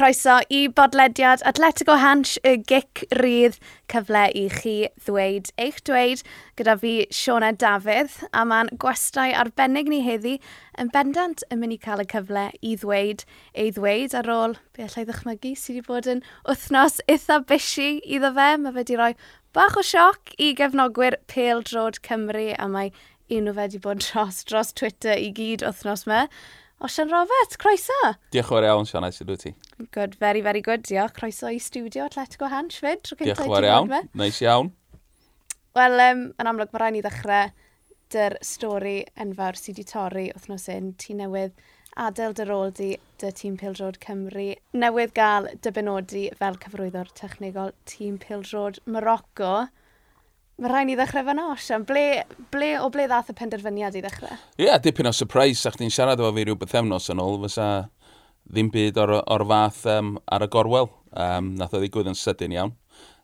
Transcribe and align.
croeso 0.00 0.38
i 0.48 0.66
bodlediad 0.72 1.42
Atletico 1.44 1.92
Hansh 2.00 2.38
y 2.48 2.54
gic 2.64 3.02
rydd 3.18 3.58
cyfle 3.92 4.22
i 4.32 4.46
chi 4.54 4.72
ddweud 5.04 5.50
eich 5.60 5.82
dweud 5.84 6.22
gyda 6.56 6.76
fi 6.80 6.92
Siona 7.12 7.50
Dafydd 7.52 8.14
a 8.32 8.46
mae'n 8.48 8.70
gwestai 8.80 9.34
arbennig 9.36 9.90
ni 9.92 9.98
heddi 10.06 10.38
yn 10.80 10.88
bendant 10.94 11.44
yn 11.50 11.60
mynd 11.60 11.76
i 11.76 11.78
cael 11.82 12.00
y 12.00 12.06
cyfle 12.14 12.46
i 12.64 12.72
ddweud 12.80 13.26
ei 13.52 13.74
ddweud 13.76 14.16
ar 14.22 14.32
ôl 14.38 14.56
be 14.72 14.86
allai 14.86 15.04
ddychmygu 15.10 15.52
sydd 15.52 15.82
wedi 15.82 15.86
bod 15.90 16.08
yn 16.14 16.24
wythnos 16.48 16.96
eitha 17.04 17.42
bysi 17.52 17.90
iddo 18.00 18.32
fe. 18.40 18.50
Mae 18.56 18.72
fe 18.72 18.78
wedi 18.78 18.96
rhoi 18.96 19.12
bach 19.52 19.76
o 19.76 19.84
sioc 19.84 20.32
i 20.40 20.54
gefnogwyr 20.56 21.18
Pêl 21.28 21.60
Drod 21.68 22.00
Cymru 22.08 22.54
a 22.56 22.70
mae 22.72 22.94
un 23.28 23.52
o 23.52 23.58
fe 23.58 23.66
wedi 23.66 23.84
bod 23.84 24.00
dros, 24.06 24.46
dros 24.48 24.72
Twitter 24.72 25.12
i 25.12 25.28
gyd 25.28 25.66
wythnos 25.68 26.08
me. 26.08 26.24
Osian 26.80 27.12
Robert, 27.12 27.58
croeso. 27.60 27.98
Diolch 28.32 28.46
yn 28.48 28.54
fawr 28.54 28.64
iawn, 28.70 28.88
Sian, 28.88 29.04
eisiau 29.04 29.28
wyt 29.28 29.44
ti. 29.44 29.52
Good, 29.94 30.16
very, 30.20 30.42
very 30.44 30.60
good. 30.60 30.84
Diolch. 30.84 31.16
Croeso 31.16 31.48
i 31.48 31.58
studio 31.58 32.06
Atletico 32.08 32.50
Hans, 32.52 32.78
fyd. 32.82 33.02
Diolch 33.06 33.44
yn 33.44 33.50
fawr 33.50 33.66
iawn. 33.68 33.96
Neis 34.18 34.40
iawn. 34.44 34.72
Wel, 35.78 36.00
um, 36.04 36.22
yn 36.34 36.50
amlwg, 36.50 36.72
mae 36.74 36.82
rhaid 36.82 36.96
ni 36.96 37.02
ddechrau 37.04 37.52
dy'r 38.10 38.36
stori 38.42 38.96
enfawr 39.22 39.58
sydd 39.58 39.78
wedi 39.78 39.86
torri 39.86 40.24
wythnos 40.34 40.66
un. 40.74 40.92
Ti 40.98 41.14
newydd 41.20 41.54
adael 42.00 42.34
dy 42.36 42.46
rôl 42.48 42.72
di 42.74 42.90
dy 43.22 43.30
tîm 43.38 43.58
Pildrod 43.60 44.00
Cymru. 44.02 44.52
Newydd 44.74 45.14
gael 45.16 45.50
dy 45.62 45.74
benodi 45.76 46.24
fel 46.38 46.58
cyfrwyddo'r 46.62 47.12
technigol 47.18 47.74
tîm 47.90 48.18
Pildrod 48.22 48.82
Morocco. 48.86 49.68
Mae 50.60 50.72
rhaid 50.72 50.90
ni 50.90 50.98
ddechrau 50.98 51.24
fan 51.24 51.40
os. 51.40 51.70
Ble, 51.88 52.04
ble, 52.52 52.74
o 52.82 52.90
ble 52.92 53.06
ddath 53.08 53.30
y 53.32 53.36
penderfyniad 53.38 53.94
i 53.96 54.02
ddechrau? 54.04 54.34
Ie, 54.58 54.66
yeah, 54.66 54.82
dipyn 54.82 55.08
o 55.08 55.14
surprise. 55.16 55.62
Sa'ch 55.62 55.78
ti'n 55.80 55.94
siarad 55.94 56.20
efo 56.20 56.34
fi 56.36 56.44
rhyw 56.44 56.58
bythefnos 56.60 57.08
yn 57.14 57.22
ôl. 57.22 57.38
Fysa 57.46 57.70
ddim 58.50 58.70
byd 58.74 58.98
o'r, 58.98 59.16
or 59.30 59.46
fath 59.46 59.84
um, 59.90 60.16
ar 60.30 60.44
y 60.44 60.50
gorwel. 60.50 60.90
Um, 61.10 61.54
nath 61.58 61.74
o 61.74 61.80
ddigwydd 61.82 62.10
yn 62.10 62.18
sydyn 62.18 62.54
iawn. 62.56 62.76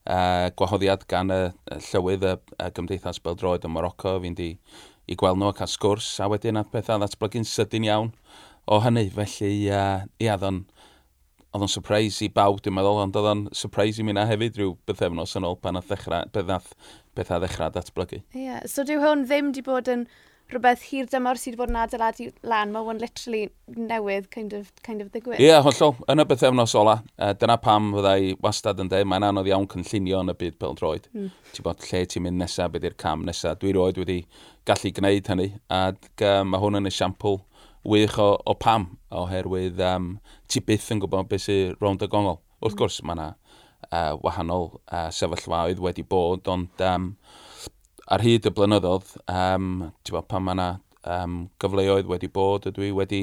Uh, 0.07 0.53
gwahoddiad 0.59 1.03
gan 1.11 1.33
y, 1.35 1.41
y 1.75 1.81
llywydd 1.89 2.27
y, 2.27 2.35
y 2.63 2.69
Gymdeithas 2.77 3.19
Beldroed 3.23 3.67
yn 3.67 3.75
Morocco 3.75 4.15
fi'n 4.23 4.37
di 4.39 4.53
i 5.11 5.17
gweld 5.19 5.39
nhw 5.39 5.51
ac 5.51 5.65
a 5.65 5.69
sgwrs, 5.71 6.09
a 6.23 6.29
wedyn 6.31 6.57
nath 6.59 6.71
pethau 6.71 6.99
ddatblygu'n 7.03 7.47
sydyn 7.47 7.87
iawn 7.87 8.13
o 8.71 8.79
hynny. 8.83 9.09
Felly, 9.15 9.51
uh, 9.71 10.07
ia, 10.23 10.39
ddo'n 10.39 10.63
oedd 11.57 11.65
o'n 11.65 11.73
surprise 11.73 12.23
i 12.25 12.31
bawb, 12.33 12.61
dwi'n 12.63 12.75
meddwl, 12.77 13.01
ond 13.03 13.19
oedd 13.19 13.31
o'n 13.31 13.43
surprise 13.57 14.03
i 14.03 14.07
mi 14.07 14.15
na 14.15 14.27
hefyd 14.29 14.59
rhyw 14.61 14.75
bythefnos 14.89 15.37
yn 15.39 15.47
ôl 15.49 15.59
pan 15.63 15.79
oedd 15.81 15.89
ddechrau, 15.91 16.27
beth 17.17 17.33
ddechrau 17.33 17.73
datblygu. 17.75 18.23
Ie, 18.35 18.47
yeah. 18.47 18.65
so 18.69 18.85
dyw 18.87 19.01
hwn 19.03 19.25
ddim 19.27 19.53
wedi 19.53 19.65
bod 19.67 19.91
yn 19.91 20.07
rhywbeth 20.53 20.85
hir 20.91 21.09
dymor 21.11 21.39
sydd 21.41 21.57
wedi 21.57 21.61
bod 21.61 21.73
yn 21.73 21.79
adeiladu 21.81 22.27
lan, 22.47 22.71
mae 22.75 22.87
hwn 22.87 23.01
literally 23.03 23.43
newydd 23.67 24.29
kind 24.35 24.53
of, 24.55 24.69
kind 24.87 25.03
of 25.03 25.11
ddigwydd. 25.15 25.41
Ie, 25.41 25.49
yeah, 25.49 25.65
hollol. 25.65 25.97
Yn 26.13 26.23
y 26.23 26.27
bethefnos 26.31 26.75
ola, 26.79 27.01
uh, 27.19 27.33
dyna 27.41 27.57
pam 27.63 27.89
fyddai 27.97 28.37
wastad 28.45 28.83
yn 28.83 28.91
dweud, 28.93 29.09
mae'n 29.11 29.27
anodd 29.27 29.51
iawn 29.51 29.67
cynllunio 29.73 30.23
yn 30.23 30.31
y 30.31 30.37
byd 30.43 30.59
pel 30.63 30.79
droed. 30.79 31.09
Mm. 31.17 31.33
Ti'n 31.53 31.67
bod 31.67 31.83
lle 31.89 32.03
ti'n 32.13 32.27
mynd 32.27 32.43
nesaf, 32.43 32.71
beth 32.75 32.87
i'r 32.87 32.99
cam 33.03 33.27
nesaf. 33.27 33.59
Dwi 33.63 33.75
roed 33.75 33.99
wedi 34.03 34.21
gallu 34.69 34.93
gwneud 34.95 35.33
hynny, 35.33 35.49
a 35.67 35.81
uh, 35.91 36.43
mae 36.47 36.63
hwn 36.63 36.81
yn 36.83 36.91
esiampl 36.93 37.41
wych 37.87 38.19
o, 38.23 38.33
o 38.47 38.55
pam, 38.59 38.93
oherwydd 39.15 39.83
um, 39.87 40.13
ti 40.51 40.63
byth 40.63 40.93
yn 40.95 41.03
gwybod 41.03 41.31
beth 41.31 41.47
sy'n 41.49 41.75
rownd 41.83 42.07
y 42.07 42.11
gongol. 42.13 42.39
Wrth 42.63 42.77
mm. 42.77 42.81
gwrs, 42.85 43.03
mae 43.03 43.19
yna 43.19 43.29
uh, 43.91 44.15
wahanol 44.23 44.71
uh, 44.87 45.09
sefyllfaoedd 45.15 45.83
wedi 45.83 46.07
bod, 46.07 46.47
ond 46.51 46.87
um, 46.87 47.11
ar 48.07 48.23
hyd 48.23 48.47
y 48.47 48.53
blynyddoedd, 48.55 49.17
um, 49.27 49.71
ti'n 50.07 50.15
bod, 50.15 50.27
pan 50.31 50.45
mae 50.47 50.55
yna 50.55 50.69
um, 51.11 51.39
gyfleoedd 51.63 52.11
wedi 52.11 52.31
bod, 52.33 52.69
ydw 52.71 52.85
i 52.87 52.93
wedi 52.95 53.23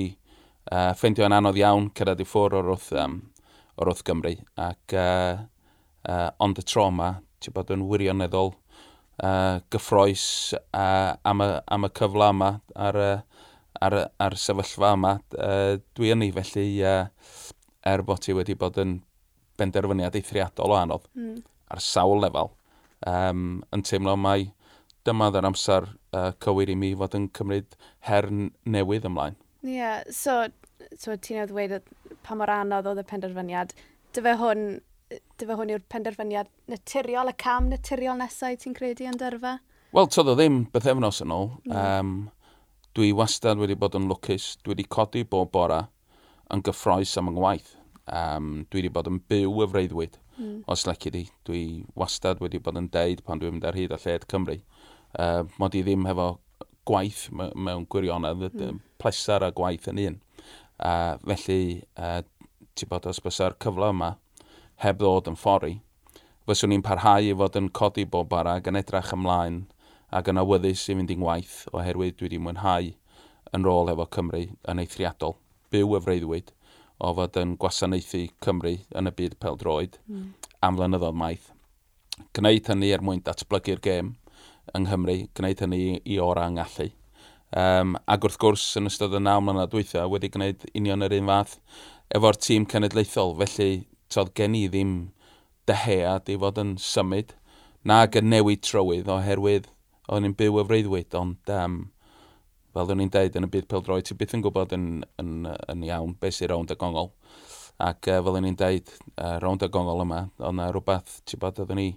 uh, 0.72 0.92
ffeindio 0.98 1.28
yn 1.28 1.36
anodd 1.38 1.60
iawn 1.60 1.90
cyrraedd 1.96 2.24
i 2.24 2.28
ffwrdd 2.28 2.58
o'r 2.60 2.72
wrth, 2.74 2.90
um, 3.00 3.20
o'r 3.80 3.92
wrth 3.94 4.04
Gymru. 4.08 4.34
Ac, 4.60 4.96
uh, 5.00 5.46
uh, 6.10 6.30
ond 6.44 6.60
y 6.60 6.66
tro 6.68 6.90
yma, 6.92 7.14
ti 7.40 7.54
bod 7.56 7.72
yn 7.76 7.86
wirioneddol 7.88 8.52
uh, 9.24 9.62
gyffroes 9.72 10.26
uh, 10.60 11.16
am, 11.32 11.44
y, 11.46 11.50
am 11.76 11.88
y 11.88 11.92
cyfle 12.00 12.28
yma 12.36 12.50
ar, 12.88 13.00
uh, 13.00 13.46
ar, 13.84 13.98
ar 14.28 14.36
sefyllfa 14.40 14.94
yma. 14.98 15.14
Uh, 15.38 15.78
dwi 15.96 16.12
yn 16.16 16.26
ei 16.28 16.34
felly, 16.36 16.68
uh, 16.84 17.06
er 17.88 18.04
bod 18.04 18.24
ti 18.24 18.36
wedi 18.36 18.56
bod 18.60 18.80
yn 18.84 18.98
benderfyniad 19.60 20.16
eithriadol 20.18 20.74
o 20.74 20.78
anodd 20.80 21.08
mm. 21.16 21.40
ar 21.72 21.82
sawl 21.84 22.20
lefel, 22.24 22.52
um, 23.08 23.62
yn 23.76 23.84
teimlo 23.86 24.18
mai 24.20 24.52
dyma 25.08 25.30
ddyn 25.34 25.50
amser 25.50 25.88
uh, 26.16 26.32
cywir 26.44 26.72
i 26.72 26.78
mi 26.80 26.94
fod 27.00 27.18
yn 27.18 27.30
cymryd 27.38 27.78
her 28.10 28.30
newydd 28.30 29.08
ymlaen. 29.10 29.38
Ie, 29.64 29.78
yeah, 29.78 30.02
so, 30.12 30.44
so 31.00 31.16
ti'n 31.16 31.42
ei 31.42 31.50
ddweud 31.50 31.78
pa 32.24 32.38
mor 32.40 32.52
anodd 32.52 32.90
oedd 32.92 33.04
y 33.04 33.06
penderfyniad. 33.08 33.76
Dyfa 34.16 34.36
hwn, 34.40 34.66
dyfa 35.40 35.58
hwn 35.60 35.74
yw'r 35.76 35.86
penderfyniad 35.92 36.52
naturiol, 36.72 37.32
y 37.32 37.38
cam 37.44 37.70
naturiol 37.72 38.20
nesau 38.20 38.58
ti'n 38.60 38.76
credu 38.78 39.08
yn 39.10 39.20
dyrfa? 39.20 39.58
Wel, 39.94 40.10
toedd 40.10 40.32
o 40.32 40.38
ddim 40.38 40.64
bythefnos 40.74 41.22
yn 41.22 41.36
ôl. 41.36 41.52
Mm. 41.70 41.78
Um, 41.78 42.14
dwi 42.98 43.12
wastad 43.18 43.60
wedi 43.62 43.78
bod 43.80 43.96
yn 43.98 44.10
lwcus. 44.10 44.56
Dwi 44.64 44.74
wedi 44.74 44.90
codi 44.90 45.24
bob 45.30 45.52
bora 45.54 45.84
yn 46.54 46.64
gyffroes 46.66 47.14
am 47.22 47.30
yngwaith. 47.30 47.76
Um, 48.08 48.64
dwi 48.72 48.82
wedi 48.82 48.94
bod 48.94 49.10
yn 49.12 49.20
byw 49.30 49.64
y 49.64 49.68
freuddwyd. 49.70 50.18
Mm. 50.40 50.64
Os 50.74 50.88
lecu 50.90 51.12
di, 51.14 51.28
dwi 51.46 51.64
wastad 52.00 52.42
wedi 52.42 52.62
bod 52.64 52.80
yn 52.80 52.90
deud 52.94 53.22
pan 53.28 53.42
dwi'n 53.42 53.60
mynd 53.60 53.68
ar 53.70 53.78
hyd 53.78 53.94
a 53.94 54.00
lled 54.02 54.26
Cymru 54.32 54.58
uh, 55.20 55.44
mod 55.60 55.76
i 55.76 55.84
ddim 55.86 56.08
hefo 56.10 56.30
gwaith 56.88 57.30
mewn 57.34 57.88
gwirionedd, 57.90 58.50
mm. 58.52 58.80
plesar 59.00 59.46
a 59.48 59.52
gwaith 59.56 59.88
yn 59.92 60.02
un. 60.08 60.20
Uh, 60.84 61.16
felly, 61.24 61.82
uh, 61.98 62.22
ti 62.76 62.88
bod 62.90 63.08
os 63.08 63.22
bysa'r 63.24 63.56
cyfle 63.62 63.92
yma 63.94 64.16
heb 64.84 65.00
ddod 65.00 65.30
yn 65.32 65.38
ffori, 65.40 65.78
fyswn 66.48 66.74
ni'n 66.74 66.84
parhau 66.84 67.24
i 67.24 67.36
fod 67.40 67.60
yn 67.60 67.70
codi 67.78 68.04
bob 68.10 68.28
bara 68.32 68.58
ac 68.60 68.68
yn 68.68 68.80
edrych 68.80 69.14
ymlaen 69.16 69.62
ac 70.14 70.28
yn 70.32 70.42
awyddus 70.42 70.84
i 70.90 70.98
fynd 70.98 71.14
i'n 71.14 71.24
waith 71.24 71.62
oherwydd 71.72 72.18
dwi 72.20 72.28
wedi 72.28 72.42
mwynhau 72.42 72.90
yn 73.56 73.68
rôl 73.68 73.92
efo 73.94 74.08
Cymru 74.16 74.44
yn 74.72 74.82
eithriadol, 74.84 75.38
byw 75.72 75.96
y 75.98 76.02
freuddwyd 76.04 76.52
o 77.04 77.14
fod 77.18 77.40
yn 77.42 77.56
gwasanaethu 77.62 78.26
Cymru 78.44 78.76
yn 79.00 79.10
y 79.10 79.14
byd 79.20 79.38
peldroed 79.44 79.98
mm. 80.10 80.28
am 80.66 80.80
flynyddoedd 80.80 81.20
maith. 81.22 81.48
Gwneud 82.36 82.70
hynny 82.70 82.92
er 82.94 83.06
mwyn 83.06 83.24
datblygu'r 83.26 83.82
gêm, 83.84 84.14
yng 84.72 84.88
Nghymru, 84.88 85.18
gwneud 85.36 85.64
hynny 85.66 85.82
i 86.04 86.20
ora 86.24 86.48
yng 86.50 86.58
Ngallu. 86.58 86.90
Um, 87.54 87.98
ac 88.10 88.26
wrth 88.26 88.40
gwrs, 88.42 88.66
yn 88.80 88.90
ystod 88.90 89.14
y 89.14 89.22
naw 89.22 89.44
mlynedd 89.44 89.74
dweithio, 89.74 90.08
wedi 90.10 90.32
gwneud 90.34 90.64
union 90.74 91.06
yr 91.06 91.14
un 91.20 91.30
fath 91.30 91.60
efo'r 92.16 92.40
tîm 92.42 92.66
cenedlaethol. 92.72 93.36
Felly, 93.44 93.84
todd 94.14 94.34
gen 94.38 94.58
i 94.58 94.66
ddim 94.72 94.94
dyhead 95.70 96.32
i 96.32 96.38
fod 96.40 96.60
yn 96.64 96.76
symud 96.82 97.36
nag 97.88 98.16
yn 98.20 98.30
newid 98.32 98.64
trywydd 98.64 99.12
oherwydd 99.12 99.68
o'n 100.12 100.28
i'n 100.28 100.36
byw 100.40 100.62
y 100.62 100.64
freuddwyd, 100.70 101.16
ond 101.20 101.52
um, 101.52 101.78
fel 102.76 102.92
o'n 102.94 103.04
i'n 103.04 103.12
deud 103.12 103.38
yn 103.40 103.48
y 103.48 103.52
byd 103.52 103.68
pildroi, 103.72 104.02
ti 104.04 104.16
byth 104.20 104.36
yn 104.38 104.44
gwybod 104.44 104.76
yn, 104.76 104.88
yn, 105.22 105.34
yn 105.72 105.86
iawn 105.88 106.16
beth 106.20 106.38
sy'n 106.40 106.52
rownd 106.52 106.74
y 106.74 106.78
gongol. 106.80 107.12
Ac 107.84 108.08
uh, 108.12 108.20
fel 108.24 108.40
o'n 108.40 108.48
i'n 108.50 108.60
deud, 108.60 108.92
uh, 109.18 109.38
rownd 109.44 109.66
y 109.66 109.72
gongol 109.72 110.04
yma, 110.06 110.26
ond 110.40 110.60
na 110.60 110.70
rhywbeth, 110.72 111.20
ti 111.28 111.40
bod 111.40 111.60
oedden 111.64 111.80
ni 111.80 111.88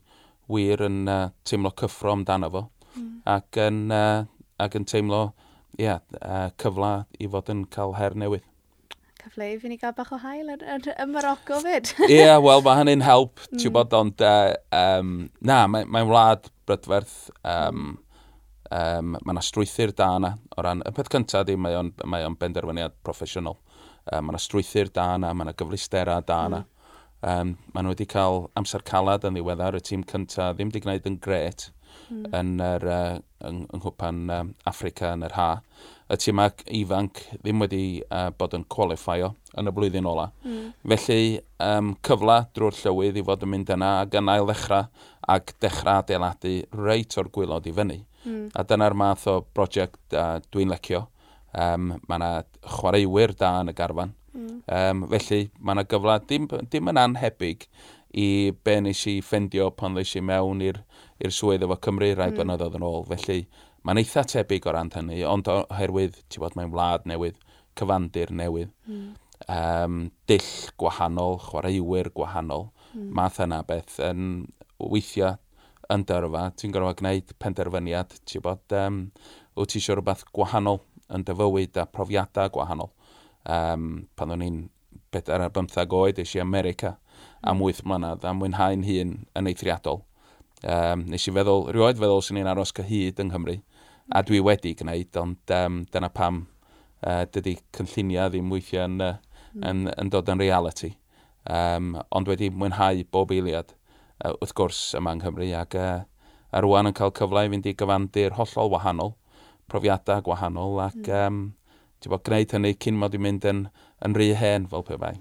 wir 0.53 0.83
yn 0.87 1.05
uh, 1.11 1.31
teimlo 1.49 1.73
cyffro 1.81 2.15
amdano 2.17 2.51
fo 2.53 2.67
mm. 2.95 3.09
ac, 3.37 3.63
yn, 3.67 3.87
uh, 3.95 4.27
ac 4.63 4.77
yn 4.79 4.87
teimlo 4.89 5.23
yeah, 5.81 6.03
uh, 6.21 6.51
cyfla 6.63 6.93
i 7.19 7.31
fod 7.33 7.51
yn 7.53 7.67
cael 7.73 7.97
her 8.01 8.17
newydd 8.19 8.47
cyfle 9.27 9.49
i 9.51 9.59
fi 9.59 9.71
ni 9.71 9.77
gael 9.81 9.95
bach 9.97 10.13
o 10.15 10.19
hael 10.23 10.53
yn, 10.55 10.63
yn, 10.63 10.85
yn 11.03 11.11
Morocco 11.11 11.59
fyd. 11.65 11.91
Ie, 12.07 12.21
yeah, 12.21 12.39
wel, 12.43 12.63
mae 12.63 12.79
hynny'n 12.81 13.03
help, 13.03 13.41
mm. 13.49 13.59
ti'n 13.59 13.75
bod, 13.75 13.95
ond 13.97 14.23
uh, 14.23 14.53
um, 14.71 15.15
na, 15.43 15.65
mae'n 15.71 15.91
mae 15.91 16.07
wlad 16.07 16.47
brydferth, 16.69 17.17
um, 17.43 17.97
um, 18.71 19.17
mae 19.17 19.35
yna 19.35 19.45
strwythyr 19.45 19.95
da 19.99 20.13
yna. 20.21 20.33
O 20.55 20.67
ran, 20.67 20.85
y 20.87 20.95
peth 20.95 21.11
cyntaf 21.13 21.47
di, 21.49 21.59
mae 21.59 21.75
o'n, 21.79 21.93
mae 22.07 22.27
on 22.27 22.39
benderfyniad 22.39 22.97
proffesiynol. 23.07 23.59
Um, 24.07 24.29
mae 24.29 24.37
yna 24.37 24.43
strwythyr 24.43 24.93
da 24.95 25.13
yna, 25.19 25.35
mae 25.35 25.49
yna 25.49 25.57
gyflistera 25.59 26.21
da 26.27 26.41
yna. 26.51 26.63
Mm. 26.63 26.76
Um, 27.25 27.55
maen 27.73 27.87
nhw 27.87 27.95
wedi 27.95 28.07
cael 28.11 28.45
amser 28.59 28.85
calad 28.87 29.25
yn 29.25 29.39
ddiweddar, 29.39 29.79
y 29.79 29.83
tîm 29.85 30.05
cyntaf 30.09 30.57
ddim 30.57 30.69
wedi 30.69 30.83
gwneud 30.85 31.07
yn 31.09 31.17
gret 31.25 31.71
mm. 32.11 32.27
yn, 32.37 32.51
yr, 32.63 32.85
uh, 32.85 33.17
yng, 33.49 33.63
yng 33.65 33.81
Nghwpan 33.81 34.19
um, 34.35 34.51
Africa 34.69 35.15
yn 35.17 35.25
yr 35.27 35.37
ha. 35.39 35.49
Y 36.13 36.19
tîm 36.23 36.43
ifanc 36.45 37.23
ddim 37.41 37.65
wedi 37.65 37.83
uh, 38.07 38.29
bod 38.37 38.55
yn 38.59 38.67
qualifio 38.73 39.33
yn 39.57 39.71
y 39.71 39.75
blwyddyn 39.75 40.11
ola. 40.11 40.29
Mm. 40.45 40.69
Felly, 40.93 41.41
um, 41.65 41.95
cyfla 42.07 42.43
drwy'r 42.57 42.79
llywydd 42.83 43.19
i 43.19 43.25
fod 43.27 43.47
yn 43.47 43.53
mynd 43.55 43.73
yna 43.79 43.93
ac 44.03 44.19
yn 44.21 44.31
ail 44.33 44.51
ddechrau 44.51 44.87
ac 45.37 45.57
dechrau 45.65 46.05
adeiladu 46.05 46.55
reit 46.77 47.17
o'r 47.19 47.33
gwylod 47.33 47.67
i 47.67 47.75
fyny. 47.81 47.99
Mm. 48.27 48.45
A 48.55 48.67
dyna'r 48.69 48.99
math 48.99 49.27
o 49.33 49.41
brosiect 49.57 50.15
uh, 50.15 50.37
dwi'n 50.53 50.71
lecio. 50.75 51.07
Um, 51.57 51.95
mae 52.05 52.21
yna 52.21 52.31
chwaraewyr 52.77 53.33
da 53.41 53.57
yn 53.63 53.73
y 53.73 53.77
garfan 53.79 54.13
Mm. 54.37 54.57
Um, 54.69 55.05
felly 55.13 55.47
mae 55.59 55.79
yna 55.79 55.87
gyfle 55.89 56.17
dim, 56.29 56.49
dim 56.73 56.91
yn 56.93 57.01
anhebyg 57.01 57.67
i 58.17 58.27
be 58.65 58.77
nes 58.81 59.03
i 59.11 59.19
ffendio 59.25 59.71
pan 59.77 59.97
ddeis 59.97 60.15
i 60.17 60.23
mewn 60.25 60.63
i'r 60.65 60.81
swydd 61.33 61.65
efo 61.67 61.79
Cymru 61.85 62.13
rai 62.15 62.31
mm. 62.31 62.37
blynyddoedd 62.37 62.79
yn 62.79 62.87
ôl. 62.87 63.05
Felly 63.09 63.43
mae'n 63.87 64.01
eitha 64.03 64.25
tebyg 64.27 64.67
o 64.67 64.75
ran 64.75 64.91
hynny, 64.95 65.21
ond 65.29 65.49
oherwydd, 65.53 66.19
ti'n 66.33 66.43
bod, 66.43 66.57
mae'n 66.59 66.73
wlad 66.75 67.07
newydd, 67.07 67.39
cyfandir 67.79 68.33
newydd, 68.35 68.73
mm. 68.89 69.09
um, 69.53 70.01
dill 70.27 70.53
gwahanol, 70.81 71.39
chwaraewyr 71.45 72.11
gwahanol, 72.17 72.71
mm. 72.93 73.11
math 73.15 73.39
yna 73.45 73.61
beth 73.69 74.01
yn 74.03 74.47
weithiau 74.83 75.37
yn 75.95 76.03
dyrfa, 76.09 76.49
ti'n 76.59 76.75
gorfod 76.75 76.99
gwneud 76.99 77.31
penderfyniad, 77.43 78.19
ti'n 78.27 78.43
bod, 78.43 78.65
um, 78.75 79.05
wyt 79.55 79.71
ti 79.73 79.79
eisiau 79.79 80.01
rhywbeth 80.01 80.27
gwahanol 80.35 80.83
yn 81.15 81.23
dyfywyd 81.29 81.79
a 81.79 81.87
profiadau 81.87 82.51
gwahanol 82.57 82.91
um, 83.49 84.07
pan 84.17 84.35
o'n 84.35 84.45
i'n 84.45 84.59
bedair 85.15 85.45
ar 85.45 85.55
bymthag 85.55 85.95
oed 85.95 86.19
eisiau 86.21 86.45
America 86.45 86.97
am 87.43 87.61
mm. 87.61 87.71
8 87.71 87.87
mlynedd 87.87 88.27
a 88.27 88.35
mwynhau'n 88.35 88.85
hun 88.87 89.15
yn 89.39 89.51
eithriadol. 89.51 90.03
Um, 90.67 91.05
nes 91.13 91.27
i 91.29 91.35
feddwl, 91.37 91.69
rioed 91.75 92.01
feddwl 92.01 92.23
sy'n 92.25 92.41
ni'n 92.41 92.51
aros 92.51 92.73
cyhyd 92.77 93.21
yng 93.23 93.31
Nghymru 93.31 93.59
a 94.15 94.23
dwi 94.27 94.41
wedi 94.45 94.73
gwneud, 94.79 95.19
ond 95.21 95.53
um, 95.55 95.83
dyna 95.93 96.11
pam 96.15 96.45
uh, 97.05 97.25
dydy 97.33 97.57
cynlluniau 97.77 98.33
ddim 98.33 98.53
weithiau 98.53 98.87
yn, 98.89 99.01
uh, 99.05 99.19
yn, 99.61 99.87
yn 99.93 100.13
dod 100.13 100.31
yn 100.33 100.43
reality. 100.43 100.95
Um, 101.47 101.95
ond 102.15 102.31
wedi 102.31 102.51
mwynhau 102.51 103.05
bob 103.15 103.35
eiliad 103.35 103.75
uh, 104.25 104.33
wrth 104.33 104.55
gwrs 104.59 104.81
yma 104.99 105.15
yng 105.15 105.23
Nghymru 105.23 105.53
ac 105.61 105.77
uh, 105.79 106.01
a 106.57 106.65
rwan 106.65 106.91
yn 106.91 106.97
cael 106.97 107.15
cyfle 107.15 107.45
i 107.45 107.53
fynd 107.53 107.69
i 107.69 107.77
gyfandir 107.79 108.37
hollol 108.39 108.73
wahanol, 108.73 109.15
profiadau 109.71 110.25
gwahanol 110.27 110.81
ac 110.87 111.03
mm. 111.03 111.15
um, 111.21 111.41
bod, 112.05 112.25
gwneud 112.27 112.53
hynny 112.57 112.75
cyn 112.83 113.01
mod 113.01 113.17
i'n 113.17 113.25
mynd 113.25 113.49
yn, 113.49 113.65
yn 114.05 114.19
rhy 114.19 114.35
hen 114.37 114.69
fel 114.71 114.85
pe 114.87 115.01
bai. 115.01 115.17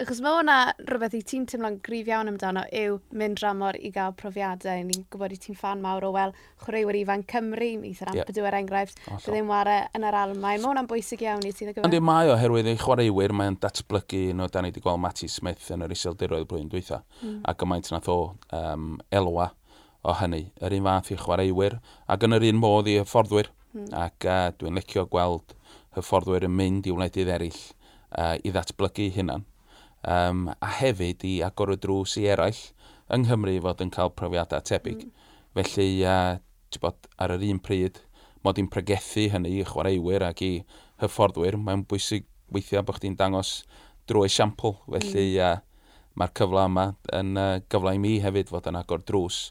Achos 0.00 0.20
mae 0.22 0.34
hwnna 0.36 0.56
rhywbeth 0.86 1.14
i 1.16 1.22
ti'n 1.26 1.46
teimlo'n 1.50 1.78
grif 1.84 2.08
iawn 2.10 2.30
amdano 2.30 2.62
yw 2.80 2.98
mynd 3.18 3.38
dramor 3.40 3.78
i 3.80 3.90
gael 3.94 4.14
profiadau. 4.18 4.84
Ni'n 4.86 5.06
gwybod 5.12 5.34
i 5.34 5.38
ti'n 5.42 5.58
fan 5.58 5.82
mawr 5.82 6.06
o, 6.06 6.12
wel, 6.14 6.34
chwaraewyr 6.62 6.98
ifan 7.00 7.24
Cymru, 7.30 7.70
mis 7.80 8.02
yr 8.04 8.12
Ampadw 8.12 8.42
yep. 8.42 8.48
er 8.50 8.58
enghraifft, 8.60 9.02
bydd 9.08 9.38
e'n 9.40 9.50
ware 9.50 9.76
yn 9.96 10.06
yr 10.06 10.18
Almain. 10.20 10.60
Mae 10.62 10.62
hwnna'n 10.62 10.90
bwysig 10.90 11.26
iawn 11.26 11.44
i 11.46 11.52
ti'n 11.52 11.72
gyfer. 11.72 11.86
Ond 11.88 11.98
i 11.98 12.02
mae 12.04 12.30
oherwydd 12.34 12.70
ei 12.70 12.80
chwaraewyr, 12.80 13.34
mae'n 13.40 13.58
datblygu, 13.62 14.22
no, 14.38 14.48
da 14.52 14.62
ni 14.62 14.72
wedi 14.72 14.84
gweld 14.84 15.02
Matty 15.02 15.30
Smith 15.32 15.70
yn 15.74 15.86
yr 15.86 15.96
iseldiroedd 15.96 16.48
blwyddyn 16.50 16.72
dwytha, 16.72 17.02
mm. 17.22 17.42
a 17.48 17.56
gymaint 17.58 17.90
nath 17.94 18.10
o 18.12 18.20
um, 18.54 18.96
elwa 19.10 19.50
o 20.06 20.14
hynny. 20.20 20.44
Yr 20.62 20.78
un 20.78 20.90
fath 20.90 21.12
i 21.14 21.20
chwaraewyr, 21.24 21.80
ac 22.12 22.28
yn 22.28 22.38
yr 22.38 22.50
un 22.52 22.62
modd 22.62 22.92
i 22.92 23.00
hyfforddwyr. 23.00 23.50
Mm. 23.76 23.90
Ac 24.06 24.24
uh, 24.30 24.50
dwi'n 24.56 24.78
licio 24.78 25.08
gweld 25.10 25.56
hyfforddwyr 25.96 26.46
yn 26.46 26.54
mynd 26.56 26.86
i 26.88 26.94
wledydd 26.94 27.32
eraill 27.32 27.60
uh, 28.16 28.36
i 28.36 28.52
ddatblygu 28.52 29.10
hynna'n. 29.16 29.44
Um, 30.06 30.46
a 30.62 30.70
hefyd 30.78 31.24
i 31.26 31.38
agor 31.42 31.72
y 31.74 31.78
drws 31.82 32.16
i 32.20 32.26
eraill 32.30 32.60
yng 33.12 33.26
Nghymru 33.26 33.56
i 33.56 33.62
fod 33.62 33.82
yn 33.82 33.92
cael 33.94 34.12
profiadau 34.14 34.62
tebyg. 34.66 35.06
Mm. 35.06 35.24
Felly, 35.56 35.88
uh, 36.06 36.36
bod, 36.82 37.08
ar 37.22 37.34
yr 37.36 37.46
un 37.48 37.60
pryd, 37.62 38.02
mod 38.44 38.58
i'n 38.60 38.70
pregethu 38.70 39.28
hynny 39.32 39.56
i 39.56 39.66
chwaraewyr 39.66 40.26
ac 40.28 40.42
i 40.44 40.52
hyfforddwyr, 41.02 41.56
mae'n 41.58 41.86
bwysig 41.88 42.26
weithiau 42.52 42.84
bod 42.86 43.00
chdi'n 43.00 43.16
dangos 43.18 43.62
drwy 44.06 44.28
esiampl. 44.30 44.76
Hmm. 44.84 44.98
Felly, 44.98 45.30
mm. 45.38 45.46
uh, 45.46 46.12
mae'r 46.16 46.34
cyfle 46.38 46.66
yma 46.70 46.86
yn 47.16 47.34
uh, 47.40 47.48
gyfle 47.72 47.96
i 47.96 48.02
mi 48.02 48.16
hefyd 48.24 48.52
fod 48.52 48.68
yn 48.70 48.78
agor 48.80 49.02
drws 49.06 49.46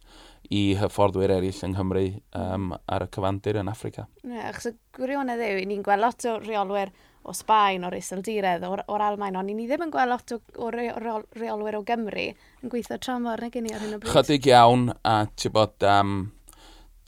i 0.54 0.62
hyfforddwyr 0.80 1.34
eraill 1.38 1.64
yng 1.66 1.74
Nghymru 1.74 2.06
um, 2.38 2.72
ar 2.92 3.06
y 3.06 3.10
cyfandir 3.16 3.60
yn 3.62 3.72
Africa. 3.72 4.06
Ne, 4.28 4.44
achos 4.50 4.72
y 4.72 4.76
gwirionedd 4.98 5.42
yw, 5.42 5.66
ni'n 5.70 5.84
gweld 5.86 6.04
lot 6.04 6.26
o 6.30 6.38
reolwyr 6.44 6.94
o 7.26 7.34
Sbaen, 7.34 7.86
o'r 7.88 7.98
Iseldiredd, 7.98 8.64
o'r, 8.68 8.84
or 8.92 9.02
Almain, 9.02 9.38
ond 9.40 9.50
ni 9.50 9.66
ddim 9.66 9.88
yn 9.88 9.94
gweld 9.94 10.12
lot 10.12 10.36
o, 10.36 10.40
o 10.62 10.70
reolwyr 10.70 11.80
o 11.80 11.84
Gymru 11.88 12.28
yn 12.30 12.72
gweithio 12.72 13.00
tramor 13.02 13.42
neu 13.42 13.54
gynnu 13.54 13.74
ar 13.74 13.82
hyn 13.82 13.98
o 13.98 14.00
bryd. 14.02 14.14
Chydig 14.14 14.50
iawn, 14.52 14.92
a 15.02 15.18
ti 15.34 15.50
bod, 15.54 15.82
um, 15.90 16.18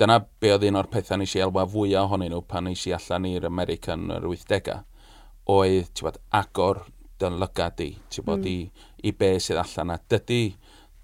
dyna 0.01 0.19
be 0.41 0.53
oedd 0.55 0.65
un 0.71 0.81
o'r 0.81 0.89
pethau 0.93 1.21
nes 1.21 1.35
i 1.37 1.43
elwa 1.45 1.67
fwyaf 1.69 2.09
ohonyn 2.09 2.33
nhw 2.33 2.43
pan 2.49 2.65
nes 2.69 2.87
i 2.89 2.95
allan 2.97 3.29
i'r 3.29 3.49
America 3.49 3.93
yn 3.93 4.09
yr 4.17 4.25
80au, 4.31 4.81
oedd, 5.53 5.91
ti 5.93 6.07
bod, 6.07 6.21
agor 6.41 6.81
dylygad 7.21 7.85
i, 7.85 7.91
ti 8.09 8.25
bod, 8.25 8.41
mm. 8.41 8.49
i, 8.49 8.89
i 9.09 9.13
be 9.17 9.35
sydd 9.41 9.61
allan, 9.61 9.93
a 9.93 10.01
dydy, 10.09 10.41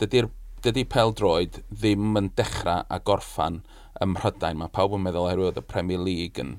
dydy'r 0.02 0.30
dydy 0.64 0.86
peldroed 0.88 1.58
ddim 1.68 2.16
yn 2.20 2.30
dechrau 2.40 2.86
a 2.88 3.00
gorffan 3.04 3.60
ym 4.04 4.14
Mhrydain. 4.16 4.60
Mae 4.60 4.72
pawb 4.72 4.96
yn 4.96 5.04
meddwl 5.04 5.28
oherwydd 5.28 5.60
y 5.60 5.64
Premier 5.68 6.00
League 6.00 6.40
yn, 6.40 6.54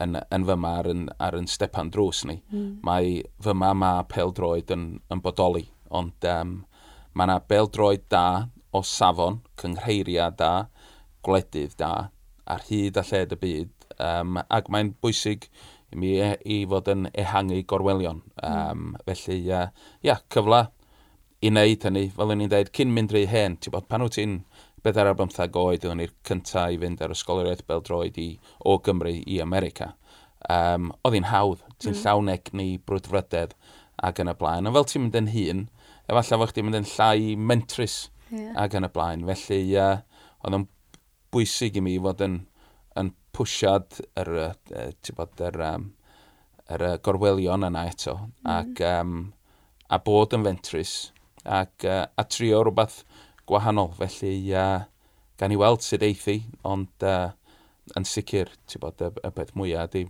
yn, 0.00 0.18
yn 0.34 0.46
fyma 0.46 0.74
ar 0.80 0.88
yn, 0.92 1.08
ar 1.22 1.36
yn 1.38 1.48
stepan 1.50 1.90
drws 1.94 2.22
ni. 2.28 2.38
Mm. 2.52 2.68
Mae 2.86 3.16
fyma 3.44 3.72
mae 3.74 4.04
peldroed 4.12 4.70
yn, 4.74 4.86
yn 5.10 5.24
bodoli, 5.24 5.66
ond 5.90 6.28
um, 6.30 6.54
mae 7.18 7.26
yna 7.26 7.40
beldroed 7.50 8.06
da 8.14 8.26
o 8.70 8.84
safon, 8.86 9.40
cyngheiriau 9.58 10.36
da, 10.38 10.52
gwledydd 11.26 11.74
da, 11.82 11.92
ar 12.46 12.64
hyd 12.70 13.00
a 13.00 13.06
lled 13.10 13.34
y 13.34 13.42
byd. 13.42 13.74
Um, 13.98 14.38
ac 14.54 14.70
mae'n 14.70 14.94
bwysig 15.02 15.48
i 15.90 15.98
mi 15.98 16.14
e, 16.22 16.34
i 16.46 16.62
fod 16.70 16.90
yn 16.94 17.08
ehangu 17.10 17.64
gorwelion. 17.66 18.22
Um, 18.38 18.92
mm. 18.94 19.06
Felly, 19.08 19.40
uh, 19.50 19.68
yeah, 20.06 20.22
cyfle 20.30 20.68
i 21.38 21.50
wneud 21.52 21.84
hynny, 21.86 22.08
fel 22.14 22.32
o'n 22.34 22.42
i'n 22.42 22.50
dweud, 22.50 22.70
cyn 22.74 22.90
mynd 22.94 23.12
rhy 23.14 23.24
hen, 23.30 23.56
ti'n 23.62 23.74
bod 23.74 23.86
pan 23.90 24.02
wyt 24.02 24.16
ti'n 24.18 24.40
bedair 24.82 25.10
ar 25.10 25.16
bymthag 25.18 25.56
oed, 25.58 25.84
o'n 25.86 26.02
i'r 26.02 26.14
cyntaf 26.26 26.72
i 26.74 26.78
fynd 26.82 27.02
ar 27.04 27.14
ysgoloriaeth 27.14 27.66
beldroed 27.68 28.18
i, 28.18 28.28
o 28.66 28.78
Gymru 28.82 29.12
i 29.20 29.38
America. 29.42 29.92
Um, 30.50 30.90
oedd 31.06 31.18
hi'n 31.18 31.28
hawdd, 31.30 31.62
ti'n 31.78 31.94
mm. 31.94 32.00
llawneg 32.02 32.50
ni 32.58 32.68
brwdfrydedd 32.86 33.54
ac 34.08 34.22
yn 34.22 34.32
y 34.32 34.34
blaen. 34.38 34.66
Ond 34.66 34.78
fel 34.78 34.88
ti'n 34.90 35.04
mynd 35.04 35.18
yn 35.20 35.30
hun, 35.34 35.64
efallai 36.10 36.40
fo 36.40 36.48
chdi'n 36.50 36.66
mynd 36.66 36.80
yn 36.80 36.88
llai 36.90 37.36
mentrus 37.50 37.96
yeah. 38.30 38.54
ac 38.64 38.74
yn 38.78 38.86
y 38.86 38.90
blaen. 38.94 39.26
Felly, 39.28 39.60
uh, 39.78 40.24
oedd 40.42 40.58
yn 40.58 40.66
bwysig 41.34 41.78
i 41.78 41.84
mi 41.84 41.94
fod 42.02 42.24
yn, 42.26 42.40
yn 42.98 43.12
pwysiad 43.36 44.00
yr, 44.18 44.32
uh, 44.48 44.90
bod, 45.18 45.44
yr, 45.50 45.60
um, 45.68 45.86
yr 46.74 46.86
gorwelion 47.06 47.66
yna 47.70 47.86
eto. 47.92 48.16
Mm. 48.42 48.50
Ac, 48.56 48.82
um, 48.90 49.14
a 49.88 50.02
bod 50.02 50.34
yn 50.34 50.46
fentrus 50.46 50.96
ac 51.48 51.88
uh, 51.88 52.04
a 52.16 52.24
trio 52.28 52.62
rhywbeth 52.62 53.02
gwahanol. 53.48 53.92
Felly, 53.98 54.52
uh, 54.52 54.84
gan 55.40 55.54
i 55.54 55.58
weld 55.58 55.84
sydd 55.84 56.04
eithi, 56.06 56.40
ond 56.68 57.06
uh, 57.06 57.30
yn 57.96 58.06
sicr, 58.08 58.52
ti'n 58.68 58.82
bod, 58.82 59.00
y, 59.00 59.10
y 59.24 59.32
peth 59.34 59.54
mwyaf 59.58 59.88
ydy, 59.90 60.04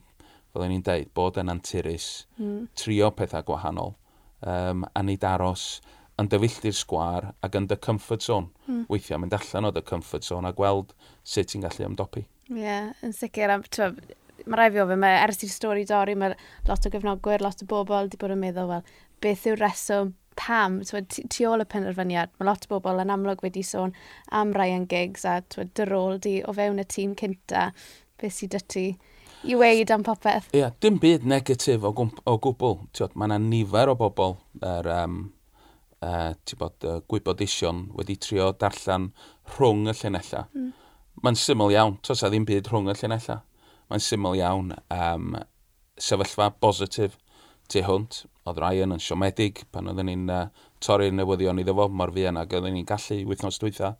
fel 0.52 0.66
ni'n 0.66 0.84
dweud, 0.84 1.12
bod 1.16 1.38
yn 1.40 1.52
anturus, 1.52 2.08
mm. 2.40 2.68
trio 2.78 3.12
pethau 3.14 3.46
gwahanol, 3.46 3.94
um, 4.42 4.84
a 4.94 5.04
nid 5.04 5.26
aros 5.26 5.78
yn 6.18 6.30
dyfylltu'r 6.32 6.74
sgwar 6.74 7.28
ac 7.46 7.58
yn 7.58 7.68
dy 7.70 7.78
comfort 7.84 8.24
zone. 8.26 8.50
Mm. 8.66 8.86
Weithiau, 8.90 9.20
mynd 9.22 9.36
allan 9.38 9.68
o 9.68 9.74
dy 9.74 9.84
comfort 9.86 10.26
zone 10.26 10.50
a 10.50 10.56
gweld 10.56 10.94
sut 11.22 11.52
ti'n 11.52 11.62
gallu 11.66 11.86
ymdopi. 11.92 12.24
Ie, 12.48 12.62
yeah, 12.64 12.88
yn 13.06 13.14
sicr. 13.14 13.54
Mae 14.48 14.56
rai 14.56 14.70
fi 14.72 14.80
ofyn, 14.80 15.00
mae 15.02 15.18
ers 15.20 15.42
i'r 15.44 15.52
stori 15.52 15.84
dorri, 15.86 16.14
mae 16.18 16.34
lot 16.66 16.86
o 16.86 16.90
gefnogwyr, 16.90 17.42
lot 17.44 17.62
o 17.62 17.68
bobl 17.68 18.06
wedi 18.06 18.18
bod 18.18 18.32
yn 18.32 18.40
meddwl, 18.40 18.70
wel, 18.70 18.92
beth 19.22 19.46
yw'r 19.50 19.60
reswm 19.60 20.14
pam, 20.38 20.80
twyd, 20.86 21.10
tu 21.32 21.46
ôl 21.50 21.64
y 21.64 21.68
penderfyniad, 21.68 22.32
mae 22.38 22.48
lot 22.48 22.66
o 22.68 22.74
bobl 22.76 23.02
yn 23.02 23.12
amlwg 23.14 23.42
wedi 23.44 23.64
sôn 23.66 23.94
am 24.34 24.54
Ryan 24.56 24.86
Giggs 24.90 25.26
a 25.28 25.40
twyd, 25.50 25.74
dy 25.76 25.88
rôl 25.90 26.20
di 26.22 26.38
o 26.46 26.54
fewn 26.56 26.82
y 26.82 26.86
tîm 26.88 27.16
cynta, 27.18 27.70
beth 28.20 28.36
sydd 28.36 28.54
dy 28.54 28.62
ti 28.74 28.84
i 29.46 29.56
weid 29.58 29.90
am 29.94 30.04
popeth? 30.06 30.48
Ie, 30.52 30.62
yeah, 30.62 30.74
dim 30.82 30.98
byd 31.02 31.26
negatif 31.28 31.84
o, 31.86 31.92
o 31.92 32.38
gwbl. 32.42 32.78
Mae 33.14 33.28
yna 33.30 33.38
nifer 33.42 33.92
o 33.92 33.96
bobl 33.98 34.38
er, 34.64 34.88
um, 35.04 35.20
uh, 36.02 36.32
bod, 36.58 36.78
uh, 36.84 36.98
gwyboddeision 37.10 37.86
wedi 37.98 38.18
trio 38.22 38.50
darllen 38.58 39.12
rhwng 39.56 39.86
y 39.90 39.94
llinella. 40.00 40.46
Mm. 40.54 40.72
Mae'n 41.22 41.38
syml 41.38 41.74
iawn, 41.74 41.96
tos 42.06 42.22
a 42.22 42.30
ddim 42.30 42.46
byd 42.48 42.70
rhwng 42.70 42.90
y 42.90 42.96
llinella. 42.98 43.40
Mae'n 43.90 44.04
syml 44.04 44.38
iawn 44.38 44.74
um, 44.94 45.38
sefyllfa 45.98 46.50
positif 46.62 47.18
tu 47.72 47.84
hwnt. 47.84 48.24
Oedd 48.48 48.60
Ryan 48.62 48.96
yn 48.96 49.02
siomedig 49.04 49.62
pan 49.74 49.90
oedden 49.90 50.08
ni'n 50.08 50.32
uh, 50.32 50.46
torri'r 50.84 51.12
newyddion 51.12 51.60
iddo 51.60 51.74
fo, 51.76 51.88
mor 51.92 52.12
fi 52.14 52.24
yna, 52.30 52.46
oedden 52.46 52.74
ni'n 52.78 52.88
gallu 52.88 53.20
wythnos 53.28 53.60
dwytha. 53.60 53.94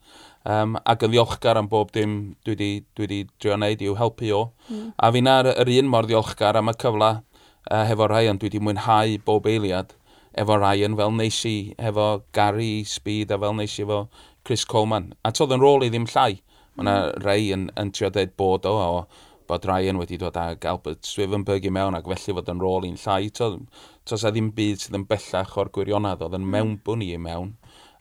Um, 0.48 0.78
ac 0.88 1.04
yn 1.04 1.12
ddiolchgar 1.12 1.60
am 1.60 1.68
bob 1.68 1.92
dim 1.92 2.16
dwi 2.46 2.54
wedi, 2.54 2.70
dwi 2.96 3.06
wedi 3.06 3.20
drio 3.37 3.58
wneud 3.58 3.84
i'w 3.84 3.96
helpu 4.00 4.32
o. 4.37 4.42
Mm. 4.70 4.90
A 4.96 5.12
fi 5.12 5.25
na'r 5.25 5.52
yr 5.54 5.72
un 5.76 5.92
mor 5.92 6.08
ddiolchgar 6.08 6.60
am 6.60 6.72
y 6.72 6.76
cyfle 6.80 7.12
uh, 7.18 7.84
hefo 7.90 8.08
Ryan, 8.08 8.40
dwi 8.40 8.48
wedi 8.48 8.64
mwynhau 8.64 9.20
bob 9.28 9.48
eiliad 9.52 9.94
efo 10.38 10.58
Ryan 10.58 10.96
fel 10.96 11.14
neis 11.18 11.38
i 11.48 11.56
efo 11.90 12.08
Gary 12.32 12.84
Speed 12.87 13.32
a 13.34 13.38
fel 13.42 13.56
neis 13.58 13.78
i 13.78 13.84
efo 13.84 14.04
Chris 14.44 14.64
Coleman. 14.64 15.12
A 15.25 15.32
toedd 15.34 15.56
yn 15.56 15.64
rôl 15.64 15.84
i 15.87 15.90
ddim 15.92 16.06
llai. 16.08 16.40
Mae 16.78 16.84
yna 16.84 16.96
hmm. 16.98 17.25
rei 17.26 17.48
yn, 17.54 17.64
yn 17.80 17.90
trio 17.92 18.10
dweud 18.14 18.37
bod 18.38 18.68
o, 18.70 18.75
o 18.78 19.27
bod 19.49 19.64
Ryan 19.64 19.99
wedi 20.00 20.19
dod 20.21 20.37
ag 20.37 20.64
Albert 20.69 21.07
Swivenberg 21.09 21.67
i 21.67 21.73
mewn 21.73 21.97
ac 21.97 22.09
felly 22.11 22.35
fod 22.37 22.50
yn 22.52 22.62
rôl 22.62 22.87
i'n 22.88 22.99
llai. 23.00 23.31
Tos 23.33 24.25
a 24.25 24.33
ddim 24.33 24.50
byd 24.57 24.83
sydd 24.83 24.99
yn 24.99 25.07
bellach 25.09 25.57
o'r 25.61 25.73
gwirionedd 25.75 26.25
oedd 26.25 26.37
yn 26.38 26.45
mm. 26.45 26.55
mewnbwn 26.55 27.05
i 27.07 27.12
i 27.14 27.21
mewn. 27.23 27.55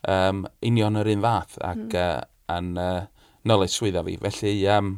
Um, 0.07 0.45
union 0.63 0.99
yr 0.99 1.11
un 1.15 1.23
fath 1.25 1.57
ac 1.63 1.83
mm. 1.85 1.97
uh, 1.97 2.57
yn 2.57 2.71
uh, 2.81 3.05
nolet 3.47 3.73
swydda 3.73 4.03
fi. 4.07 4.17
Felly 4.27 4.53
um, 4.75 4.93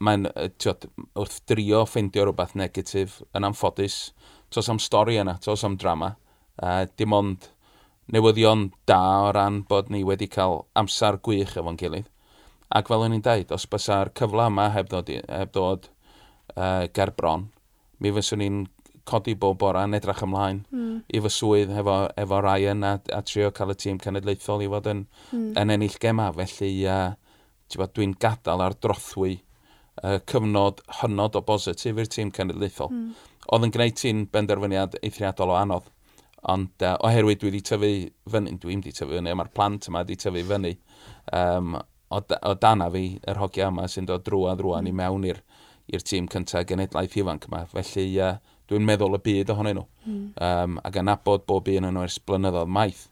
mae'n 0.00 0.28
wrth 0.32 1.40
drio 1.50 1.84
ffeindio 1.88 2.26
rhywbeth 2.26 2.56
negatif 2.58 3.20
yn 3.36 3.48
amffodus. 3.48 4.00
Tos 4.50 4.72
am 4.72 4.80
stori 4.82 5.20
yna, 5.20 5.36
tos 5.44 5.64
am 5.68 5.76
drama. 5.80 6.14
Uh, 6.60 6.86
dim 6.96 7.12
ond 7.16 7.50
newyddion 8.10 8.70
da 8.88 9.02
o 9.26 9.34
ran 9.36 9.62
bod 9.68 9.92
ni 9.92 10.02
wedi 10.04 10.26
cael 10.32 10.64
amser 10.80 11.20
gwych 11.22 11.58
efo'n 11.60 11.78
gilydd 11.80 12.08
Ac 12.78 12.90
fel 12.90 13.06
o'n 13.06 13.16
i'n 13.16 13.24
dweud, 13.24 13.50
os 13.54 13.66
bysa'r 13.70 14.12
cyfle 14.18 14.46
yma 14.50 14.68
heb 14.74 14.90
ddod, 14.90 15.08
heb 15.10 15.54
ddod 15.54 15.88
uh, 16.56 16.86
ger 16.94 17.10
bron, 17.16 17.48
mi 17.98 18.12
fyswn 18.14 18.42
ni'n 18.44 18.60
codi 19.10 19.34
bob 19.38 19.58
bora 19.60 19.82
yn 19.86 19.96
edrych 19.98 20.22
ymlaen 20.24 20.62
mm. 20.70 20.96
i 21.16 21.20
fy 21.24 21.32
swydd 21.34 21.72
efo, 21.80 21.96
efo 22.20 22.40
Ryan 22.44 22.86
a, 22.86 22.92
a 23.16 23.20
trio 23.26 23.50
cael 23.56 23.74
y 23.74 23.76
tîm 23.80 24.00
cenedlaethol 24.02 24.64
i 24.64 24.68
fod 24.70 24.90
yn, 24.92 25.04
mm. 25.32 25.46
yn 25.60 25.74
ennill 25.74 25.98
gema. 26.02 26.28
Felly 26.36 26.72
uh, 26.86 27.14
dwi'n 27.70 28.14
gadael 28.22 28.64
ar 28.64 28.76
drothwy 28.78 29.38
uh, 30.04 30.18
cyfnod 30.30 30.84
hynod 31.00 31.38
o 31.38 31.44
bositif 31.46 31.98
i'r 31.98 32.12
tîm 32.12 32.32
cenedlaethol. 32.36 32.92
Mm. 32.94 33.30
Oedd 33.50 33.66
yn 33.66 33.74
gwneud 33.74 33.98
ti'n 33.98 34.26
benderfyniad 34.32 35.00
eithriadol 35.02 35.54
o 35.54 35.58
anodd. 35.58 35.88
Ond 36.50 36.86
uh, 36.86 36.96
oherwydd 37.04 37.42
dwi 37.42 37.50
wedi 37.50 37.64
tyfu 37.66 37.92
fyny, 38.32 38.54
dwi'n 38.60 38.84
wedi 38.84 38.94
tyfu 38.96 39.12
fyny, 39.12 39.34
mae'r 39.36 39.54
plant 39.56 39.90
yma 39.90 40.04
wedi 40.04 40.16
tyfu 40.20 40.44
fyny. 40.48 40.76
Um, 41.36 41.74
o, 42.10 42.20
o 42.20 42.54
dana 42.60 42.90
fi 42.92 43.04
yr 43.30 43.40
hogia 43.40 43.70
yma 43.70 43.86
sy'n 43.88 44.08
dod 44.08 44.24
drwad 44.26 44.62
rwan 44.64 44.86
mm. 44.86 44.90
i 44.90 44.96
mewn 45.00 45.26
i'r 45.30 46.06
tîm 46.06 46.28
cyntaf 46.30 46.66
genedlaeth 46.68 47.16
ifanc 47.22 47.48
yma. 47.48 47.64
Felly 47.70 48.06
uh, 48.22 48.38
dwi'n 48.70 48.86
meddwl 48.86 49.18
y 49.18 49.22
byd 49.26 49.52
ohonyn 49.54 49.80
nhw. 49.80 49.86
Mm. 50.06 50.24
Um, 50.46 50.78
ac 50.86 51.00
yn 51.00 51.12
abod 51.12 51.46
bob 51.48 51.70
un 51.72 51.88
yn 51.88 51.96
nhw 51.96 52.06
ers 52.06 52.20
blynyddoedd 52.26 52.72
maith 52.78 53.04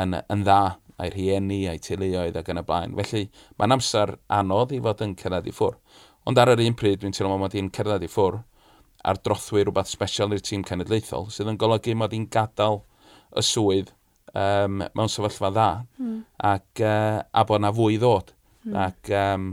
yn, 0.00 0.18
yn 0.30 0.46
dda 0.46 0.60
a'i 1.02 1.10
rhieni, 1.10 1.64
a'i 1.70 1.82
teuluoedd 1.82 2.38
ac 2.38 2.50
yn 2.52 2.62
y 2.62 2.66
blaen. 2.66 2.96
Felly 3.00 3.28
mae'n 3.58 3.78
amser 3.78 4.16
anodd 4.40 4.74
i 4.74 4.82
fod 4.82 5.02
yn 5.06 5.16
cyrraedd 5.18 5.50
i 5.50 5.54
ffwr. 5.54 5.78
Ond 6.24 6.40
ar 6.40 6.54
yr 6.54 6.62
un 6.64 6.76
pryd, 6.78 7.02
dwi'n 7.02 7.14
teimlo 7.14 7.36
mod 7.40 7.56
i'n 7.58 7.72
cyrraedd 7.74 8.06
i 8.06 8.10
ffwr 8.10 8.40
a'r 9.04 9.20
drothwy 9.20 9.64
rhywbeth 9.64 9.90
special 9.90 10.32
i'r 10.32 10.42
tîm 10.44 10.64
cenedlaethol 10.68 11.28
sydd 11.32 11.50
yn 11.52 11.60
golygu 11.60 11.94
mod 12.00 12.14
i'n 12.16 12.24
gadael 12.32 12.80
y 13.36 13.44
swydd 13.44 13.92
um, 14.34 14.82
mewn 14.94 15.10
sefyllfa 15.10 15.50
dda 15.54 15.68
mm. 15.98 16.16
ac, 16.50 16.82
uh, 16.82 17.20
a 17.22 17.44
bod 17.46 17.62
yna 17.62 17.72
fwy 17.74 17.98
ddod. 18.00 18.34
Mm. 18.64 18.80
Ac 18.86 19.12
um, 19.20 19.50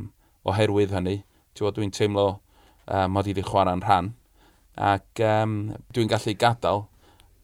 oherwydd 0.47 0.95
hynny, 0.95 1.19
dwi'n 1.57 1.93
teimlo 1.93 2.27
uh, 2.31 3.05
mod 3.11 3.27
i 3.27 3.35
wedi 3.35 3.45
chwarae'n 3.45 3.83
rhan 3.85 4.13
ac 4.81 5.21
um, 5.27 5.55
dwi'n 5.93 6.09
gallu 6.09 6.33
gadael 6.39 6.85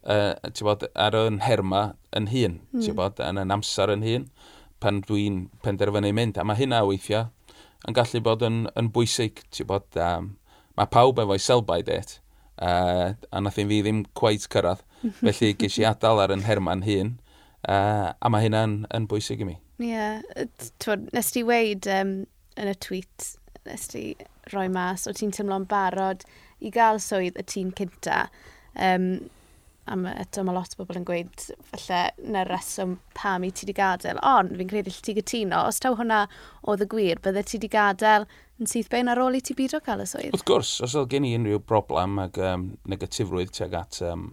uh, 0.07 0.63
bod, 0.63 0.87
ar 0.95 1.17
yn 1.19 1.41
herma 1.45 1.83
yn 2.15 2.29
hun, 2.31 2.59
mm. 2.73 2.87
bod, 2.97 3.21
yn 3.21 3.41
yn 3.43 3.53
amser 3.53 3.93
yn 3.93 4.05
hun 4.05 4.29
pan 4.81 5.01
dwi'n 5.05 5.47
penderfynu 5.65 6.13
mynd. 6.13 6.37
A 6.37 6.45
mae 6.45 6.57
hynna 6.59 6.83
weithiau 6.87 7.27
yn 7.87 7.97
gallu 7.97 8.21
bod 8.25 8.45
yn, 8.45 8.65
yn 8.77 8.91
bwysig. 8.93 9.43
Bod, 9.67 9.89
um, 10.01 10.35
mae 10.77 10.89
pawb 10.93 11.19
efo'i 11.21 11.41
selbai 11.41 11.81
det, 11.85 12.17
uh, 12.61 13.13
a 13.13 13.41
nath 13.43 13.57
fi 13.59 13.67
ddim 13.69 14.05
cwaith 14.17 14.47
cyrraedd. 14.53 14.83
Felly 15.21 15.53
ges 15.61 15.77
i 15.77 15.85
adael 15.85 16.23
ar 16.23 16.33
yn 16.33 16.45
herma'n 16.47 16.85
hun 16.87 17.17
Uh, 17.67 18.13
a 18.23 18.31
mae 18.31 18.45
hynna'n 18.45 18.79
yn 18.95 19.07
bwysig 19.11 19.43
i 19.43 19.47
mi. 19.49 19.57
Ie. 19.83 19.91
Yeah. 19.91 21.01
Nes 21.11 21.31
ti 21.35 21.43
weid 21.43 21.87
um, 21.91 22.21
yn 22.55 22.71
y 22.71 22.75
tweet, 22.79 23.33
nes 23.67 23.89
ti 23.91 24.03
roi 24.53 24.69
mas, 24.71 25.03
o 25.07 25.11
ti'n 25.15 25.33
teimlo'n 25.35 25.67
barod 25.67 26.23
i 26.63 26.71
gael 26.73 27.01
swydd 27.03 27.35
y 27.35 27.43
tîm 27.43 27.73
cynta. 27.75 28.27
Um, 28.79 29.27
a 29.87 29.95
ma, 29.95 30.13
eto 30.19 30.43
mae 30.43 30.55
lot 30.55 30.75
o 30.75 30.81
bobl 30.81 30.99
yn 30.99 31.05
gweud 31.07 31.43
falle 31.69 31.99
na 32.31 32.43
reswm 32.47 32.97
pam 33.15 33.45
i 33.47 33.51
ti 33.51 33.65
wedi 33.65 33.75
gadael, 33.77 34.19
ond 34.23 34.55
fi'n 34.59 34.71
credu 34.71 34.91
lle 34.91 35.03
ti 35.03 35.15
gytuno, 35.17 35.61
os 35.67 35.79
taw 35.83 35.95
hwnna 35.99 36.23
oedd 36.67 36.83
y 36.83 36.89
gwir, 36.91 37.21
bydde 37.23 37.43
ti 37.47 37.57
wedi 37.59 37.71
gadael 37.75 38.27
yn 38.59 38.71
syth 38.71 38.91
bein 38.91 39.11
ar 39.11 39.21
ôl 39.23 39.37
i 39.37 39.43
ti 39.43 39.55
byd 39.57 39.77
o 39.77 39.83
cael 39.83 40.03
y 40.03 40.07
swydd? 40.09 40.33
Wrth 40.35 40.47
gwrs, 40.47 40.73
os 40.87 40.95
oedd 40.99 41.11
gen 41.13 41.27
i 41.27 41.35
unrhyw 41.37 41.61
broblem 41.63 42.19
ac 42.25 42.39
um, 42.43 42.69
negatifrwydd 42.91 43.53
tuag 43.55 43.77
at 43.79 44.01
um, 44.07 44.29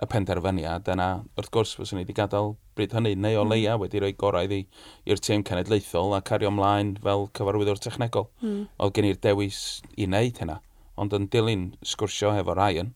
y 0.00 0.08
penderfyniad, 0.12 0.88
yna 0.92 1.10
wrth 1.36 1.52
gwrs 1.52 1.76
fyswn 1.76 2.00
i 2.00 2.06
wedi 2.06 2.16
gadael 2.16 2.54
bryd 2.76 2.94
hynny, 2.96 3.14
neu 3.16 3.40
o 3.40 3.44
hmm. 3.44 3.52
leia 3.54 3.78
wedi 3.80 4.02
rhoi 4.02 4.12
gorau 4.20 4.52
i'r 4.52 5.22
tîm 5.24 5.44
cenedlaethol 5.48 6.14
a 6.16 6.20
cario 6.24 6.52
ymlaen 6.52 6.94
fel 7.02 7.26
cyfarwyddwr 7.36 7.80
technegol. 7.82 8.28
Mm. 8.44 8.66
Oedd 8.82 8.94
gen 8.96 9.08
i'r 9.10 9.18
dewis 9.24 9.60
i 9.96 10.06
wneud 10.08 10.40
hynna, 10.42 10.60
ond 11.00 11.16
yn 11.16 11.28
dilyn 11.32 11.66
sgwrsio 11.84 12.34
efo 12.36 12.54
Ryan, 12.56 12.92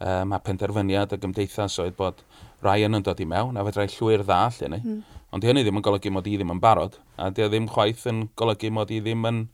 um, 0.00 0.32
a 0.32 0.40
penderfyniad 0.44 1.14
y 1.14 1.20
gymdeithas 1.20 1.78
oedd 1.82 1.96
bod 1.98 2.24
Ryan 2.64 2.98
yn 2.98 3.06
dod 3.06 3.20
i 3.20 3.28
mewn, 3.28 3.56
a 3.56 3.64
fedrai 3.66 3.88
llwyr 3.92 4.24
dda 4.24 4.40
allan 4.48 4.76
ni. 4.76 4.80
Mm. 4.80 5.20
Ond 5.36 5.46
hynny 5.46 5.62
ddim 5.62 5.78
yn 5.78 5.86
golygu 5.86 6.10
mod 6.12 6.26
i 6.26 6.34
ddim 6.36 6.52
yn 6.56 6.62
barod, 6.62 6.98
a 7.20 7.30
di 7.30 7.46
ddim 7.46 7.68
chwaith 7.70 8.06
yn 8.10 8.24
golygu 8.40 8.72
mod 8.74 8.90
i 8.90 8.98
ddim 9.04 9.28
yn, 9.28 9.44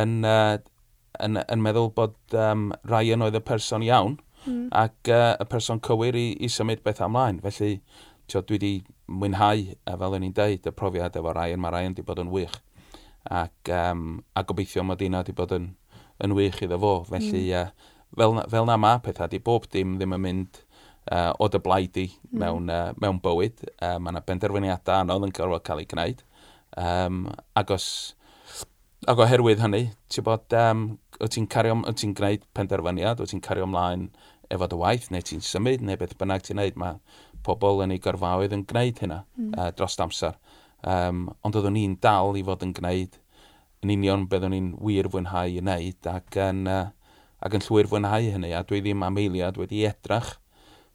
yn, 0.00 0.16
uh, 0.26 0.56
yn, 1.20 1.36
yn, 1.36 1.42
yn 1.46 1.64
meddwl 1.64 1.92
bod 1.94 2.16
um, 2.34 2.70
Ryan 2.90 3.28
oedd 3.28 3.38
y 3.38 3.44
person 3.46 3.84
iawn, 3.86 4.16
mm. 4.46 4.66
ac 4.74 5.12
uh, 5.12 5.36
y 5.38 5.46
person 5.52 5.80
cywir 5.84 6.18
i, 6.18 6.32
i 6.42 6.50
symud 6.50 6.82
beth 6.84 7.04
amlaen. 7.04 7.40
Felly, 7.44 7.76
tio, 8.26 8.42
dwi 8.42 8.58
wedi 8.58 8.74
mwynhau, 9.12 9.64
a 9.86 9.96
fel 10.00 10.16
o'n 10.16 10.26
i'n 10.26 10.34
deud, 10.36 10.66
y 10.68 10.74
profiad 10.76 11.16
efo 11.18 11.34
Ryan, 11.36 11.60
mae 11.62 11.74
Ryan 11.74 11.94
wedi 11.94 12.06
bod 12.08 12.22
yn 12.22 12.32
wych. 12.32 12.56
Ac, 13.30 13.70
um, 13.70 14.20
a 14.34 14.42
gobeithio 14.48 14.84
mae 14.86 14.98
Dina 15.00 15.22
wedi 15.22 15.34
bod 15.36 15.54
yn, 15.56 15.70
yn 16.24 16.36
wych 16.38 16.62
iddo 16.64 16.80
fo. 16.82 16.94
Mm. 17.02 17.10
Felly, 17.12 17.44
mm. 17.50 17.60
uh, 17.60 18.16
fel, 18.18 18.40
fel 18.54 18.68
na 18.70 18.78
mae 18.80 19.02
pethau, 19.04 19.30
di 19.30 19.42
bob 19.42 19.68
dim 19.72 19.98
ddim 20.00 20.16
yn 20.18 20.24
mynd 20.24 20.62
uh, 21.10 21.30
o 21.38 21.50
dy 21.52 21.60
blaid 21.62 22.00
i 22.00 22.08
mm. 22.08 22.40
mewn, 22.42 22.72
uh, 22.72 22.90
mewn 23.02 23.20
bywyd. 23.22 23.62
E, 23.68 23.76
uh, 23.78 24.00
mae 24.00 24.14
yna 24.14 24.24
benderfyniadau 24.26 25.04
anodd 25.04 25.28
yn 25.28 25.36
gorfod 25.36 25.66
cael 25.68 25.84
ei 25.84 25.88
gwneud. 25.92 26.26
Um, 26.80 27.24
ac 27.58 27.76
os... 27.76 27.88
Ac 29.10 29.18
oherwydd 29.18 29.58
hynny, 29.58 29.88
ti'n 30.14 30.22
bod, 30.22 30.54
um, 30.54 30.82
wyt 31.18 31.32
ti'n 31.34 31.48
cario, 31.50 31.74
wyt 31.80 31.96
ti'n 31.98 32.12
gwneud 32.14 32.44
penderfyniad, 32.54 33.18
wyt 33.18 33.32
ti'n 33.32 33.40
cario 33.42 33.66
ymlaen 33.66 34.04
efo 34.54 34.68
dy 34.70 34.78
waith, 34.78 35.08
neu 35.10 35.24
ti'n 35.26 35.42
symud, 35.42 35.82
neu 35.82 35.98
beth 35.98 36.14
bynnag 36.20 36.44
ti'n 36.46 36.60
gwneud, 36.60 36.78
mae 36.78 37.00
pobl 37.46 37.82
yn 37.84 37.94
ei 37.94 38.02
gyrfaoedd 38.02 38.54
yn 38.56 38.64
gwneud 38.68 39.02
hynna 39.02 39.22
mm. 39.24 39.52
uh, 39.56 39.70
dros 39.76 39.98
amser. 40.02 40.38
Um, 40.82 41.28
ond 41.46 41.58
oeddwn 41.58 41.76
ni'n 41.78 41.98
dal 42.02 42.38
i 42.38 42.42
fod 42.46 42.64
yn 42.66 42.74
gwneud 42.76 43.18
yn 43.82 43.92
union 43.94 44.26
beth 44.30 44.46
o'n 44.46 44.56
i'n 44.56 44.72
wir 44.82 45.08
fwynhau 45.10 45.50
i 45.50 45.60
wneud 45.62 46.08
ac 46.10 46.38
yn, 46.42 46.64
uh, 46.70 46.88
ac 47.42 47.58
yn 47.58 47.66
llwyr 47.66 47.90
fwynhau 47.90 48.30
hynny 48.34 48.52
a 48.54 48.62
dwi 48.66 48.82
ddim 48.82 49.04
am 49.06 49.18
eiliad 49.18 49.58
wedi 49.60 49.84
edrach 49.88 50.36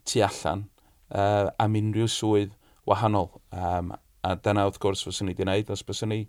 tu 0.07 0.23
allan 0.23 0.67
uh, 1.11 1.51
am 1.59 1.75
unrhyw 1.79 2.07
swydd 2.11 2.55
wahanol. 2.87 3.31
Um, 3.51 3.95
a 4.27 4.35
dyna 4.43 4.65
wrth 4.67 4.79
gwrs 4.83 5.03
fyswn 5.05 5.29
ni 5.29 5.35
wedi 5.35 5.43
gwneud 5.43 5.71
os 5.71 5.83
byswn 5.87 6.11
ni 6.11 6.21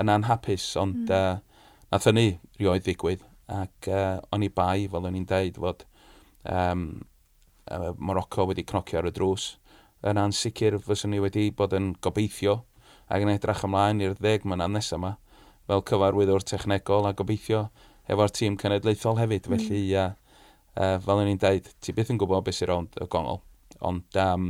yn 0.00 0.12
anhapus 0.12 0.68
ond 0.80 1.08
mm. 1.08 1.12
uh, 1.12 1.76
nath 1.92 2.08
hynny 2.08 2.26
rioed 2.60 2.84
ddigwydd 2.84 3.24
ac 3.52 3.90
uh, 3.92 4.16
o'n 4.34 4.44
i 4.44 4.50
bai 4.52 4.88
fel 4.92 5.06
o'n 5.08 5.18
i'n 5.20 5.28
deud 5.28 5.60
fod 5.62 5.84
um, 6.50 6.88
uh, 7.70 7.92
Morocco 7.96 8.48
wedi 8.50 8.66
cnocio 8.66 9.00
ar 9.00 9.08
y 9.10 9.14
drws 9.14 9.46
yn 10.06 10.20
ansicr 10.22 10.78
fyswn 10.82 11.14
ni 11.14 11.20
wedi 11.22 11.48
bod 11.56 11.74
yn 11.76 11.92
gobeithio 12.04 12.60
ac 13.10 13.24
yn 13.24 13.32
edrach 13.32 13.64
ymlaen 13.66 14.02
i'r 14.04 14.16
ddeg 14.18 14.46
mynad 14.46 14.72
nesaf 14.74 15.00
yma 15.00 15.16
fel 15.66 15.82
cyfarwyddwr 15.90 16.46
technegol 16.46 17.08
a 17.08 17.12
gobeithio 17.18 17.66
efo'r 18.10 18.32
tîm 18.34 18.56
cenedlaethol 18.60 19.18
hefyd. 19.18 19.48
Mm. 19.50 19.56
Felly, 19.56 19.82
uh, 19.98 20.12
uh, 20.78 20.96
fel 21.02 21.22
o'n 21.22 21.32
i'n 21.32 21.42
dweud, 21.42 21.70
ti 21.82 21.94
byth 21.96 22.12
yn 22.14 22.20
gwybod 22.22 22.46
beth 22.46 22.60
sy'n 22.60 22.70
rownd 22.70 23.00
y 23.02 23.08
gongol. 23.10 23.42
Ond 23.86 24.20
um, 24.22 24.46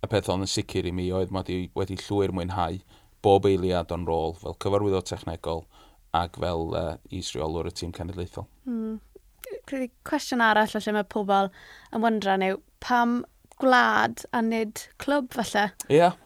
y 0.00 0.08
peth 0.10 0.30
ond 0.32 0.46
yn 0.46 0.50
sicr 0.50 0.88
i 0.88 0.94
mi 0.96 1.10
oedd 1.14 1.34
mod 1.34 1.50
i 1.52 1.62
wedi 1.76 1.98
llwyr 2.00 2.32
mwynhau 2.36 2.80
bob 3.24 3.48
eiliad 3.48 3.92
o'n 3.92 4.08
rôl 4.08 4.34
fel 4.40 4.56
cyfarwyddwr 4.64 5.04
technegol 5.10 5.66
ac 6.16 6.40
fel 6.40 6.72
uh, 6.72 6.94
israelwr 7.14 7.68
y 7.70 7.74
tîm 7.76 7.92
cenedlaethol. 7.96 8.48
Mm. 8.64 8.96
Credu 9.68 9.90
cwestiwn 10.08 10.42
arall 10.44 10.72
lle 10.72 10.96
mae 10.96 11.06
pobl 11.12 11.52
yn 11.92 12.04
wyndran 12.04 12.46
yw 12.46 12.58
pam 12.82 13.20
gwlad 13.60 14.24
a 14.34 14.42
nid 14.44 14.84
clwb 15.02 15.30
falle. 15.36 15.70
Ie, 15.88 16.00
yeah. 16.00 16.18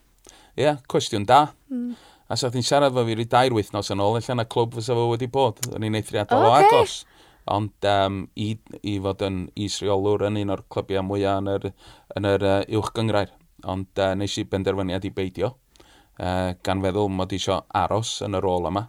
ie, 0.57 0.67
yeah. 0.67 0.83
cwestiwn 0.91 1.27
da. 1.29 1.47
Mm. 1.73 1.95
A 2.33 2.39
sa 2.41 2.49
chi'n 2.51 2.65
siarad 2.65 2.95
fo 2.97 3.05
fi 3.05 3.17
i 3.21 3.27
dair 3.29 3.55
wythnos 3.55 3.93
yn 3.93 4.01
ôl, 4.01 4.17
allan 4.19 4.43
y 4.43 4.47
clwb 4.55 4.79
fysa 4.79 4.97
fo 4.97 5.11
wedi 5.11 5.29
bod. 5.31 5.61
O'n 5.75 5.85
i'n 5.85 5.99
eithriadol 5.99 6.47
okay. 6.47 6.51
o 6.51 6.55
agos. 6.63 6.97
Ond 7.53 7.89
um, 7.91 8.23
i, 8.41 8.55
i 8.89 8.95
fod 9.05 9.21
yn 9.27 9.43
isreolwr 9.61 10.25
yn 10.31 10.41
un 10.41 10.55
o'r 10.55 10.65
clybiau 10.73 11.05
mwyaf 11.05 11.43
yn 11.43 11.51
yr, 11.53 11.69
yn 12.17 12.29
yr 12.31 12.47
uh, 12.49 12.57
uwch 12.79 12.95
gyngrair. 12.97 13.35
Ond 13.69 14.01
uh, 14.01 14.15
nes 14.17 14.39
i 14.41 14.47
benderfyniad 14.49 15.05
i 15.05 15.13
beidio, 15.13 15.53
uh, 16.17 16.55
gan 16.65 16.83
feddwl 16.85 17.13
mod 17.13 17.33
i 17.33 17.41
eisiau 17.41 17.61
aros 17.85 18.17
yn 18.25 18.39
y 18.39 18.43
rôl 18.45 18.71
yma. 18.71 18.87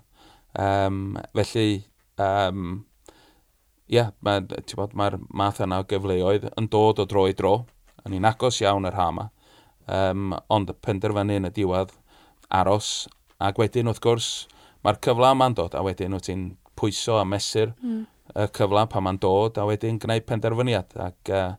Um, 0.55 1.17
felly, 1.35 1.83
um, 2.23 2.85
ie, 3.91 3.99
yeah, 3.99 4.13
mae'r 4.23 4.87
ma 4.95 5.09
math 5.43 5.59
yna 5.65 5.81
o 5.83 5.87
gyfleoedd 5.89 6.47
yn 6.55 6.71
dod 6.71 7.03
o 7.03 7.05
dro 7.09 7.27
i 7.27 7.35
dro. 7.35 7.57
O'n 8.05 8.15
i'n 8.17 8.27
agos 8.29 8.61
iawn 8.61 8.87
yr 8.89 8.97
hama. 8.99 9.29
Um, 9.85 10.33
ond 10.49 10.69
y 10.71 10.75
penderfynu 10.85 11.39
yn 11.39 11.49
y 11.49 11.53
diwedd, 11.53 11.93
aros. 12.53 13.07
Ac 13.41 13.59
wedyn, 13.61 13.89
wrth 13.91 14.01
gwrs, 14.03 14.29
mae'r 14.85 15.01
cyfla 15.05 15.33
yma'n 15.35 15.57
dod. 15.57 15.77
A 15.77 15.83
wedyn, 15.85 16.15
wyt 16.17 16.29
ti'n 16.29 16.45
pwyso 16.77 17.19
a 17.19 17.25
mesur 17.27 17.71
mm. 17.81 18.03
y 18.35 18.47
cyfla 18.55 18.85
pan 18.91 19.05
mae'n 19.07 19.21
dod. 19.21 19.57
A 19.61 19.65
wedyn, 19.69 19.99
gwneud 20.01 20.27
penderfyniad. 20.29 20.95
Ac 21.07 21.33
uh, 21.33 21.49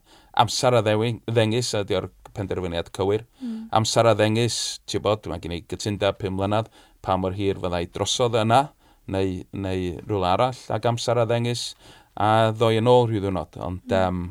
amser 0.43 0.77
a 0.77 0.83
ddengus 0.85 1.73
ydy'r 1.81 2.09
penderfyniad 2.37 2.91
cywir. 2.95 3.25
Mm. 3.41 3.67
Amser 3.77 4.07
a 4.09 4.15
ddengus, 4.17 4.79
ti'n 4.87 5.03
bod, 5.05 5.27
mae 5.31 5.41
gen 5.43 5.57
i 5.57 5.61
gytunda 5.69 6.13
5 6.15 6.35
mlynedd, 6.37 6.71
pa 7.03 7.17
mor 7.19 7.35
hir 7.37 7.59
fyddai 7.61 7.87
drosodd 7.93 8.37
yna, 8.43 8.67
neu, 9.13 9.41
neu 9.55 9.95
rhywle 10.03 10.29
arall, 10.29 10.61
ac 10.73 10.87
amser 10.89 11.21
a 11.21 11.25
ddengus, 11.27 11.71
a 12.17 12.51
ddoi 12.53 12.77
yn 12.81 12.91
ôl 12.91 13.07
rhyw 13.09 13.23
ddwrnod. 13.25 13.59
Ond, 13.63 13.83
mm. 13.89 14.23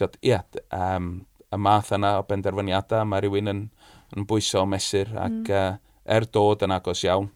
um, 0.00 0.10
ie, 0.26 0.38
um, 0.76 1.10
y 1.50 1.58
math 1.58 1.92
yna 1.96 2.16
o 2.20 2.26
benderfyniadau. 2.28 3.06
Mae 3.08 3.24
rhywun 3.24 3.52
yn, 3.52 3.62
yn 4.16 4.26
bwyso 4.28 4.64
o 4.64 4.68
mesur 4.70 5.10
ac 5.14 5.38
mm. 5.40 5.50
uh, 5.54 5.78
er 6.10 6.26
dod 6.32 6.64
yn 6.66 6.74
agos 6.74 7.04
iawn, 7.06 7.30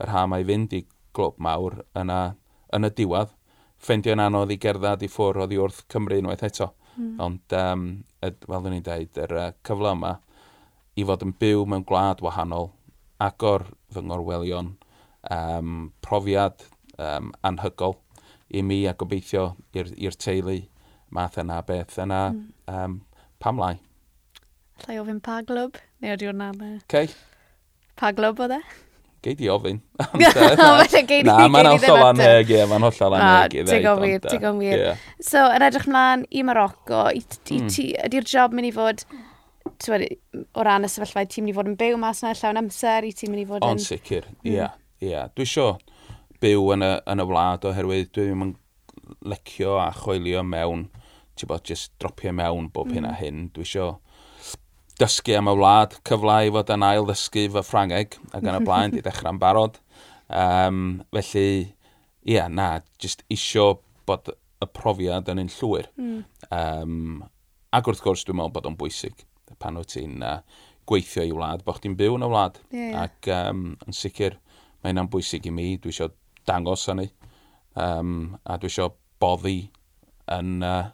yr 0.00 0.12
ha 0.14 0.26
mae 0.30 0.46
fynd 0.46 0.74
i 0.78 0.84
glwb 1.16 1.38
mawr 1.42 1.80
yna, 1.98 2.20
yn 2.76 2.86
y 2.86 2.92
diwedd, 3.00 3.32
ffeindio'n 3.80 4.22
anodd 4.26 4.52
i 4.54 4.58
gerdded 4.60 5.06
i 5.06 5.10
ffwrdd 5.10 5.46
oddi 5.46 5.58
wrth 5.60 5.84
Cymru 5.90 6.20
unwaith 6.20 6.44
eto. 6.46 6.72
Mm. 6.96 7.14
Ond, 7.22 7.56
um, 7.56 7.86
fel 8.20 8.66
dwi'n 8.66 8.76
ei 8.76 8.84
dweud, 8.86 9.22
yr 9.24 9.36
uh, 9.38 9.48
cyfle 9.66 9.94
yma 9.96 10.16
i 10.98 11.06
fod 11.06 11.24
yn 11.24 11.34
byw 11.40 11.64
mewn 11.70 11.86
gwlad 11.88 12.22
wahanol, 12.24 12.70
agor 13.22 13.66
fy 13.94 14.02
ngorwelion, 14.04 14.74
um, 15.30 15.90
profiad 16.04 16.64
um, 16.98 17.32
anhygol 17.46 17.96
i 18.50 18.62
mi 18.66 18.82
a 18.88 18.94
gobeithio 18.98 19.54
i'r 19.76 20.16
teulu 20.18 20.58
math 21.14 21.38
yna 21.42 21.60
beth 21.66 21.98
yna 22.02 22.22
mm. 22.32 22.42
um, 22.74 22.98
Pam 23.40 23.56
lai? 23.56 23.78
Allai 24.80 24.98
ofyn 25.00 25.20
pa 25.24 25.38
glwb, 25.48 25.78
neu 26.04 26.12
ydy 26.12 26.26
hwnna'n... 26.28 26.58
Oce. 26.60 26.82
Okay. 26.84 27.08
Pa 27.96 28.10
glwb 28.16 28.42
oedd 28.44 28.52
e? 28.58 28.60
Gei 29.24 29.36
di 29.36 29.48
ofyn. 29.52 29.78
Na, 31.28 31.38
mae'n 31.52 31.70
hollol 31.70 32.04
anheg, 32.10 32.52
ie, 32.52 32.60
mae'n 32.68 32.84
hollol 32.84 33.16
anheg 33.16 33.56
i 33.56 33.64
ddeud. 33.64 33.86
Ti'n 33.86 34.04
wir, 34.04 34.20
ti'n 34.26 34.60
wir. 34.60 34.84
So, 35.24 35.46
yn 35.56 35.64
edrych 35.64 35.88
mlaen 35.88 36.26
i 36.28 36.44
Morocco, 36.44 37.06
hmm. 37.08 37.72
ydy'r 38.10 38.28
job 38.28 38.56
mynd 38.56 38.68
i 38.68 38.74
fod, 38.76 39.06
o 39.88 40.68
ran 40.68 40.84
y 40.84 40.92
sefyllfa, 40.92 41.24
ti'n 41.32 41.48
mynd 41.48 41.54
i 41.54 41.58
fod 41.62 41.72
yn 41.72 41.80
byw 41.80 41.96
mas 42.04 42.20
yna 42.20 42.36
llawn 42.36 42.60
amser, 42.66 43.08
i 43.08 43.16
ti'n 43.16 43.32
mynd 43.32 43.46
i 43.46 43.48
fod 43.54 43.64
yn... 43.64 43.68
On 43.72 43.84
sicr, 43.88 44.28
ie, 44.44 44.58
hmm. 44.60 45.04
ie. 45.08 45.26
Dwi 45.32 45.48
isio 45.48 45.70
byw 46.44 46.72
yn 46.76 46.84
y, 46.84 46.94
yn 47.12 47.24
y 47.24 47.30
wlad 47.32 47.68
oherwydd 47.72 48.12
dwi 48.12 48.28
ddim 48.28 48.48
yn 48.50 48.56
lecio 49.32 49.80
a 49.80 49.90
choelio 49.96 50.44
mewn 50.44 50.90
bod, 51.48 51.64
just 51.64 51.92
dropio 52.02 52.32
mewn 52.36 52.68
bob 52.74 52.90
mm. 52.90 52.98
hyn 52.98 53.08
a 53.08 53.14
hyn. 53.16 53.46
Dwi 53.54 53.64
eisiau 53.64 53.96
dysgu 55.00 55.38
am 55.38 55.48
y 55.48 55.56
wlad, 55.56 55.96
cyfle 56.08 56.36
i 56.44 56.52
fod 56.52 56.72
yn 56.74 56.84
ail 56.84 57.08
ddysgu 57.08 57.46
fy 57.54 57.64
Ffrangeg 57.64 58.18
ac 58.36 58.44
yn 58.44 58.58
y 58.58 58.62
blaen, 58.66 58.94
di 58.94 59.04
dechrau'n 59.06 59.40
barod. 59.40 59.80
Um, 60.28 61.00
felly, 61.16 61.46
ie, 62.26 62.36
yeah, 62.36 62.50
na, 62.52 62.82
just 63.00 63.24
isio 63.32 63.80
bod 64.08 64.28
y 64.30 64.68
profiad 64.76 65.30
yn 65.32 65.40
un 65.44 65.52
llwyr. 65.56 65.88
Mm. 65.96 66.20
Um, 66.52 67.24
ac 67.72 67.88
wrth 67.88 68.04
gwrs, 68.04 68.26
dwi'n 68.26 68.40
meddwl 68.40 68.56
bod 68.58 68.68
o'n 68.68 68.78
bwysig 68.80 69.24
pan 69.60 69.76
wyt 69.80 69.92
ti'n 69.94 70.22
uh, 70.24 70.38
gweithio 70.88 71.24
i 71.26 71.34
wlad, 71.34 71.64
bod 71.66 71.80
chdi'n 71.80 71.96
byw 71.98 72.16
yn 72.18 72.26
y 72.26 72.30
wlad. 72.30 72.60
Yeah, 72.72 72.92
yeah. 72.92 73.08
Ac 73.08 73.30
um, 73.34 73.66
yn 73.86 73.96
sicr, 73.96 74.38
mae 74.80 74.92
hynna'n 74.92 75.10
bwysig 75.12 75.48
i 75.48 75.54
mi, 75.54 75.74
dwi 75.80 75.92
eisiau 75.92 76.12
dangos 76.48 76.86
hynny. 76.90 77.10
Um, 77.78 78.36
a 78.44 78.58
dwi 78.60 78.72
eisiau 78.72 78.94
boddi 79.22 79.58
yn... 80.38 80.58
Uh, 80.64 80.88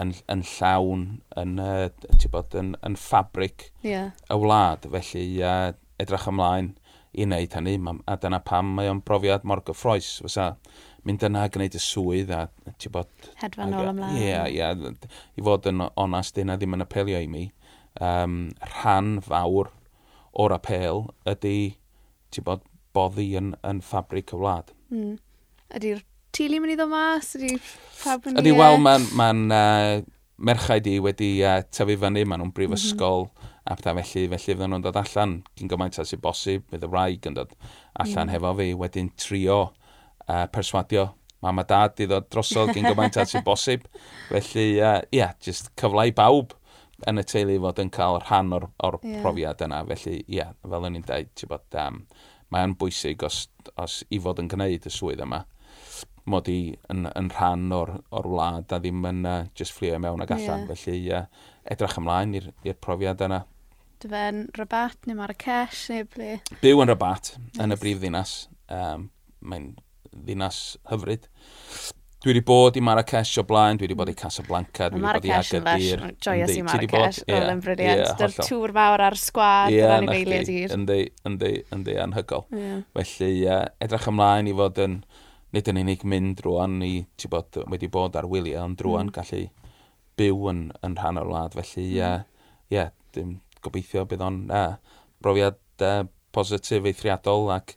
yn, 0.00 0.12
yn 0.32 0.44
llawn 0.46 1.06
yn, 1.40 1.56
uh, 1.62 2.26
bod, 2.32 2.54
yn, 2.58 2.74
yn 2.86 2.98
ffabric 2.98 3.68
yeah. 3.86 4.12
y 4.30 4.38
wlad. 4.38 4.86
Felly 4.92 5.24
uh, 5.42 5.72
edrych 6.02 6.28
ymlaen 6.30 6.74
i 7.18 7.24
wneud 7.26 7.56
hynny, 7.56 7.78
a 8.06 8.16
dyna 8.20 8.40
pam 8.44 8.74
mae 8.76 8.90
o'n 8.92 9.02
brofiad 9.06 9.46
mor 9.48 9.62
gyffroes. 9.66 10.18
Fysa 10.24 10.52
mynd 11.08 11.24
yna 11.26 11.46
a 11.46 11.52
gwneud 11.52 11.76
y 11.78 11.82
swydd 11.82 12.32
a 12.34 12.46
ti 12.78 12.92
bod... 12.92 13.10
Hedfan 13.40 13.74
ôl 13.74 13.92
ymlaen. 13.92 14.18
Ie, 14.18 14.28
yeah, 14.28 14.46
yeah, 14.52 15.08
i 15.38 15.44
fod 15.44 15.68
yn 15.70 15.86
onast, 15.88 16.36
dyna 16.36 16.58
ddim 16.58 16.76
yn 16.76 16.84
apelio 16.84 17.20
i 17.24 17.30
mi. 17.30 17.48
Um, 18.04 18.50
rhan 18.76 19.16
fawr 19.24 19.72
o'r 20.38 20.54
apel 20.54 21.08
ydy, 21.28 21.56
ti 22.30 22.44
bod, 22.44 22.62
boddi 22.94 23.32
yn, 23.40 23.54
yn 23.66 23.82
ffabric 23.84 24.34
y 24.36 24.38
wlad. 24.38 24.70
Mm. 24.92 25.16
Ydy'r 25.74 26.04
tili 26.38 26.62
mynd 26.62 26.74
i 26.74 26.78
ddod 26.78 26.92
mas? 26.92 27.34
Ydy 27.38 27.58
pawb 28.02 28.30
yn... 28.30 28.38
Ydy, 28.42 28.54
wel, 28.58 28.78
mae'n 28.84 29.08
ma 29.18 29.28
uh, 29.58 30.06
merchaid 30.48 30.86
i 30.86 30.98
wedi 31.02 31.32
uh, 31.42 31.60
tyfu 31.74 31.98
fyny, 31.98 32.24
maen 32.24 32.44
nhw'n 32.44 32.54
brifysgol, 32.54 33.26
mm 33.26 33.34
-hmm. 33.34 33.54
a 33.68 33.76
pethau 33.76 33.98
felly, 33.98 34.26
felly 34.30 34.44
fydden 34.46 34.74
nhw'n 34.74 34.86
dod 34.86 34.98
allan 35.02 35.38
cyn 35.58 35.72
gymaint 35.72 35.98
as 35.98 36.14
i 36.14 36.20
bosib, 36.22 36.66
bydd 36.70 36.86
y 36.86 36.90
rhaeg 36.92 37.30
yn 37.30 37.38
dod 37.40 37.56
allan 37.98 38.28
mm. 38.28 38.34
hefo 38.36 38.54
fi, 38.60 38.68
wedyn 38.84 39.10
trio 39.18 39.60
uh, 39.66 40.44
perswadio 40.54 41.08
mam 41.42 41.58
a 41.62 41.64
dad 41.64 42.00
i 42.02 42.06
ddod 42.08 42.30
drosodd 42.32 42.72
gyn 42.74 42.88
gymaint 42.88 43.18
as 43.20 43.34
i 43.38 43.42
bosib. 43.46 43.84
Felly, 44.30 44.64
ie, 44.78 44.80
uh, 44.82 45.02
yeah, 45.14 45.34
just 45.44 45.70
cyfle 45.78 46.08
i 46.08 46.14
bawb 46.14 46.54
yn 47.06 47.20
y 47.20 47.24
teulu 47.30 47.58
fod 47.62 47.82
yn 47.82 47.92
cael 47.94 48.18
rhan 48.24 48.54
o'r, 48.56 48.66
or 48.82 48.98
yeah. 49.02 49.20
profiad 49.22 49.62
yna. 49.66 49.84
Felly, 49.90 50.18
ie, 50.24 50.40
yeah, 50.40 50.56
fel 50.66 50.88
o'n 50.88 50.98
i'n 50.98 51.06
dweud, 51.06 51.30
ti'n 51.38 51.52
bod, 51.52 51.66
um, 51.84 52.02
mae'n 52.54 52.74
bwysig 52.80 53.22
os, 53.26 53.44
os 53.76 54.00
i 54.10 54.18
fod 54.22 54.42
yn 54.42 54.50
gwneud 54.50 54.88
y 54.88 54.92
swydd 54.92 55.22
yma 55.26 55.44
mod 56.30 56.48
i 56.52 56.60
yn, 56.92 57.06
yn 57.10 57.30
rhan 57.34 57.68
o'r, 57.74 57.96
or 58.14 58.28
wlad 58.30 58.72
a 58.74 58.80
ddim 58.82 59.04
yn 59.08 59.22
uh, 59.28 59.38
just 59.58 59.76
fflio 59.76 59.98
mewn 60.02 60.24
ag 60.24 60.34
allan. 60.36 60.66
Yeah. 60.66 60.74
Felly 60.74 61.12
uh, 61.16 61.24
edrych 61.74 61.98
ymlaen 62.00 62.34
i'r 62.38 62.78
profiad 62.84 63.24
yna. 63.26 63.42
Dy 63.98 64.10
fe'n 64.12 64.44
Rabat 64.54 65.08
neu 65.10 65.18
Marrakesh 65.18 65.88
neu 65.90 66.06
ble? 66.14 66.38
Byw 66.62 66.84
yn 66.84 66.92
Rabat 66.92 67.32
nice. 67.34 67.62
yn 67.64 67.74
y 67.74 67.78
brif 67.80 68.02
ddinas. 68.02 68.34
Um, 68.70 69.08
Mae'n 69.38 69.72
ddinas 70.12 70.76
hyfryd. 70.90 71.28
Dwi 72.18 72.32
wedi 72.32 72.40
bod 72.42 72.74
i 72.74 72.80
Marrakesh 72.82 73.36
o 73.38 73.44
blaen, 73.46 73.78
dwi 73.78 73.86
wedi 73.86 73.96
bod 73.98 74.08
i 74.10 74.14
mm. 74.14 74.18
Casablanca, 74.18 74.88
dwi 74.90 74.98
wedi 74.98 75.06
bod 75.06 75.26
i 75.28 75.32
Agadir. 75.36 75.62
Marrakesh 75.62 75.92
yn 75.94 76.16
joyous 76.26 76.50
i 76.54 76.64
Marrakesh, 76.66 77.20
oedd 77.26 77.52
yn 77.52 77.62
briliant. 77.62 78.02
Yeah, 78.02 78.16
Dy'r 78.18 78.34
tŵr 78.38 78.74
mawr 78.74 79.04
ar 79.06 79.18
sgwad, 79.18 79.70
yeah, 79.70 79.92
dyna'n 79.92 80.08
anifeiliad 80.08 80.50
i'r. 80.54 80.74
Yndi, 80.74 80.98
yndi, 81.30 81.52
yndi, 81.76 81.94
anhygol. 82.02 82.44
Yeah. 82.50 82.80
Felly, 82.98 83.30
uh, 83.46 83.60
edrych 83.86 84.10
ymlaen 84.10 84.50
i 84.50 84.54
fod 84.58 84.82
yn 84.82 85.00
nid 85.56 85.70
yn 85.70 85.80
unig 85.80 86.04
mynd 86.04 86.38
drwy'n 86.42 86.78
ni, 86.82 86.92
ti 87.16 87.30
bod, 87.32 87.56
wedi 87.72 87.88
bod 87.92 88.16
ar 88.18 88.28
wyliau, 88.28 88.62
ond 88.66 88.78
drwy'n 88.80 89.08
mm. 89.08 89.14
gallu 89.16 89.42
byw 90.18 90.48
yn, 90.52 90.62
yn 90.84 90.96
rhan 90.98 91.20
o'r 91.20 91.30
wlad. 91.30 91.56
Felly, 91.56 91.84
mm. 91.84 91.94
ie, 91.94 92.04
mm. 92.04 92.14
uh, 92.14 92.54
yeah, 92.74 92.92
dim 93.16 93.36
gobeithio 93.64 94.04
bydd 94.08 94.24
o'n 94.24 94.40
uh, 94.54 94.76
brofiad 95.24 95.58
uh, 95.84 96.04
positif 96.34 96.86
eithriadol 96.86 97.48
ac 97.54 97.74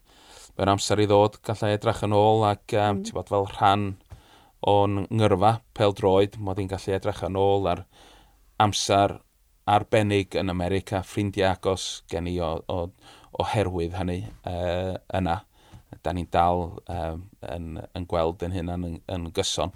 mae'n 0.58 0.74
amser 0.74 1.00
i 1.02 1.08
ddod 1.10 1.40
gallai 1.48 1.74
edrych 1.78 2.04
yn 2.06 2.16
ôl 2.16 2.44
ac 2.46 2.76
um, 2.76 2.98
mm. 3.00 3.04
ti 3.08 3.16
bod 3.16 3.32
fel 3.32 3.48
rhan 3.56 3.86
o'n 4.68 5.06
ngyrfa 5.10 5.56
pel 5.78 5.96
droed, 5.98 6.38
mod 6.38 6.60
i'n 6.62 6.70
gallu 6.70 6.94
edrych 6.98 7.24
yn 7.26 7.40
ôl 7.40 7.70
ar 7.72 7.86
amser 8.62 9.18
arbennig 9.72 10.36
yn 10.38 10.52
America, 10.54 11.02
ffrindiau 11.06 11.56
agos 11.56 12.04
gen 12.12 12.28
i 12.30 12.36
o, 12.44 12.52
o, 12.70 12.84
oherwydd 13.42 13.96
hynny 13.98 14.20
uh, 14.46 14.98
yna 15.18 15.40
da 16.04 16.14
ni'n 16.16 16.30
dal 16.32 16.68
um, 16.90 17.26
yn, 17.46 17.80
yn 17.98 18.08
gweld 18.10 18.46
yn 18.46 18.56
hyn 18.56 18.72
yn, 18.74 18.86
yn 19.12 19.28
gyson. 19.36 19.74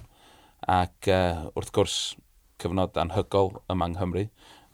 Ac 0.72 1.10
uh, 1.12 1.50
wrth 1.54 1.74
gwrs, 1.76 1.98
cyfnod 2.62 2.98
anhygol 3.00 3.54
yma 3.72 3.90
yng 3.90 3.98
Nghymru. 3.98 4.26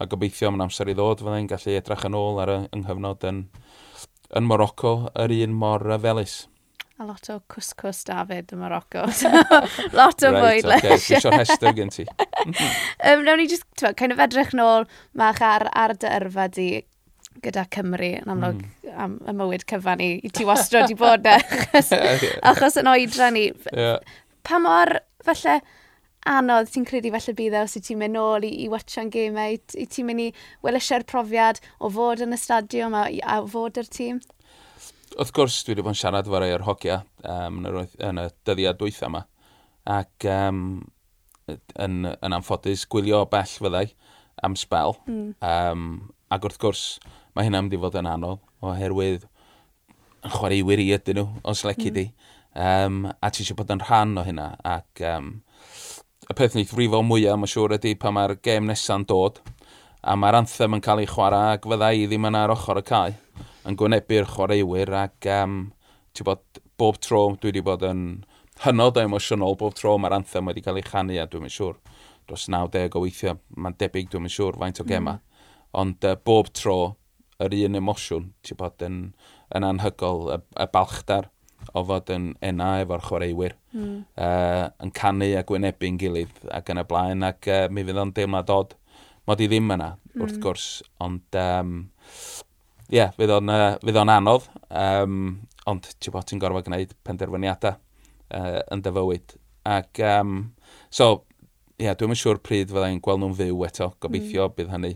A 0.02 0.08
gobeithio 0.10 0.50
am 0.50 0.62
amser 0.64 0.90
i 0.90 0.96
ddod, 0.98 1.22
fyddai'n 1.22 1.50
gallu 1.50 1.76
edrych 1.78 2.08
yn 2.08 2.18
ôl 2.18 2.40
ar 2.42 2.54
y 2.54 2.62
nghyfnod 2.78 3.28
yn, 3.30 3.44
yn 4.38 4.48
Morocco 4.48 4.96
yr 5.20 5.34
un 5.42 5.58
mor 5.58 5.86
felus. 6.02 6.46
A 7.02 7.06
lot 7.06 7.32
o 7.34 7.40
cwscws 7.50 8.04
David 8.06 8.52
yn 8.54 8.62
Morocco. 8.62 9.08
lot 9.98 10.22
o 10.22 10.30
right, 10.30 10.62
bwyd. 10.62 10.68
Right, 10.70 10.86
okay. 10.86 10.86
Dwi 10.86 10.98
eisiau 10.98 11.34
rhestr 11.34 11.74
gen 11.78 11.90
ti. 11.94 12.06
um, 13.10 13.24
Nawr 13.26 13.42
ni 13.42 13.48
just, 13.50 13.66
kind 13.98 14.14
of 14.14 14.22
edrych 14.22 14.54
nôl 14.58 14.86
mach 15.18 15.42
ar, 15.42 15.66
ar 15.74 15.96
dy 15.98 16.12
yrfa 16.20 16.46
di 16.54 16.68
gyda 17.44 17.66
Cymru 17.74 18.10
yn 18.20 18.32
amlwg 18.32 18.64
mm. 18.64 18.96
am 19.04 19.20
y 19.28 19.36
mywyd 19.38 19.64
cyfan 19.70 20.02
i, 20.04 20.10
i 20.26 20.32
ti 20.34 20.46
wastro 20.48 20.84
di 20.88 20.98
bod 21.00 21.24
na. 21.26 21.38
Eh, 21.40 21.62
achos, 21.80 21.94
achos 22.54 22.80
yn 22.82 22.90
oedra 22.92 23.30
ni, 23.34 23.48
yeah. 23.72 24.02
pa 24.48 24.60
mor 24.62 25.00
falle 25.26 25.62
anodd 26.30 26.70
ti'n 26.70 26.86
credu 26.86 27.10
falle 27.14 27.34
bydd 27.38 27.56
e 27.58 27.64
os 27.64 27.78
i 27.80 27.82
ti'n 27.86 28.02
mynd 28.02 28.18
nôl 28.18 28.46
i, 28.46 28.52
i 28.66 28.68
watchan 28.70 29.10
gemau, 29.14 29.56
i, 29.56 29.62
i 29.82 29.88
ti'n 29.90 30.10
mynd 30.10 30.26
i 30.28 30.30
welisau'r 30.66 31.08
profiad 31.10 31.62
o 31.80 31.90
fod 31.94 32.22
yn 32.26 32.36
y 32.36 32.40
stadiwm 32.40 32.98
a, 32.98 33.08
a 33.26 33.42
fod 33.50 33.82
yr 33.82 33.90
tîm? 33.90 34.22
Wrth 35.18 35.34
gwrs, 35.36 35.64
dwi 35.66 35.74
wedi 35.74 35.84
bod 35.84 35.96
yn 35.96 36.00
siarad 36.00 36.30
efo 36.30 36.40
rai 36.40 36.54
o'r 36.56 36.68
hogia 36.68 37.02
um, 37.28 37.64
yn, 37.66 37.82
y, 37.82 37.88
yn 38.08 38.22
y 38.22 38.30
dyddiad 38.48 38.80
dwytha 38.80 39.10
yma. 39.10 39.26
Ac 39.92 40.28
um, 40.30 40.62
yn, 41.50 42.06
yn 42.14 42.38
anffodus, 42.38 42.86
gwylio 42.92 43.26
bell 43.32 43.58
fyddai 43.58 43.88
am 44.46 44.56
spel. 44.60 44.96
Mm. 45.10 45.34
Um, 45.42 45.88
Ac 46.32 46.46
wrth 46.48 46.60
gwrs, 46.62 46.82
mae 47.36 47.48
hynna'n 47.48 47.66
mynd 47.66 47.76
i 47.76 47.80
fod 47.82 47.98
yn 48.00 48.08
anodd, 48.08 48.40
oherwydd 48.64 49.26
yn 50.24 50.32
chwaraewyr 50.32 50.80
i 50.80 50.86
ydyn 50.96 51.18
nhw, 51.20 51.26
os 51.52 51.64
lecu 51.68 51.90
mm. 51.90 51.96
di. 51.98 52.06
Um, 52.52 53.02
a 53.12 53.32
ti 53.32 53.44
eisiau 53.44 53.58
bod 53.60 53.72
yn 53.74 53.82
rhan 53.84 54.14
o 54.20 54.24
hynna. 54.24 54.46
Ac 54.68 55.02
um, 55.10 55.32
y 56.30 56.36
peth 56.38 56.56
ni 56.56 56.64
frifo 56.70 57.02
mwyaf, 57.04 57.40
mae'n 57.40 57.52
siŵr 57.52 57.76
ydy 57.80 57.98
pa 58.00 58.14
mae'r 58.16 58.38
gêm 58.44 58.70
nesaf 58.70 59.04
dod, 59.10 59.42
a 60.02 60.16
mae'r 60.16 60.40
anthem 60.40 60.78
yn 60.78 60.84
cael 60.86 61.02
ei 61.04 61.10
chwarae, 61.10 61.58
ac 61.58 61.68
fydda 61.68 61.90
i 61.98 62.06
ddim 62.08 62.30
yn 62.30 62.38
ar 62.40 62.54
ochr 62.56 62.80
y 62.80 62.84
cae, 62.88 63.16
yn 63.68 63.80
gwynebu'r 63.80 64.30
chwaraewyr, 64.32 64.94
ac 65.02 65.28
um, 65.36 65.58
ti 66.16 66.28
bod 66.28 66.62
bob 66.80 67.00
tro, 67.04 67.26
dwi 67.42 67.52
wedi 67.52 67.66
bod 67.66 67.84
yn 67.88 68.06
hynod 68.64 69.02
o 69.02 69.04
emosiynol 69.04 69.60
bob 69.60 69.76
tro 69.76 69.98
mae'r 70.00 70.16
anthem 70.22 70.48
wedi 70.48 70.64
cael 70.64 70.80
ei 70.80 70.88
chanu, 70.88 71.20
a 71.20 71.28
dwi'n 71.28 71.52
siŵr, 71.52 71.76
dros 72.30 72.48
90 72.48 72.96
o 72.96 73.04
weithiau, 73.04 73.42
mae'n 73.58 73.76
debyg, 73.84 74.08
dwi'n 74.14 74.32
siŵr, 74.32 74.60
faint 74.64 74.80
o 74.80 74.88
gemau. 74.88 75.20
Mm 75.20 75.28
Ond 75.78 76.08
uh, 76.08 76.18
bob 76.26 76.52
tro, 76.58 76.80
yr 77.42 77.56
un 77.66 77.80
emosiwn, 77.80 78.32
ti'n 78.46 78.60
bod 78.60 78.84
yn, 78.86 78.98
yn 79.56 79.68
anhygol, 79.68 80.28
y, 80.36 80.42
y 80.60 80.68
balchdar 80.74 81.30
o 81.78 81.84
fod 81.86 82.10
yn 82.12 82.32
enna 82.44 82.74
efo'r 82.82 83.04
chwaraewyr, 83.06 83.56
mm. 83.72 83.98
uh, 84.20 84.68
yn 84.84 84.92
canu 84.98 85.30
a 85.38 85.44
gwynebu'n 85.48 86.00
gilydd 86.02 86.46
ac 86.52 86.72
yn 86.74 86.82
y 86.82 86.86
blaen, 86.90 87.26
ac 87.28 87.50
uh, 87.50 87.66
mi 87.72 87.86
fydd 87.88 88.02
o'n 88.02 88.14
deimlad 88.18 88.50
dod 88.50 88.76
Mod 89.30 89.42
i 89.44 89.46
ddim 89.48 89.70
yna, 89.70 89.92
mm. 89.94 90.22
wrth 90.24 90.34
hmm. 90.34 90.42
gwrs, 90.42 90.64
ond 91.04 91.38
um, 91.38 91.76
ie, 92.90 92.98
yeah, 92.98 93.12
fydd 93.16 93.34
o'n 93.38 93.52
uh, 93.54 94.16
anodd, 94.16 94.48
um, 94.74 95.20
ond 95.70 95.90
ti'n 96.02 96.16
bod 96.16 96.26
ti'n 96.28 96.42
gorfod 96.42 96.66
gwneud 96.66 96.96
penderfyniadau 97.06 97.78
uh, 97.78 98.58
yn 98.74 98.82
dyfywyd. 98.82 99.36
Ac, 99.70 100.02
um, 100.10 100.40
so, 100.90 101.12
ie, 101.78 101.86
yeah, 101.86 101.98
dwi'n 102.00 102.18
siŵr 102.18 102.42
pryd 102.42 102.74
fyddai'n 102.74 103.00
gweld 103.06 103.22
nhw'n 103.22 103.38
fyw 103.38 103.62
eto, 103.70 103.92
gobeithio 104.02 104.50
mm. 104.50 104.58
bydd 104.58 104.74
hynny 104.74 104.96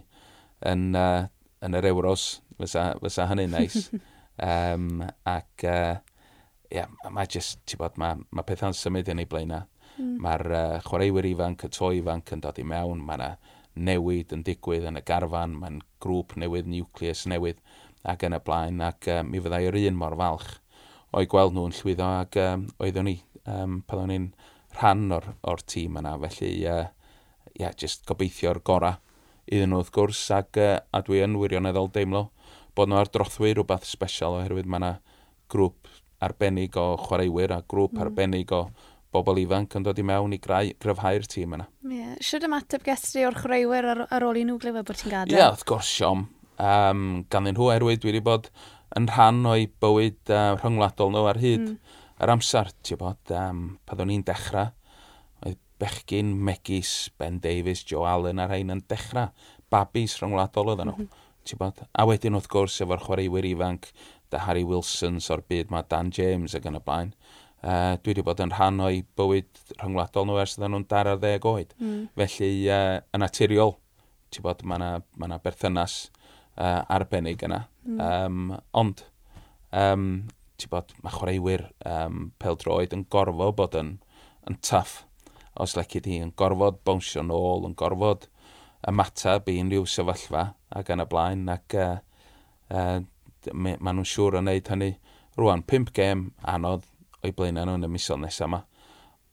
yn, 0.70 0.90
uh, 0.98 1.28
yn 1.66 1.78
yr 1.78 1.90
Euros, 1.92 2.26
fysa, 2.60 2.90
fysa 3.02 3.28
hynny'n 3.30 3.56
neis. 3.56 3.90
um, 4.50 5.04
ac, 5.30 5.66
uh, 5.70 5.96
yeah, 6.74 6.92
mae 7.12 7.30
just, 7.32 7.62
ti'n 7.70 7.82
bod, 7.82 8.00
mae 8.02 8.20
ma 8.36 8.46
pethau'n 8.48 8.76
symud 8.78 9.12
yn 9.12 9.24
ei 9.24 9.30
blaenau. 9.30 9.68
Mm. 9.96 10.16
Mae'r 10.24 10.46
uh, 10.52 10.80
chwaraewyr 10.88 11.30
ifanc, 11.32 11.68
y 11.68 11.72
to 11.76 11.92
ifanc 12.00 12.34
yn 12.36 12.44
dod 12.44 12.60
i 12.60 12.68
mewn, 12.68 13.04
mae 13.06 13.20
yna 13.20 13.32
newid 13.76 14.32
yn 14.36 14.44
digwydd 14.48 14.88
yn 14.90 15.00
y 15.00 15.04
garfan, 15.06 15.56
mae'n 15.60 15.82
grŵp 16.04 16.36
newydd, 16.40 16.68
nucleus 16.72 17.26
newydd, 17.32 17.62
ac 18.08 18.24
yn 18.28 18.38
y 18.38 18.42
blaen, 18.46 18.84
ac 18.84 19.10
uh, 19.12 19.22
mi 19.28 19.42
fyddai 19.44 19.66
yr 19.70 19.80
un 19.86 20.00
mor 20.00 20.16
falch 20.20 20.52
o'i 21.16 21.28
gweld 21.32 21.56
nhw'n 21.56 21.74
llwyddo, 21.78 22.08
ac 22.26 22.36
um, 22.42 22.66
oeddwn 22.84 23.08
ni, 23.08 23.16
um, 23.48 23.80
pan 23.88 24.04
o'n 24.04 24.12
i'n 24.12 24.28
rhan 24.76 25.08
o'r, 25.16 25.30
or 25.48 25.64
tîm 25.64 26.00
yna, 26.02 26.18
felly, 26.26 26.52
uh, 26.68 26.84
yeah, 27.56 27.72
just 27.80 28.04
gobeithio'r 28.10 28.60
gorau 28.68 29.00
iddyn 29.46 29.72
nhw 29.72 29.84
wrth 29.84 29.94
gwrs 29.96 30.24
ac 30.36 30.60
uh, 30.62 30.80
a 30.92 31.04
dwi 31.06 31.22
yn 31.26 31.38
wirioneddol 31.40 31.92
deimlo 31.94 32.28
bod 32.76 32.92
nhw 32.92 33.00
ar 33.00 33.12
drothwy 33.12 33.54
rhywbeth 33.54 33.88
special 33.88 34.40
oherwydd 34.40 34.68
mae 34.70 34.82
yna 34.82 34.92
grŵp 35.52 35.90
arbennig 36.26 36.76
o 36.80 36.94
chwaraewyr 37.00 37.54
a 37.56 37.62
grŵp 37.70 37.96
mm. 37.96 38.04
arbennig 38.06 38.54
o 38.56 38.66
bobl 39.16 39.40
ifanc 39.40 39.78
yn 39.78 39.86
dod 39.86 40.00
i 40.00 40.06
mewn 40.06 40.36
i 40.36 40.40
grau, 40.44 40.72
gryfhau'r 40.82 41.28
tîm 41.32 41.56
yna. 41.56 41.68
Ie, 41.88 42.00
yeah. 42.02 42.16
siwr 42.24 42.48
ymateb 42.50 42.84
gestri 42.86 43.24
o'r 43.28 43.38
chwaraewyr 43.38 43.90
ar, 43.94 44.02
ar 44.12 44.26
ôl 44.28 44.40
i 44.42 44.46
nhw 44.48 44.58
glywed 44.62 44.88
bod 44.88 45.00
ti'n 45.00 45.14
gadael? 45.14 45.36
Ie, 45.36 45.40
yeah, 45.40 45.54
wrth 45.54 45.68
gwrs, 45.70 45.92
Siom. 45.92 46.26
Um, 46.56 47.06
ganddyn 47.32 47.56
nhw 47.56 47.70
erwydd 47.74 48.02
dwi 48.04 48.12
wedi 48.12 48.24
bod 48.26 48.50
yn 48.96 49.08
rhan 49.12 49.42
o'i 49.52 49.70
bywyd 49.84 50.34
uh, 50.34 50.56
rhyngwladol 50.60 51.14
nhw 51.14 51.30
ar 51.32 51.40
hyd 51.40 51.64
mm. 51.64 52.02
yr 52.26 52.34
amser. 52.36 52.72
Ti'n 52.84 53.00
bod, 53.00 53.22
um, 53.36 53.64
pan 53.88 54.04
o'n 54.04 54.14
i'n 54.18 54.26
dechrau, 54.28 54.74
Bechgyn, 55.82 56.34
Megis, 56.48 57.12
Ben 57.20 57.40
Davies, 57.44 57.84
Joe 57.88 58.06
Allen 58.10 58.40
a'r 58.40 58.54
rhain 58.54 58.74
yn 58.74 58.84
dechrau. 58.90 59.32
Babis 59.72 60.18
rhyngwladol 60.22 60.74
oedd 60.74 60.84
nhw. 60.86 60.98
Mm 60.98 61.08
-hmm. 61.08 61.24
Bod, 61.62 61.82
a 61.94 62.06
wedyn 62.10 62.34
wrth 62.34 62.50
gwrs 62.50 62.80
efo'r 62.82 63.04
chwaraewyr 63.06 63.46
ifanc, 63.46 63.92
da 64.34 64.42
Harry 64.48 64.64
Wilsons 64.66 65.28
o'r 65.30 65.44
byd 65.46 65.70
mae 65.74 65.86
Dan 65.92 66.10
James 66.16 66.56
ac 66.58 66.66
yn 66.66 66.80
y 66.80 66.82
blaen. 66.82 67.12
Uh, 67.66 67.96
dwi 68.02 68.14
wedi 68.14 68.24
bod 68.26 68.42
yn 68.44 68.52
rhan 68.54 68.82
o'i 68.84 69.00
bywyd 69.18 69.62
rhyngwladol 69.80 70.28
nhw 70.30 70.38
ers 70.42 70.58
ydyn 70.58 70.74
nhw'n 70.74 70.88
dar 70.90 71.10
ar 71.10 71.20
ddeg 71.22 71.46
oed. 71.50 71.72
Mm. 71.82 72.04
Felly, 72.18 72.50
uh, 72.70 73.00
yn 73.16 73.24
naturiol, 73.24 73.76
ti'n 74.34 74.46
bod, 74.46 74.62
mae 74.66 74.78
yna 74.78 74.90
ma, 75.18 75.30
ma 75.32 75.40
berthynas 75.42 75.96
uh, 76.58 76.84
arbennig 76.94 77.42
yna. 77.46 77.64
Mm. 77.86 78.04
Um, 78.06 78.54
ond, 78.82 79.02
um, 79.74 80.06
ti'n 80.62 80.74
bod, 80.74 80.94
mae 81.02 81.16
chwaraewyr 81.16 81.66
um, 81.90 82.30
peldroed 82.42 82.94
yn 82.96 83.08
gorfod 83.14 83.58
bod 83.58 83.80
yn, 83.82 83.96
yn 84.50 84.60
tough 84.62 85.04
os 85.62 85.76
lecyd 85.78 86.08
hi, 86.10 86.20
yn 86.26 86.34
gorfod 86.38 86.82
bownsio 86.88 87.24
nôl, 87.26 87.66
yn 87.70 87.76
gorfod 87.80 88.28
ymateb 88.90 89.50
i 89.50 89.58
unrhyw 89.62 89.88
sefyllfa 89.90 90.46
ac 90.76 90.92
yn 90.94 91.04
y 91.04 91.08
blaen, 91.10 91.46
ac 91.52 91.78
uh, 91.80 91.98
uh, 92.70 93.00
maen 93.54 93.82
nhw'n 93.82 94.10
siŵr 94.10 94.40
o 94.40 94.44
wneud 94.44 94.72
hynny. 94.74 94.92
Rwan, 95.40 95.66
pimp 95.68 95.92
gêm 95.96 96.30
anodd 96.48 96.86
o'i 97.24 97.34
blaenau 97.36 97.68
nhw 97.68 97.80
yn 97.80 97.88
y 97.88 97.92
misoedd 97.96 98.22
nesaf 98.24 98.48
yma, 98.50 98.62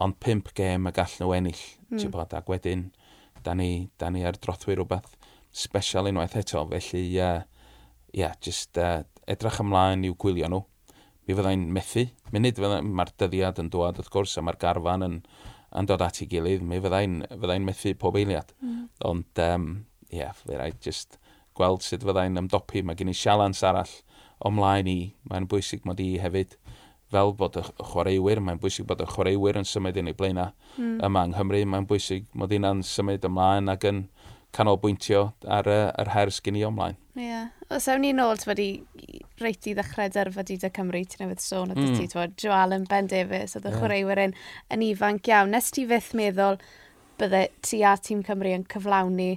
ond 0.02 0.18
pimp 0.22 0.50
gêm 0.58 0.88
y 0.88 0.94
gall 0.96 1.18
nhw 1.20 1.34
ennill, 1.36 1.64
mm. 1.90 1.98
ti'n 1.98 2.14
bod, 2.14 2.34
ac 2.34 2.48
wedyn, 2.50 2.88
da 3.44 3.54
ni, 3.58 3.90
da 3.98 4.10
ni 4.10 4.24
ar 4.26 4.38
drothwy 4.38 4.76
rhywbeth 4.78 5.16
special 5.52 6.08
unwaith 6.08 6.36
eto, 6.40 6.64
felly, 6.70 7.02
ie, 7.12 7.20
uh, 7.20 7.42
yeah, 8.16 8.34
just 8.40 8.78
uh, 8.80 9.02
edrych 9.28 9.60
ymlaen 9.62 10.04
i'w 10.08 10.16
gwylio 10.18 10.48
nhw. 10.48 10.62
Mi 11.28 11.36
fyddai'n 11.38 11.66
methu, 11.70 12.06
munud 12.34 12.58
mae'r 12.82 13.12
dyddiad 13.20 13.60
yn 13.62 13.68
dod, 13.70 14.00
wrth 14.00 14.10
gwrs, 14.10 14.38
a 14.40 14.42
mae'r 14.42 14.58
garfan 14.62 15.06
yn, 15.06 15.18
yn 15.78 15.88
dod 15.88 16.04
at 16.04 16.20
ei 16.22 16.28
gilydd, 16.30 16.64
mi 16.66 16.80
fyddai'n 16.82 17.22
fyddai 17.30 17.58
methu 17.64 17.94
pob 17.98 18.18
eiliad. 18.20 18.52
Mm. 18.60 18.86
Ond, 19.08 19.28
ie, 19.38 19.48
um, 19.56 19.68
yeah, 20.12 20.32
fe 20.36 20.58
rhaid 20.58 20.80
just 20.84 21.18
gweld 21.56 21.84
sut 21.84 22.04
fyddai'n 22.04 22.40
ymdopi. 22.42 22.84
Mae 22.84 22.98
gen 22.98 23.12
i 23.12 23.16
sialans 23.16 23.62
arall 23.66 23.92
omlaen 24.44 24.90
i, 24.90 24.98
mae'n 25.30 25.48
bwysig 25.50 25.86
mod 25.88 26.00
i 26.02 26.16
hefyd 26.22 26.56
fel 27.12 27.34
bod 27.36 27.58
y 27.60 27.64
chwaraewyr, 27.76 28.40
mae'n 28.40 28.60
bwysig 28.60 28.88
bod 28.88 29.02
y 29.04 29.08
chwaraewyr 29.08 29.60
yn 29.60 29.68
symud 29.68 29.98
yn 30.00 30.10
ei 30.10 30.16
blaenau 30.16 30.52
mm. 30.78 30.98
yma 31.04 31.26
yng 31.26 31.36
Nghymru, 31.36 31.62
mae'n 31.68 31.88
bwysig 31.88 32.28
mod 32.38 32.54
i'n 32.56 32.84
symud 32.88 33.28
ymlaen 33.28 33.72
ac 33.72 33.84
yn 33.88 34.06
canolbwyntio 34.56 35.30
ar, 35.48 35.68
ar 35.68 36.12
her 36.16 36.32
sgyn 36.32 36.58
i 36.60 36.64
omlaen. 36.68 36.98
Ie. 37.14 37.24
Yeah. 37.26 37.48
Os 37.68 37.88
ewn 37.92 38.00
ni 38.06 38.12
ôl, 38.16 38.38
ti'n 38.40 38.60
i 38.62 38.68
reit 39.42 39.66
i 39.68 39.74
ddechrau 39.76 40.08
derfa 40.12 40.44
dy 40.48 40.56
Cymru, 40.62 41.02
ti'n 41.04 41.26
newydd 41.26 41.42
sôn 41.44 41.74
o 41.74 41.76
mm. 41.76 41.96
ti, 41.98 42.06
ti'n 42.08 42.36
Joel 42.40 42.72
yn 42.78 42.86
Ben 42.88 43.08
Davies, 43.10 43.56
oedd 43.58 43.66
y 43.66 43.72
yeah. 43.72 43.80
chwaraewyr 43.80 44.20
yn, 44.22 44.36
yn 44.72 44.84
ifanc 44.86 45.28
iawn. 45.28 45.52
Nes 45.52 45.68
ti 45.74 45.84
fydd 45.88 46.14
meddwl 46.16 46.56
bydde 47.20 47.42
ti 47.60 47.82
a 47.84 47.96
tîm 48.00 48.22
Cymru 48.24 48.54
yn 48.56 48.64
cyflawni 48.72 49.34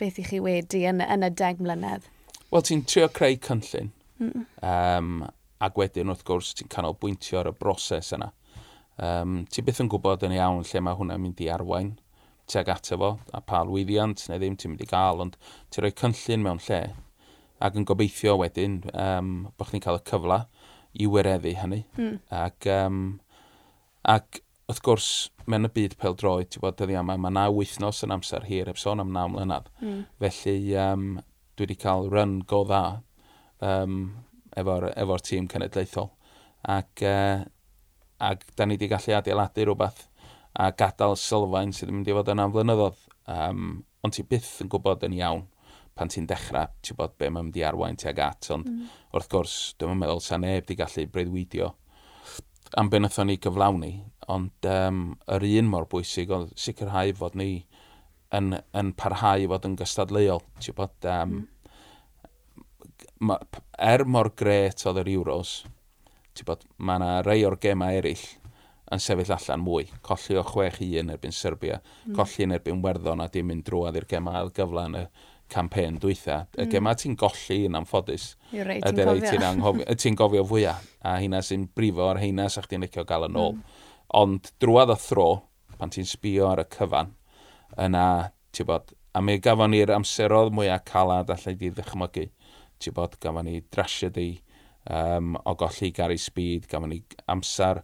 beth 0.00 0.20
i 0.22 0.24
chi 0.24 0.40
wedi 0.40 0.86
yn, 0.88 1.02
yn 1.04 1.26
y 1.26 1.30
deg 1.36 1.60
mlynedd? 1.60 2.06
Wel, 2.48 2.64
ti'n 2.64 2.86
trio 2.88 3.10
creu 3.12 3.36
cynllun. 3.44 3.92
-mm. 4.22 4.46
Um, 4.64 5.26
ac 5.60 5.76
wedyn, 5.76 6.08
wrth 6.08 6.24
gwrs, 6.24 6.54
ti'n 6.56 6.70
canolbwyntio 6.72 7.42
ar 7.42 7.50
y 7.50 7.52
broses 7.60 8.14
yna. 8.16 8.30
Um, 9.04 9.42
ti 9.52 9.60
byth 9.66 9.82
yn 9.84 9.90
gwybod 9.92 10.24
yn 10.24 10.38
iawn 10.38 10.64
lle 10.64 10.82
mae 10.82 10.96
hwnna'n 10.96 11.20
mynd 11.22 11.44
i 11.44 11.50
arwain 11.52 11.92
tuag 12.48 12.70
ato 12.72 12.96
fo, 12.96 13.10
a 13.36 13.42
pa 13.44 13.60
lwyddiant 13.68 14.24
neu 14.30 14.40
ddim 14.40 14.56
ti'n 14.56 14.72
mynd 14.72 14.86
i 14.86 14.88
gael, 14.88 15.20
ond 15.20 15.36
ti'n 15.68 15.84
rhoi 15.84 15.92
cynllun 16.00 16.46
mewn 16.46 16.62
lle 16.64 16.80
ac 17.64 17.78
yn 17.78 17.86
gobeithio 17.88 18.36
wedyn 18.38 18.80
um, 18.92 19.32
bod 19.58 19.70
chi'n 19.72 19.82
cael 19.82 19.98
y 19.98 20.04
cyfle 20.08 20.42
i 20.98 21.08
wireddu 21.10 21.54
hynny. 21.58 21.82
Mm. 21.98 22.20
Ac, 22.34 22.68
um, 22.72 23.00
ac 24.08 24.40
wrth 24.68 24.82
gwrs, 24.84 25.08
mewn 25.48 25.68
y 25.68 25.72
byd 25.74 25.96
pel 26.00 26.16
droi, 26.18 26.46
ti'n 26.46 26.62
bod 26.62 26.78
dyddi 26.78 26.98
yma, 27.00 27.16
mae 27.18 27.34
naw 27.34 27.54
wythnos 27.56 28.04
yn 28.06 28.14
amser 28.14 28.46
hir, 28.48 28.70
eb 28.70 28.80
sôn 28.80 29.02
am 29.02 29.12
naw 29.14 29.30
mlynedd. 29.32 29.70
Mm. 29.82 30.00
Felly, 30.22 30.58
um, 30.78 31.06
dwi 31.56 31.66
wedi 31.66 31.78
cael 31.82 32.10
run 32.12 32.38
go 32.48 32.62
dda 32.68 32.82
um, 33.64 34.00
efo'r 34.58 34.90
efo 34.94 35.18
tîm 35.24 35.48
cenedlaethol. 35.50 36.12
Ac, 36.68 37.04
uh, 37.06 37.42
ac 38.22 38.46
da 38.56 38.66
ni 38.66 38.78
wedi 38.78 38.90
gallu 38.92 39.18
adeiladu 39.18 39.66
rhywbeth 39.66 40.06
a 40.58 40.70
gadael 40.74 41.16
sylfaen 41.18 41.74
sydd 41.74 41.90
yn 41.92 42.00
mynd 42.00 42.10
i 42.10 42.16
fod 42.16 42.32
yn 42.34 42.42
amflynyddodd. 42.44 43.06
Um, 43.28 43.70
ond 44.04 44.14
ti 44.14 44.24
byth 44.24 44.60
yn 44.62 44.70
gwybod 44.72 45.02
yn 45.04 45.16
iawn 45.18 45.42
pan 45.98 46.12
ti'n 46.12 46.30
dechrau, 46.30 46.70
ti'n 46.86 46.98
bod 46.98 47.18
be 47.18 47.28
mae'n 47.28 47.50
mynd 47.50 47.58
i 47.58 47.66
arwain 47.66 47.98
tuag 47.98 48.22
at, 48.22 48.48
ond 48.54 48.70
mm. 48.70 48.88
wrth 49.12 49.30
gwrs, 49.34 49.58
dwi'n 49.80 49.98
meddwl 49.98 50.22
sa 50.22 50.38
neb 50.40 50.66
di 50.68 50.78
gallu 50.78 51.08
breuddwydio 51.10 51.74
am 52.76 52.90
be 52.90 52.98
wnaethon 53.00 53.30
ni 53.30 53.36
gyflawni, 53.40 53.92
ond 54.28 54.68
um, 54.68 55.04
yr 55.32 55.46
un 55.48 55.70
mor 55.72 55.86
bwysig 55.90 56.32
oedd 56.34 56.50
sicrhau 56.60 57.14
fod 57.16 57.38
ni 57.38 57.52
yn, 58.34 58.58
yn 58.76 58.92
parhau 58.98 59.46
fod 59.52 59.68
yn 59.68 59.76
gystadleuol, 59.78 60.42
ti'n 60.60 60.76
bod, 60.76 60.96
um, 61.08 61.38
mm. 61.38 61.46
ma, 63.30 63.38
er 63.78 64.04
mor 64.04 64.32
gret 64.36 64.84
oedd 64.88 65.00
yr 65.04 65.12
Euros, 65.14 65.54
ti'n 66.36 66.50
bod, 66.50 66.66
mae 66.76 67.00
yna 67.00 67.14
rei 67.24 67.46
o'r 67.48 67.56
gemau 67.62 68.02
eraill 68.02 68.26
yn 68.92 69.02
sefyll 69.04 69.34
allan 69.34 69.64
mwy. 69.64 69.88
Colli 70.04 70.38
o 70.40 70.44
6-1 70.48 71.12
erbyn 71.12 71.34
Serbia, 71.36 71.80
mm. 71.80 72.14
colli 72.16 72.46
yn 72.46 72.56
erbyn 72.56 72.84
Werddon 72.84 73.24
a 73.24 73.30
dim 73.32 73.50
mynd 73.52 73.66
drwad 73.68 73.96
i'r 74.00 74.08
gemau 74.08 74.36
ail 74.42 74.52
gyfle 74.56 74.86
yn 74.90 75.02
y 75.02 75.08
campaign 75.52 75.98
dwytha, 76.02 76.42
mm. 76.46 76.62
y 76.62 76.68
gema 76.72 76.94
ti'n 76.98 77.16
golli 77.18 77.60
yn 77.68 77.76
amffodus. 77.78 78.30
You're 78.52 78.68
right, 78.68 78.84
ti'n 78.84 79.60
gofio. 79.62 79.96
Ti'n 80.04 80.18
gofio 80.18 80.44
fwyaf, 80.48 80.86
a 81.04 81.18
hynna 81.22 81.42
sy'n 81.44 81.68
brifo 81.76 82.08
ar 82.10 82.20
hynna 82.22 82.48
sa'ch 82.52 82.70
ti'n 82.70 82.84
licio 82.84 83.04
gael 83.08 83.28
yn 83.28 83.38
ôl. 83.40 83.56
Mm. 83.56 83.84
Ond 84.18 84.50
drwad 84.62 84.92
y 84.94 84.98
thro, 85.02 85.28
pan 85.78 85.92
ti'n 85.94 86.08
sbio 86.08 86.48
ar 86.50 86.62
y 86.64 86.66
cyfan, 86.74 87.14
yna, 87.84 88.06
ti'n 88.56 88.68
bod, 88.68 88.92
a 89.14 89.22
mi 89.24 89.38
gafon 89.42 89.72
ni'r 89.74 89.92
amserodd 89.96 90.52
mwyaf 90.54 90.84
calad 90.88 91.32
allai 91.34 91.56
di 91.58 91.72
ddychmygu. 91.74 92.28
Ti'n 92.78 92.96
bod, 92.96 93.16
gafon 93.22 93.48
ni 93.48 93.60
drasiad 93.74 94.18
i 94.20 94.30
um, 94.90 95.36
o 95.44 95.54
golli 95.58 95.90
Gary 95.94 96.18
Speed, 96.20 96.68
gafon 96.70 96.92
ni 96.94 97.02
amser 97.28 97.82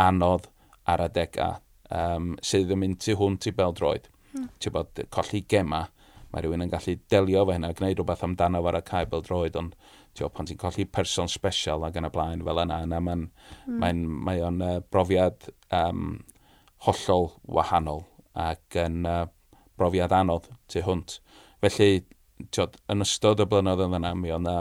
anodd 0.00 0.48
ar 0.86 1.02
adega 1.08 1.56
um, 1.90 2.34
sydd 2.44 2.72
yn 2.74 2.82
mynd 2.82 3.00
tu 3.02 3.16
hwnt 3.18 3.48
i 3.50 3.54
beldroed. 3.56 4.08
Mm. 4.36 4.48
Ti'n 4.60 4.74
bod, 4.74 5.04
colli 5.14 5.42
gema, 5.48 5.86
mae 6.32 6.42
rhywun 6.42 6.64
yn 6.64 6.72
gallu 6.72 6.96
delio 7.12 7.44
fe 7.46 7.56
hynna, 7.56 7.72
gwneud 7.76 8.00
rhywbeth 8.00 8.24
amdano 8.26 8.62
ar 8.68 8.78
y 8.80 8.82
cae 8.86 9.06
beldroed, 9.10 9.56
ond 9.60 9.76
tio, 10.16 10.28
pan 10.32 10.48
ti'n 10.48 10.58
colli 10.60 10.86
person 10.88 11.30
special 11.30 11.84
ac 11.86 11.98
yn 12.00 12.08
y 12.08 12.12
blaen 12.12 12.44
fel 12.46 12.62
yna, 12.64 12.80
yna 12.86 13.00
mae'n 13.04 13.26
mm. 13.26 13.78
mae, 13.82 14.00
mae 14.28 14.42
o'n 14.46 14.62
uh, 14.64 14.78
brofiad 14.92 15.48
um, 15.74 16.18
hollol 16.86 17.30
wahanol 17.58 18.04
ac 18.46 18.78
yn 18.82 19.06
uh, 19.08 19.24
brofiad 19.78 20.14
anodd 20.16 20.48
tu 20.72 20.82
hwnt. 20.84 21.18
Felly, 21.64 22.02
tio, 22.50 22.68
yn 22.92 23.04
ystod 23.04 23.42
y 23.44 23.48
blynedd 23.50 23.84
yn 23.86 23.98
yna, 24.00 24.12
mi 24.18 24.34
o'na 24.34 24.58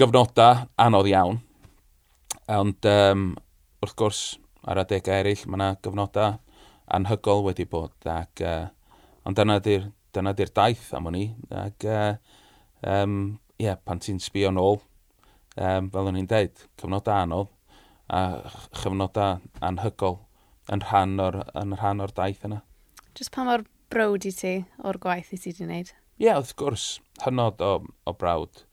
gyfnodau 0.00 0.66
anodd 0.80 1.08
iawn, 1.12 1.40
ond 2.50 2.90
um, 2.90 3.32
wrth 3.84 3.96
gwrs, 4.00 4.24
ar 4.68 4.82
adegau 4.82 5.22
eraill, 5.22 5.46
mae 5.46 5.60
yna 5.60 5.72
gyfnodau 5.84 6.38
anhygol 6.90 7.44
wedi 7.46 7.66
bod 7.70 8.08
ac 8.10 8.42
uh, 8.42 8.68
ond 9.26 9.38
dyna 9.38 9.60
di'r 9.62 9.86
dyna 10.14 10.34
di'r 10.36 10.52
daith 10.56 10.90
am 10.96 11.08
o'n 11.10 11.18
i. 11.18 11.24
Ac, 11.62 11.86
uh, 11.86 12.14
um, 12.86 13.38
yeah, 13.60 13.78
pan 13.84 14.02
ti'n 14.02 14.20
sbio 14.22 14.52
nôl, 14.54 14.80
um, 15.56 15.90
fel 15.92 16.10
o'n 16.10 16.20
i'n 16.20 16.30
deud, 16.30 16.64
cyfnodau 16.80 17.24
anodd 17.24 17.50
a 18.10 18.22
chyfnodau 18.80 19.38
anhygol 19.62 20.18
yn 20.72 20.82
rhan 20.86 21.20
o'r, 21.22 21.42
yn 21.58 21.76
rhan 21.78 22.02
o'r 22.02 22.14
daith 22.16 22.42
yna. 22.46 22.60
Just 23.14 23.32
pa 23.34 23.44
mor 23.46 23.64
brod 23.90 24.26
i 24.26 24.32
ti 24.34 24.54
o'r 24.86 24.98
gwaith 25.02 25.32
i 25.34 25.38
ti 25.38 25.52
wedi 25.52 25.66
wneud? 25.66 25.94
Ie, 26.20 26.26
yeah, 26.26 26.38
wrth 26.38 26.56
gwrs, 26.58 26.88
hynod 27.24 27.62
o, 27.64 27.72
o 28.06 28.14
brawd. 28.18 28.64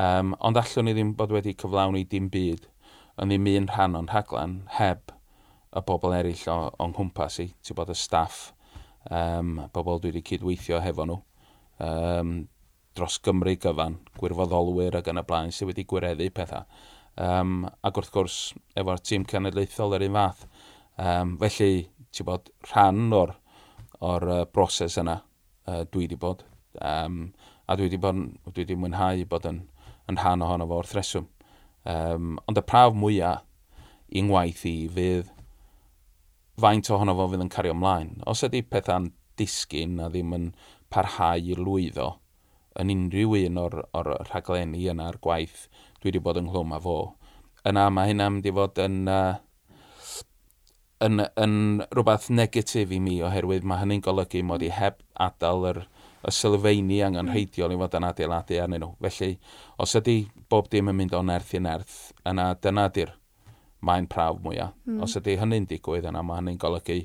Um, 0.00 0.34
ond 0.42 0.58
allwn 0.58 0.88
ni 0.88 0.94
ddim 0.96 1.12
bod 1.18 1.32
wedi 1.34 1.54
cyflawni 1.58 2.04
dim 2.10 2.30
byd 2.32 2.68
yn 3.22 3.30
ddim 3.30 3.50
un 3.52 3.68
rhan 3.70 3.98
o'n 3.98 4.10
rhaglen 4.10 4.56
heb 4.78 5.12
y 5.74 5.82
bobl 5.86 6.14
eraill 6.16 6.44
o'n 6.50 6.94
nghwmpas 6.94 7.38
i, 7.42 7.48
ti'n 7.62 7.78
bod 7.78 7.92
y 7.92 7.96
staff, 7.98 8.52
um, 9.10 9.56
bobl 9.72 10.00
dwi 10.00 10.12
wedi 10.12 10.24
cydweithio 10.30 10.80
hefo 10.84 11.06
nhw, 11.08 11.20
um, 11.84 12.34
dros 12.94 13.18
Gymru 13.24 13.56
gyfan, 13.60 13.98
gwirfoddolwyr 14.20 15.00
ac 15.00 15.10
yn 15.10 15.20
y 15.20 15.24
blaen 15.26 15.52
sydd 15.54 15.72
wedi 15.72 15.86
gwireddu 15.90 16.28
pethau. 16.34 16.66
Um, 17.20 17.64
ac 17.86 17.98
wrth 17.98 18.12
gwrs, 18.14 18.38
efo'r 18.78 19.02
tîm 19.02 19.26
cenedlaethol 19.30 19.96
yr 19.98 20.06
un 20.08 20.18
fath. 20.18 20.46
Um, 20.98 21.36
felly, 21.42 21.88
ti'n 22.14 22.28
bod 22.28 22.50
rhan 22.70 23.14
o'r, 23.14 23.34
or 24.04 24.28
uh, 24.30 24.42
broses 24.50 24.98
yna 25.00 25.20
uh, 25.20 25.82
dwi 25.90 26.06
wedi 26.06 26.18
bod. 26.20 26.44
Um, 26.80 27.32
a 27.66 27.76
dwi 27.78 27.88
wedi, 27.88 28.00
bod, 28.02 28.20
dwi 28.50 28.64
wedi 28.64 28.78
mwynhau 28.78 29.26
bod 29.30 29.48
yn, 29.50 29.62
yn 30.10 30.20
rhan 30.20 30.44
ohono 30.46 30.68
fo 30.70 30.82
wrth 30.82 30.94
reswm. 30.98 31.30
Um, 31.90 32.38
ond 32.48 32.58
y 32.58 32.64
prawf 32.64 32.94
mwyaf 32.96 33.42
i'n 34.14 34.30
waith 34.32 34.62
i 34.68 34.76
fydd 34.92 35.33
faint 36.60 36.90
ohono 36.94 37.14
fo 37.18 37.28
fydd 37.30 37.44
yn 37.44 37.52
cario 37.52 37.74
ymlaen. 37.74 38.18
Os 38.30 38.44
ydy 38.46 38.62
pethau'n 38.66 39.10
disgyn 39.38 39.98
a 40.02 40.10
ddim 40.10 40.34
yn 40.36 40.50
parhau 40.92 41.40
i 41.42 41.56
lwyddo 41.58 42.12
yn 42.80 42.90
unrhyw 42.94 43.36
un 43.46 43.58
o'r, 43.62 43.80
or 43.94 44.10
rhaglenni 44.28 44.86
yna'r 44.90 45.18
gwaith 45.22 45.66
dwi 46.00 46.10
wedi 46.10 46.22
bod 46.22 46.40
yn 46.40 46.50
nghlwm 46.50 46.74
â 46.74 46.80
fo. 46.82 46.98
Yna 47.68 47.88
mae 47.94 48.10
hynna'n 48.10 48.36
mynd 48.36 48.48
i 48.50 48.52
fod 48.54 48.80
yn, 48.82 48.96
uh, 49.10 50.22
yn, 51.06 51.24
yn 51.40 51.56
rhywbeth 51.94 52.28
negatif 52.34 52.92
i 52.92 53.00
mi 53.02 53.20
oherwydd 53.24 53.66
mae 53.66 53.82
hynny'n 53.82 54.04
golygu 54.04 54.42
mod 54.46 54.64
i 54.66 54.72
heb 54.74 55.00
adael 55.26 55.68
yr, 55.70 55.82
y 56.24 56.32
sylfaeni 56.32 57.02
angenrheidiol 57.06 57.74
i 57.74 57.80
fod 57.80 57.98
yn 57.98 58.08
adeiladu 58.10 58.60
arnyn 58.62 58.84
nhw. 58.84 58.94
Felly, 59.06 59.34
os 59.80 59.94
ydy 60.00 60.18
bob 60.50 60.70
dim 60.72 60.90
yn 60.92 60.98
mynd 60.98 61.16
o 61.16 61.22
nerth 61.26 61.54
i 61.54 61.62
nerth, 61.62 61.98
yna 62.26 62.52
dyna 62.62 62.88
di'r 62.94 63.14
mae'n 63.84 64.08
prawf 64.10 64.40
mwyaf. 64.44 64.74
Mm. 64.88 65.02
Os 65.04 65.16
ydy 65.20 65.36
hynny'n 65.40 65.68
digwydd 65.70 66.08
yna, 66.10 66.22
mae 66.24 66.40
hynny'n 66.40 66.60
golygu 66.60 67.02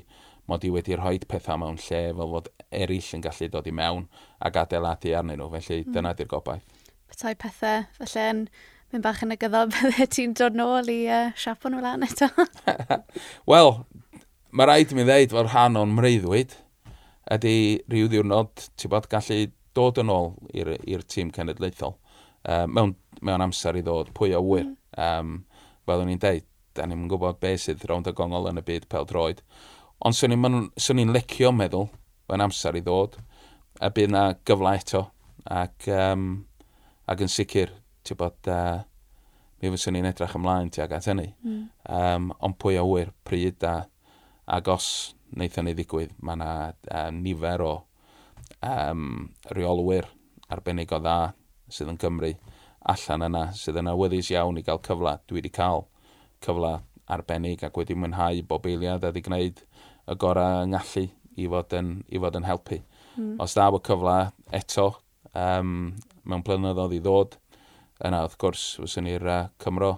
mod 0.50 0.64
i 0.66 0.72
wedi 0.74 0.96
rhoi 0.98 1.20
pethau 1.30 1.60
mewn 1.62 1.78
lle 1.78 2.00
fel 2.16 2.32
fod 2.34 2.50
eraill 2.74 3.12
yn 3.16 3.24
gallu 3.26 3.48
dod 3.52 3.68
i 3.70 3.74
mewn 3.76 4.06
ac 4.46 4.58
adeiladu 4.64 5.14
arnyn 5.18 5.38
nhw, 5.38 5.50
felly 5.54 5.84
mm. 5.84 5.92
dyna 5.94 6.14
di'r 6.18 6.30
gobaith. 6.30 6.64
Petai 7.10 7.36
pethau, 7.38 7.84
felly 7.98 8.26
yn 8.32 8.42
mynd 8.90 9.06
bach 9.06 9.22
yn 9.26 9.34
y 9.34 9.38
gyddo 9.40 9.66
bydde 9.76 10.08
ti'n 10.16 10.34
dod 10.40 10.58
nôl 10.58 10.90
i 10.90 10.98
uh, 11.06 11.30
siapo 11.38 11.70
nhw 11.70 11.84
lan 11.84 12.06
eto. 12.06 12.30
Wel, 13.50 13.72
mae 14.50 14.70
rhaid 14.70 14.94
i 14.94 14.98
mi 14.98 15.06
ddeud 15.06 15.36
fod 15.36 15.50
rhan 15.52 15.78
o'n 15.78 15.94
mreiddwyd 15.94 16.56
ydy 17.30 17.56
rhyw 17.86 18.10
ddiwrnod, 18.10 18.66
ti'n 18.80 18.90
bod, 18.90 19.06
gallu 19.12 19.44
dod 19.76 20.00
yn 20.02 20.10
ôl 20.10 20.32
i'r 20.50 21.04
tîm 21.06 21.30
cenedlaethol 21.34 21.94
uh, 21.94 22.66
mewn, 22.66 22.96
mewn 23.22 23.46
amser 23.46 23.78
i 23.78 23.84
ddod 23.86 24.10
pwy 24.16 24.34
o 24.34 24.42
wyr. 24.42 24.66
Mm. 24.66 24.76
Um, 24.98 25.36
fel 25.86 26.02
o'n 26.02 26.10
i'n 26.12 26.22
deud, 26.22 26.46
da 26.76 26.86
ni'n 26.86 27.08
gwybod 27.10 27.40
be 27.42 27.54
sydd 27.58 27.84
rownd 27.88 28.10
y 28.10 28.14
gongol 28.16 28.50
yn 28.50 28.60
y 28.60 28.64
byd 28.66 28.86
pel 28.90 29.08
droed. 29.08 29.42
Ond 30.06 30.16
swn 30.16 31.02
i'n 31.02 31.14
licio 31.14 31.50
meddwl, 31.52 31.88
mae'n 32.30 32.46
amser 32.46 32.78
i 32.78 32.84
ddod, 32.84 33.18
a 33.80 33.90
bydd 33.94 34.14
na 34.14 34.24
gyfle 34.46 34.74
eto. 34.78 35.04
Ac, 35.50 35.88
um, 35.92 36.30
ac 37.10 37.24
yn 37.24 37.32
sicr, 37.32 37.72
ti'n 38.06 38.18
bod, 38.20 38.38
uh, 38.52 38.80
mi 39.60 39.72
fyswn 39.74 39.98
i'n 40.00 40.08
edrych 40.10 40.36
ymlaen 40.38 40.70
ti 40.72 40.82
ag 40.84 40.94
at 40.96 41.08
hynny. 41.10 41.30
Mm. 41.44 41.64
Um, 41.96 42.30
ond 42.40 42.58
pwy 42.60 42.78
a 42.80 42.84
wyr, 42.86 43.12
pryd 43.28 43.66
a, 43.68 43.76
ac 44.50 44.70
os 44.72 44.88
wnaethon 45.34 45.68
ni 45.68 45.76
ddigwydd, 45.76 46.16
mae 46.24 46.38
yna 46.38 46.52
uh, 46.70 47.10
nifer 47.14 47.66
o 47.66 47.74
um, 48.66 49.28
reolwyr 49.54 50.08
arbennig 50.50 50.92
o 50.92 50.98
dda 51.02 51.18
sydd 51.70 51.92
yn 51.92 52.00
Cymru 52.00 52.32
allan 52.80 53.26
yna 53.28 53.42
sydd 53.56 53.78
yn 53.80 53.90
awyddus 53.92 54.30
iawn 54.32 54.58
i 54.58 54.64
gael 54.66 54.80
cyfle. 54.84 55.18
Dwi 55.28 55.40
wedi 55.40 55.52
cael 55.54 55.84
cyfle 56.44 56.78
arbennig 57.10 57.64
ac 57.66 57.76
wedi 57.76 57.96
mwynhau 57.98 58.42
bob 58.48 58.68
eiliad 58.70 59.04
a 59.04 59.10
wedi 59.10 59.24
gwneud 59.26 59.62
y 60.10 60.16
gorau 60.20 60.64
yng 60.64 60.74
ngallu 60.74 61.06
i 61.40 61.48
fod 61.50 61.76
yn, 61.78 61.92
i 62.08 62.20
fod 62.22 62.38
yn 62.38 62.48
helpu. 62.48 62.80
Mm. 63.16 63.36
Os 63.42 63.56
da 63.58 63.70
bod 63.72 63.84
cyfle 63.86 64.18
eto 64.56 64.86
um, 65.34 65.74
mewn 66.24 66.44
blynyddoedd 66.46 66.96
i 66.96 67.02
ddod, 67.04 67.36
yna 68.06 68.24
wrth 68.24 68.38
gwrs 68.40 68.64
fyswn 68.80 69.08
ni'r 69.08 69.26
uh, 69.26 69.42
Cymro 69.62 69.96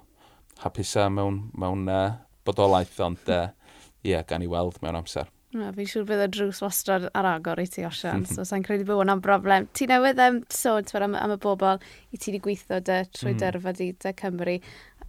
hapusa 0.62 1.09
mewn, 1.12 1.44
mewn 1.59 1.87
uh, 1.90 2.18
bodolaeth, 2.46 2.98
ond 3.05 3.22
ie, 3.28 3.38
uh, 3.38 3.78
yeah, 4.07 4.26
gan 4.26 4.44
i 4.44 4.50
weld 4.50 4.81
mewn 4.83 5.02
amser. 5.02 5.31
Na, 5.52 5.68
fi'n 5.76 5.85
siŵr 5.85 6.05
bydd 6.09 6.22
y 6.24 6.26
drws 6.33 6.62
wastad 6.64 7.11
ar 7.12 7.26
agor 7.28 7.61
i 7.61 7.66
ti 7.68 7.83
osian, 7.85 8.22
so 8.24 8.40
sa'n 8.48 8.62
credu 8.64 8.87
bod 8.88 9.02
hwnna'n 9.02 9.20
broblem. 9.20 9.66
Ti 9.76 9.85
newydd 9.90 10.22
um, 10.24 10.38
sôn 10.48 10.87
am, 11.05 11.16
am 11.18 11.35
y 11.35 11.37
bobl 11.42 11.76
i 12.09 12.16
ti 12.16 12.31
wedi 12.31 12.40
gweithio 12.46 12.78
dy 12.81 13.02
trwy 13.12 13.35
mm. 13.35 13.40
dyrfa 13.42 13.74
di 13.76 13.90
dy 13.92 14.14
Cymru, 14.16 14.55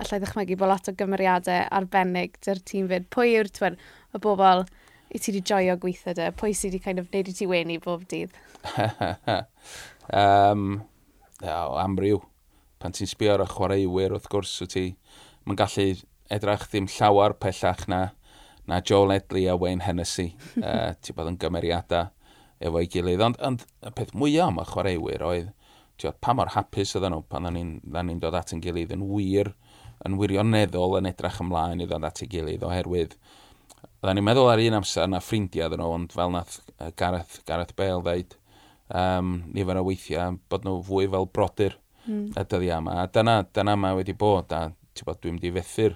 allai 0.02 0.20
ddechmygu 0.22 0.58
bod 0.60 0.72
lot 0.72 0.90
o 0.90 0.94
gymeriadau 0.98 1.68
arbennig 1.78 2.40
dy'r 2.46 2.62
tîm 2.70 2.90
fyd. 2.92 3.10
Pwy 3.14 3.36
yw'r 3.38 3.52
twer, 3.54 3.78
y 4.14 4.22
bobl 4.24 4.66
i 5.14 5.20
ti 5.20 5.32
wedi 5.32 5.44
joio 5.50 5.76
gweithio 5.82 6.16
dy? 6.18 6.30
Pwy 6.40 6.56
sydd 6.58 6.74
wedi 6.74 6.84
kind 6.86 7.02
of 7.02 7.12
neud 7.14 7.30
i 7.30 7.36
ti 7.38 7.48
wenu 7.50 7.78
bob 7.84 8.06
dydd? 8.10 8.34
um, 10.22 10.82
o, 11.44 11.60
amryw. 11.84 12.24
Pan 12.82 12.96
ti'n 12.96 13.10
sbio 13.10 13.36
ar 13.36 13.46
y 13.46 13.50
chwaraewyr, 13.52 14.18
wrth 14.18 14.30
gwrs, 14.32 14.58
wyt 14.64 14.76
ti... 14.76 14.88
Mae'n 15.44 15.60
gallu 15.60 15.88
edrych 16.32 16.70
ddim 16.72 16.86
llawer 16.88 17.34
pellach 17.36 17.84
na, 17.92 18.02
na 18.68 18.80
Joel 18.80 19.18
Edley 19.18 19.50
a 19.52 19.58
Wayne 19.60 19.84
Hennessy. 19.84 20.32
uh, 20.64 20.94
ti 21.04 21.16
bod 21.16 21.30
yn 21.34 21.40
gymeriadau 21.42 22.10
efo'i 22.64 22.88
gilydd. 22.90 23.24
Ond, 23.26 23.40
ond 23.44 23.66
y 23.84 23.92
peth 23.96 24.16
mwyaf 24.18 24.50
am 24.50 24.62
y 24.64 24.68
chwaraewyr 24.72 25.28
oedd, 25.28 25.52
ti'n 26.00 26.16
pa 26.24 26.34
mor 26.36 26.54
hapus 26.56 26.96
oedden 26.98 27.14
nhw 27.14 27.26
pan 27.30 27.46
dda 27.46 27.54
ni'n 27.54 28.08
ni 28.10 28.16
dod 28.22 28.38
at 28.38 28.54
yn 28.56 28.64
gilydd 28.64 28.96
yn 28.96 29.06
wir 29.12 29.54
yn 30.08 30.18
wirioneddol 30.20 31.00
yn 31.00 31.10
edrych 31.12 31.40
ymlaen 31.44 31.84
i 31.84 31.88
ddod 31.88 32.08
at 32.10 32.24
ei 32.24 32.32
gilydd 32.32 32.66
oherwydd 32.68 33.18
Oedden 34.04 34.18
ni'n 34.20 34.26
meddwl 34.28 34.50
ar 34.52 34.60
un 34.60 34.76
amser 34.76 35.06
na 35.08 35.22
ffrindiau 35.24 35.70
ddyn 35.72 35.80
nhw, 35.80 35.92
ond 35.96 36.12
fel 36.12 36.32
nath 36.34 36.58
Gareth, 37.00 37.38
Gareth 37.48 37.70
Bale 37.78 38.02
ddeud, 38.04 38.34
um, 39.00 39.30
nifer 39.56 39.80
o 39.80 39.84
weithiau 39.88 40.36
bod 40.52 40.66
nhw 40.68 40.82
fwy 40.84 41.08
fel 41.14 41.28
brodyr 41.32 41.78
mm. 42.04 42.34
y 42.36 42.44
dyddiau 42.44 42.82
yma. 42.82 42.98
A 43.00 43.06
dyna, 43.16 43.38
dyna 43.56 43.78
mae 43.80 43.96
wedi 44.02 44.12
bod, 44.20 44.52
a 44.52 44.74
bod, 45.08 45.22
dwi'n 45.24 45.38
mynd 45.38 45.48
i 45.48 45.54
fethu'r 45.56 45.96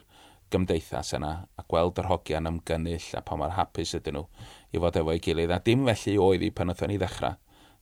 gymdeithas 0.55 1.11
yna 1.17 1.33
a 1.59 1.65
gweld 1.67 1.99
yr 1.99 2.07
hogiau'n 2.13 2.47
ymgynnull 2.53 3.09
a 3.19 3.25
pa 3.27 3.35
mae'r 3.41 3.57
hapus 3.57 3.91
ydyn 3.99 4.21
nhw 4.21 4.23
i 4.71 4.83
fod 4.85 5.01
efo'i 5.03 5.19
gilydd. 5.27 5.51
A 5.51 5.59
dim 5.67 5.83
felly 5.89 6.15
oedd 6.29 6.47
i 6.47 6.53
pan 6.55 6.71
oedden 6.71 6.93
ni 6.93 7.01
ddechrau. 7.03 7.35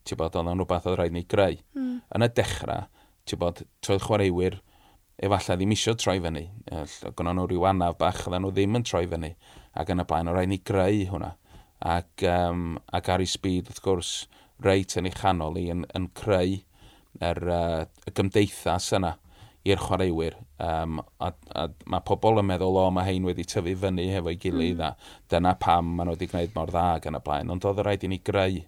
Ti'n 0.09 0.23
bod, 0.23 0.33
oedd 0.33 0.49
o'n 0.49 0.57
rhywbeth 0.57 0.89
oedd 0.89 1.03
rhaid 1.03 1.13
ni 1.13 1.21
greu. 1.29 1.61
Mm. 1.77 1.99
Yn 2.17 2.25
y 2.25 2.33
dechrau, 2.41 2.89
ti'n 3.29 3.45
bod, 3.45 3.61
troedd 3.85 4.09
chwaraewyr 4.09 4.57
efallai 5.23 5.57
ddim 5.59 5.73
eisiau 5.75 5.97
troi 5.99 6.19
fyny. 6.23 6.45
Gwna 7.15 7.33
nhw 7.35 7.47
rhyw 7.49 7.67
anaf 7.71 7.97
bach, 7.99 8.25
oedden 8.27 8.45
nhw 8.45 8.53
ddim 8.55 8.79
yn 8.79 8.87
troi 8.87 9.05
fyny. 9.11 9.33
Ac 9.75 9.91
yn 9.91 10.03
y 10.03 10.07
blaen, 10.07 10.31
o 10.31 10.35
rhaid 10.35 10.51
ni 10.51 10.61
greu 10.63 11.03
hwnna. 11.11 11.33
Ac, 11.85 12.23
um, 12.31 12.79
ac 12.95 13.11
ar 13.11 13.23
ei 13.23 13.29
speed, 13.29 13.69
wrth 13.71 13.83
gwrs, 13.85 14.13
reit 14.63 14.95
yn 14.99 15.09
ei 15.09 15.15
chanol 15.15 15.59
i 15.59 15.67
yn, 15.73 15.83
yn 15.97 16.09
creu 16.17 16.59
yr, 17.23 17.41
uh, 17.43 17.85
y 18.07 18.13
gymdeithas 18.15 18.91
yna 18.95 19.15
i'r 19.65 19.81
chwaraewyr. 19.81 20.37
Um, 20.61 21.01
a, 21.23 21.31
a, 21.57 21.65
mae 21.89 22.05
pobl 22.05 22.39
yn 22.41 22.47
meddwl, 22.47 22.77
o, 22.79 22.85
mae 22.93 23.09
hein 23.09 23.25
wedi 23.27 23.47
tyfu 23.49 23.73
fyny 23.81 24.07
hefo'i 24.13 24.37
gilydd 24.41 24.79
mm. 24.79 24.85
a 24.87 25.25
dyna 25.31 25.55
pam 25.61 25.95
maen 25.95 26.09
nhw 26.09 26.15
wedi 26.15 26.29
gwneud 26.31 26.55
mor 26.57 26.71
dda 26.71 26.85
ac 26.99 27.09
yn 27.09 27.19
y 27.19 27.23
blaen. 27.25 27.51
Ond 27.53 27.65
oedd 27.67 27.81
y 27.81 27.87
rhaid 27.87 28.05
i 28.05 28.11
ni 28.11 28.21
greu 28.25 28.61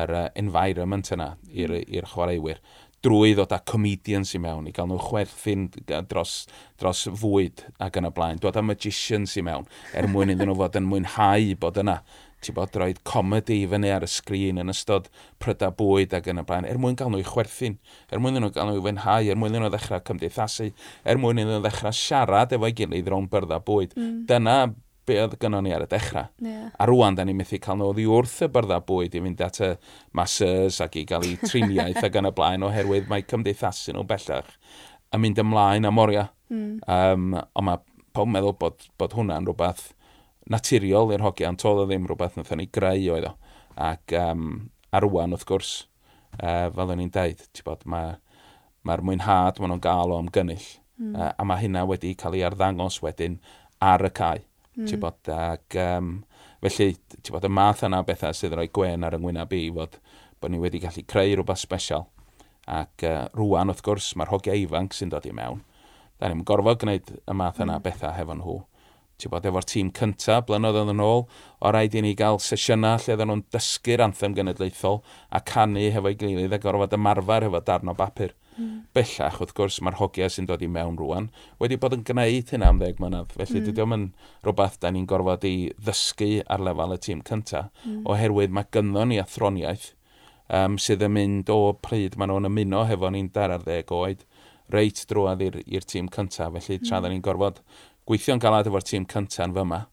yr 0.00 0.14
uh, 0.14 0.28
environment 0.38 1.10
yna 1.16 1.32
i'r 1.50 1.74
mm. 1.80 2.12
chwaraewyr 2.12 2.62
drwy 3.04 3.34
ddod 3.36 3.52
â 3.56 3.60
comedians 3.68 4.34
i 4.36 4.40
mewn, 4.42 4.66
i 4.68 4.74
gael 4.76 4.88
nhw 4.90 4.98
chwerthu'n 5.00 5.68
dros, 6.10 6.34
dros 6.80 7.06
fwyd 7.20 7.64
ac 7.80 7.96
yn 8.00 8.10
y 8.10 8.14
blaen, 8.16 8.40
dod 8.42 8.58
â 8.60 8.64
magicians 8.64 9.36
i 9.40 9.44
mewn, 9.46 9.68
er 9.96 10.08
mwyn 10.10 10.34
iddyn 10.34 10.50
nhw 10.50 10.58
fod 10.58 10.76
yn 10.80 10.88
mwynhau 10.90 11.54
bod 11.62 11.80
yna 11.80 12.00
ti'n 12.40 12.56
bod 12.56 12.76
roed 12.80 13.00
comedy 13.04 13.58
i 13.62 13.68
fyny 13.68 13.90
ar 13.92 14.04
y 14.04 14.08
sgrin 14.08 14.60
yn 14.62 14.72
ystod 14.72 15.10
pryda 15.42 15.68
bwyd 15.76 16.14
ac 16.16 16.28
yn 16.32 16.40
y 16.40 16.44
blaen, 16.48 16.68
er 16.68 16.80
mwyn 16.80 16.96
gael 16.96 17.12
nhw 17.12 17.20
i 17.20 17.26
chwerthu'n, 17.28 17.76
er 18.08 18.22
mwyn 18.22 18.36
iddyn 18.36 18.46
nhw 18.46 18.54
gael 18.56 18.70
nhw 18.70 18.80
i 18.80 18.84
fenhau, 18.86 19.28
er 19.28 19.40
mwyn 19.40 19.52
iddyn 19.52 19.66
nhw 19.66 19.72
ddechrau 19.74 20.04
cymdeithasu, 20.08 20.70
er 21.04 21.20
mwyn 21.20 21.42
iddyn 21.42 21.58
nhw 21.58 21.64
ddechrau 21.66 21.96
siarad 21.96 22.54
efo'i 22.56 22.76
gilydd 22.80 23.10
rhwng 23.12 23.28
byrdda 23.32 23.60
bwyd. 23.66 23.92
Mm. 23.96 24.14
Dyna 24.30 24.56
be 25.10 25.18
oedd 25.20 25.36
gynnon 25.42 25.66
ni 25.66 25.74
ar 25.74 25.84
y 25.84 25.90
dechrau. 25.90 26.30
Yeah. 26.40 26.70
A 26.78 26.86
rwan, 26.88 27.18
da 27.18 27.26
ni'n 27.26 27.38
methu 27.38 27.58
cael 27.62 27.80
nhw 27.80 27.90
oddi 27.92 28.06
wrth 28.08 28.38
y 28.46 28.50
byrdda 28.54 28.80
bwyd 28.86 29.18
i 29.18 29.24
fynd 29.26 29.42
at 29.44 29.60
y 29.66 29.72
masers 30.16 30.80
ac 30.86 31.00
i 31.00 31.04
gael 31.10 31.26
eu 31.26 31.40
triniaeth 31.48 32.04
ac 32.06 32.20
yn 32.22 32.30
y 32.30 32.34
blaen 32.36 32.66
oherwydd 32.68 33.10
mae 33.10 33.26
cymdeithasu 33.28 33.96
nhw 33.96 34.06
bellach 34.08 34.54
yn 35.14 35.22
mynd 35.24 35.40
ymlaen 35.42 35.88
am 35.88 35.98
oria. 36.00 36.28
Mm. 36.50 36.80
Um, 36.86 37.30
ond 37.34 37.66
mae 37.66 37.80
pawb 38.14 38.30
meddwl 38.30 38.56
bod, 38.58 38.86
bod 38.98 39.14
hwnna'n 39.16 39.46
rhywbeth 39.46 39.90
naturiol 40.50 41.12
i'r 41.14 41.24
hogiau, 41.24 41.50
ond 41.52 41.62
toedd 41.62 41.84
o 41.84 41.86
ddim 41.88 42.08
rhywbeth 42.08 42.36
wnaethon 42.38 42.62
ni 42.62 42.68
greu 42.74 43.06
oedd 43.14 43.30
o. 43.30 43.32
Ac 43.80 44.14
um, 44.18 44.44
ar 44.94 45.06
rwan, 45.06 45.34
wrth 45.34 45.46
gwrs, 45.48 45.72
uh, 46.38 46.68
fel 46.74 46.94
o'n 46.94 47.02
i'n 47.04 47.14
deud, 47.14 47.42
mae'r 47.66 47.88
mae, 47.94 48.12
mae 48.86 49.04
mwynhad 49.06 49.60
maen 49.60 49.74
nhw'n 49.74 49.84
gael 49.86 50.14
o 50.14 50.20
am 50.20 50.30
gynnill. 50.34 50.68
Mm. 51.00 51.14
Uh, 51.14 51.32
a 51.32 51.46
mae 51.48 51.64
hynna 51.64 51.86
wedi 51.88 52.14
cael 52.18 52.38
ei 52.38 52.46
arddangos 52.46 53.00
wedyn 53.04 53.38
ar 53.80 54.04
y 54.06 54.12
cae. 54.14 54.44
Mm. 54.80 55.00
Bod, 55.02 55.32
ac 55.34 55.76
um, 55.82 56.14
felly, 56.64 56.94
ti'n 57.16 57.34
bod, 57.34 57.46
y 57.46 57.52
math 57.52 57.84
yna 57.86 58.00
bethau 58.06 58.36
sydd 58.36 58.56
roi 58.56 58.68
gwen 58.72 59.04
ar 59.06 59.16
yngwyneb 59.18 59.52
i 59.56 59.66
fod 59.76 59.98
bod 60.40 60.52
ni 60.52 60.60
wedi 60.62 60.80
gallu 60.80 61.04
creu 61.08 61.34
rhywbeth 61.34 61.60
special. 61.60 62.08
Ac 62.70 63.04
uh, 63.04 63.26
rwan, 63.36 63.72
wrth 63.72 63.84
gwrs, 63.84 64.14
mae'r 64.16 64.32
hogiau 64.32 64.64
ifanc 64.64 64.96
sy'n 64.96 65.12
dod 65.12 65.28
i 65.28 65.34
mewn. 65.36 65.62
Da 66.20 66.28
ni'n 66.28 66.44
gorfod 66.48 66.80
gwneud 66.82 67.14
y 67.18 67.36
math 67.36 67.60
yna 67.60 67.78
mm. 67.78 67.84
bethau 67.84 68.16
hefo 68.16 68.36
nhw. 68.38 68.58
Ti'n 69.20 69.32
bod, 69.34 69.46
efo'r 69.50 69.66
tîm 69.68 69.90
cyntaf, 69.96 70.46
blynyddoedd 70.48 70.94
yn 70.94 71.02
ôl, 71.04 71.26
o 71.60 71.72
rhaid 71.72 71.96
i 71.98 72.00
ni 72.04 72.14
gael 72.16 72.40
sesiynau 72.40 73.00
lle 73.02 73.16
ddyn 73.18 73.28
nhw'n 73.28 73.42
dysgu'r 73.52 74.00
anthem 74.06 74.36
genedlaethol 74.36 75.02
a 75.28 75.42
canu 75.44 75.90
hefo'i 75.92 76.16
gilydd 76.20 76.56
a 76.56 76.60
gorfod 76.62 76.96
ymarfer 76.96 77.44
hefo 77.48 77.60
darn 77.66 77.92
o 77.92 77.96
bapur. 77.98 78.32
Mm. 78.60 78.80
Bellach, 78.96 79.38
wrth 79.40 79.54
gwrs, 79.56 79.78
mae'r 79.84 79.96
hogiau 80.00 80.28
sy'n 80.32 80.48
dod 80.48 80.62
i 80.64 80.68
mewn 80.68 80.98
rwan 81.00 81.30
wedi 81.62 81.78
bod 81.80 81.94
yn 81.96 82.02
gwneud 82.04 82.50
hynna 82.52 82.68
am 82.68 82.80
ddeg 82.80 83.00
mlynedd. 83.00 83.32
Felly 83.38 83.60
mm. 83.62 83.68
dydy 83.68 83.84
o'm 83.84 83.94
yn 83.96 84.06
rhywbeth 84.44 84.76
da 84.82 84.90
ni'n 84.92 85.06
gorfod 85.08 85.46
i 85.48 85.54
ddysgu 85.78 86.30
ar 86.44 86.64
lefel 86.66 86.96
y 86.96 86.98
tîm 87.06 87.22
cyntaf, 87.30 87.70
mm. 87.86 88.02
oherwydd 88.12 88.52
mae 88.56 88.68
gynddo 88.76 89.06
ni 89.08 89.20
athroniaeth 89.22 89.86
um, 90.52 90.76
sydd 90.82 91.06
yn 91.06 91.14
mynd 91.16 91.52
o 91.54 91.60
pryd 91.80 92.18
maen 92.20 92.34
nhw'n 92.34 92.50
ymuno 92.50 92.84
hefo 92.90 93.12
ni'n 93.14 93.30
dar 93.34 93.54
ar 93.56 93.64
ddeg 93.64 93.94
oed 93.96 94.26
reit 94.74 95.04
drwad 95.10 95.42
i'r 95.42 95.86
tîm 95.88 96.10
cyntaf. 96.12 96.52
Felly 96.58 96.82
tra 96.82 96.98
mm. 96.98 97.06
da 97.06 97.12
ni'n 97.12 97.24
gorfod 97.24 97.62
gweithio'n 98.08 98.42
galad 98.42 98.68
efo'r 98.68 98.86
tîm 98.86 99.06
cyntaf 99.10 99.48
yn 99.48 99.56
fyma, 99.56 99.84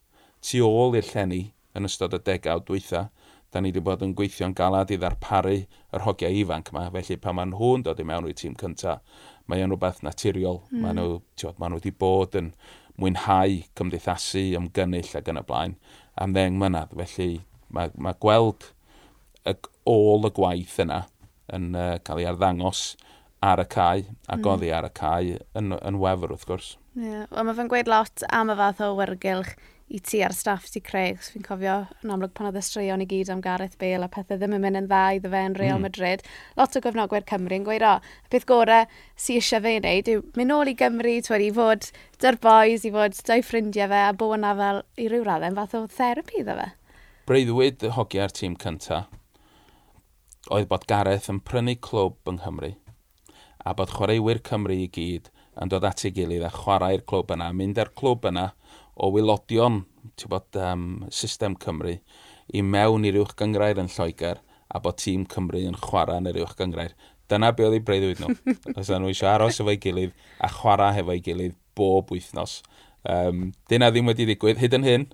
tu 0.44 0.66
ôl 0.66 0.98
i'r 0.98 1.08
llenni 1.14 1.44
yn 1.78 1.88
ystod 1.88 2.16
y 2.18 2.22
degawd 2.26 2.66
dwytha, 2.68 3.08
da 3.54 3.62
ni 3.62 3.72
wedi 3.72 3.84
bod 3.84 4.04
yn 4.04 4.14
gweithio'n 4.18 4.56
galad 4.58 4.92
i 4.92 4.98
ddarparu 5.00 5.56
yr 5.96 6.04
hogiau 6.04 6.36
ifanc 6.42 6.72
yma, 6.74 6.88
felly 6.94 7.18
pan 7.24 7.38
maen 7.38 7.54
nhw'n 7.54 7.86
dod 7.88 8.02
i 8.04 8.06
mewn 8.08 8.28
i'r 8.28 8.38
tîm 8.38 8.58
cyntaf, 8.60 9.04
o'n 9.48 9.72
rhywbeth 9.72 10.04
naturiol. 10.04 10.62
Mm. 10.72 10.82
Maen, 10.84 11.00
nhw, 11.00 11.20
tiwod, 11.40 11.60
maen 11.62 11.74
nhw 11.74 11.80
wedi 11.80 11.94
bod 12.04 12.36
yn 12.40 12.52
mwynhau 13.00 13.62
cymdeithasu, 13.78 14.44
ymgynnull 14.60 15.14
ac 15.20 15.32
yn 15.32 15.40
y 15.40 15.46
blaen 15.48 15.78
am 16.20 16.34
ddeng 16.36 16.58
mynydd. 16.60 16.96
Felly 16.98 17.30
mae, 17.74 17.94
mae 17.96 18.18
gweld 18.24 18.72
y, 19.48 19.56
ôl 19.88 20.28
y 20.28 20.34
gwaith 20.36 20.80
yna 20.84 21.06
yn 21.56 21.72
uh, 21.78 21.94
cael 22.04 22.24
ei 22.24 22.28
arddangos 22.28 22.90
ar 23.46 23.62
y 23.62 23.68
cae, 23.72 24.04
a 24.28 24.36
mm. 24.36 24.44
goddi 24.44 24.74
ar 24.74 24.90
y 24.90 24.92
cae 24.98 25.38
yn, 25.58 25.76
yn 25.78 26.02
wefr 26.02 26.34
wrth 26.34 26.48
gwrs. 26.50 26.74
Yeah. 26.98 27.28
Wel, 27.30 27.46
mae 27.46 27.54
fe'n 27.54 27.68
gweud 27.70 27.90
lot 27.92 28.24
am 28.34 28.50
y 28.50 28.56
fath 28.58 28.80
o 28.82 28.94
wyrgylch 28.98 29.52
i 29.94 30.00
ti 30.04 30.20
ar 30.26 30.34
staff 30.36 30.66
ti 30.74 30.82
creu, 30.84 31.14
cos 31.16 31.30
fi'n 31.32 31.44
cofio 31.46 31.76
yn 32.04 32.12
amlwg 32.12 32.34
pan 32.36 32.50
oedd 32.50 32.58
y 32.58 32.64
straeon 32.66 33.04
i 33.04 33.08
gyd 33.08 33.30
am 33.32 33.44
Gareth 33.44 33.78
Bale 33.80 34.08
a 34.08 34.10
pethau 34.12 34.40
ddim 34.40 34.56
yn 34.58 34.64
mynd 34.64 34.80
yn 34.82 34.88
dda 34.90 35.04
iddo 35.16 35.30
fe 35.32 35.44
yn 35.48 35.56
Real 35.60 35.78
mm. 35.78 35.86
Madrid. 35.86 36.26
Lot 36.58 36.76
o 36.76 36.82
gofnogwyr 36.84 37.28
Cymru 37.30 37.60
yn 37.60 37.68
gweud, 37.68 37.86
o, 37.86 37.94
y 38.02 38.34
peth 38.34 38.48
gorau 38.50 38.90
sy 39.14 39.38
eisiau 39.38 39.64
fe 39.64 39.76
wneud 39.78 40.12
yw 40.12 40.26
mynd 40.40 40.52
nôl 40.52 40.74
i 40.74 40.76
Gymru, 40.82 41.14
twyd, 41.28 41.46
i 41.46 41.54
fod 41.56 41.88
dy'r 42.24 42.40
boys, 42.44 42.90
i 42.90 42.92
fod 42.98 43.22
dau 43.30 43.46
ffrindiau 43.46 43.94
fe 43.94 44.02
a 44.08 44.12
bo 44.18 44.34
yna 44.36 44.58
fel 44.58 44.82
i 44.98 45.08
ryw 45.14 45.24
raddau, 45.30 45.56
fath 45.62 45.78
o 45.78 45.86
therapi 46.00 46.42
iddo 46.42 46.58
fe. 46.58 46.68
Breuddwyd 47.30 47.88
y 47.88 47.94
hogi 47.94 48.26
ar 48.26 48.34
tîm 48.34 48.58
cyntaf, 48.60 49.08
oedd 50.50 50.68
bod 50.74 50.90
Gareth 50.90 51.30
yn 51.32 51.46
prynu 51.46 51.78
clwb 51.78 52.34
yng 52.34 52.42
Nghymru 52.42 52.74
a 53.68 53.74
bod 53.78 53.94
chwaraewyr 53.94 54.42
Cymru 54.48 54.76
i 54.82 54.92
gyd 54.92 55.32
yn 55.62 55.72
dod 55.72 55.86
at 55.88 56.04
ei 56.06 56.14
gilydd 56.16 56.46
a 56.46 56.52
chwarae'r 56.54 57.04
clwb 57.10 57.34
yna, 57.36 57.52
mynd 57.56 57.80
â'r 57.82 57.94
clwb 57.98 58.28
yna 58.30 58.50
o 58.98 59.10
wylodion 59.14 59.84
bod, 60.30 60.58
um, 60.62 60.88
system 61.14 61.58
Cymru 61.62 61.98
i 62.54 62.64
mewn 62.64 63.06
i'r 63.08 63.20
uwch 63.22 63.36
gyngrair 63.40 63.80
yn 63.82 63.92
Lloegr 63.92 64.42
a 64.68 64.82
bod 64.84 65.00
tîm 65.02 65.26
Cymru 65.32 65.62
yn 65.68 65.78
chwarae 65.82 66.22
yn 66.22 66.30
yr 66.32 66.42
uwch 66.44 66.56
gyngrair. 66.60 66.96
Dyna 67.28 67.52
be 67.56 67.66
oedd 67.68 67.78
ei 67.78 67.84
breuddwyd 67.84 68.22
nhw. 68.24 68.36
Os 68.80 68.92
nhw 68.92 69.12
eisiau 69.12 69.34
aros 69.34 69.60
efo'i 69.64 69.80
gilydd 69.84 70.14
a 70.44 70.50
chwarae 70.52 71.02
efo'i 71.04 71.24
gilydd 71.24 71.58
bob 71.78 72.14
wythnos. 72.14 72.62
Um, 73.08 73.52
dyna 73.72 73.92
ddim 73.92 74.10
wedi 74.12 74.28
digwydd 74.30 74.62
hyd 74.62 74.78
yn 74.78 74.88
hyn, 74.88 75.06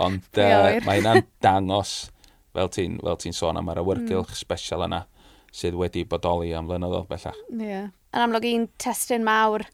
ond 0.00 0.40
uh, 0.40 0.80
mae 0.86 1.00
hynna'n 1.00 1.26
dangos, 1.44 2.10
fel 2.56 2.70
ti'n 2.72 2.98
ti 3.20 3.32
sôn 3.36 3.60
am, 3.60 3.70
yr 3.72 3.82
awyrgylch 3.82 4.34
mm. 4.34 4.40
special 4.40 4.86
yna 4.88 5.04
sydd 5.54 5.76
wedi 5.78 6.04
bodoli 6.08 6.52
am 6.54 6.68
flynyddoedd 6.70 7.08
bellach. 7.10 7.38
Ie. 7.50 7.66
Yeah. 7.66 7.90
Yn 8.14 8.24
amlwg 8.24 8.46
un 8.50 8.66
testyn 8.82 9.26
mawr 9.26 9.64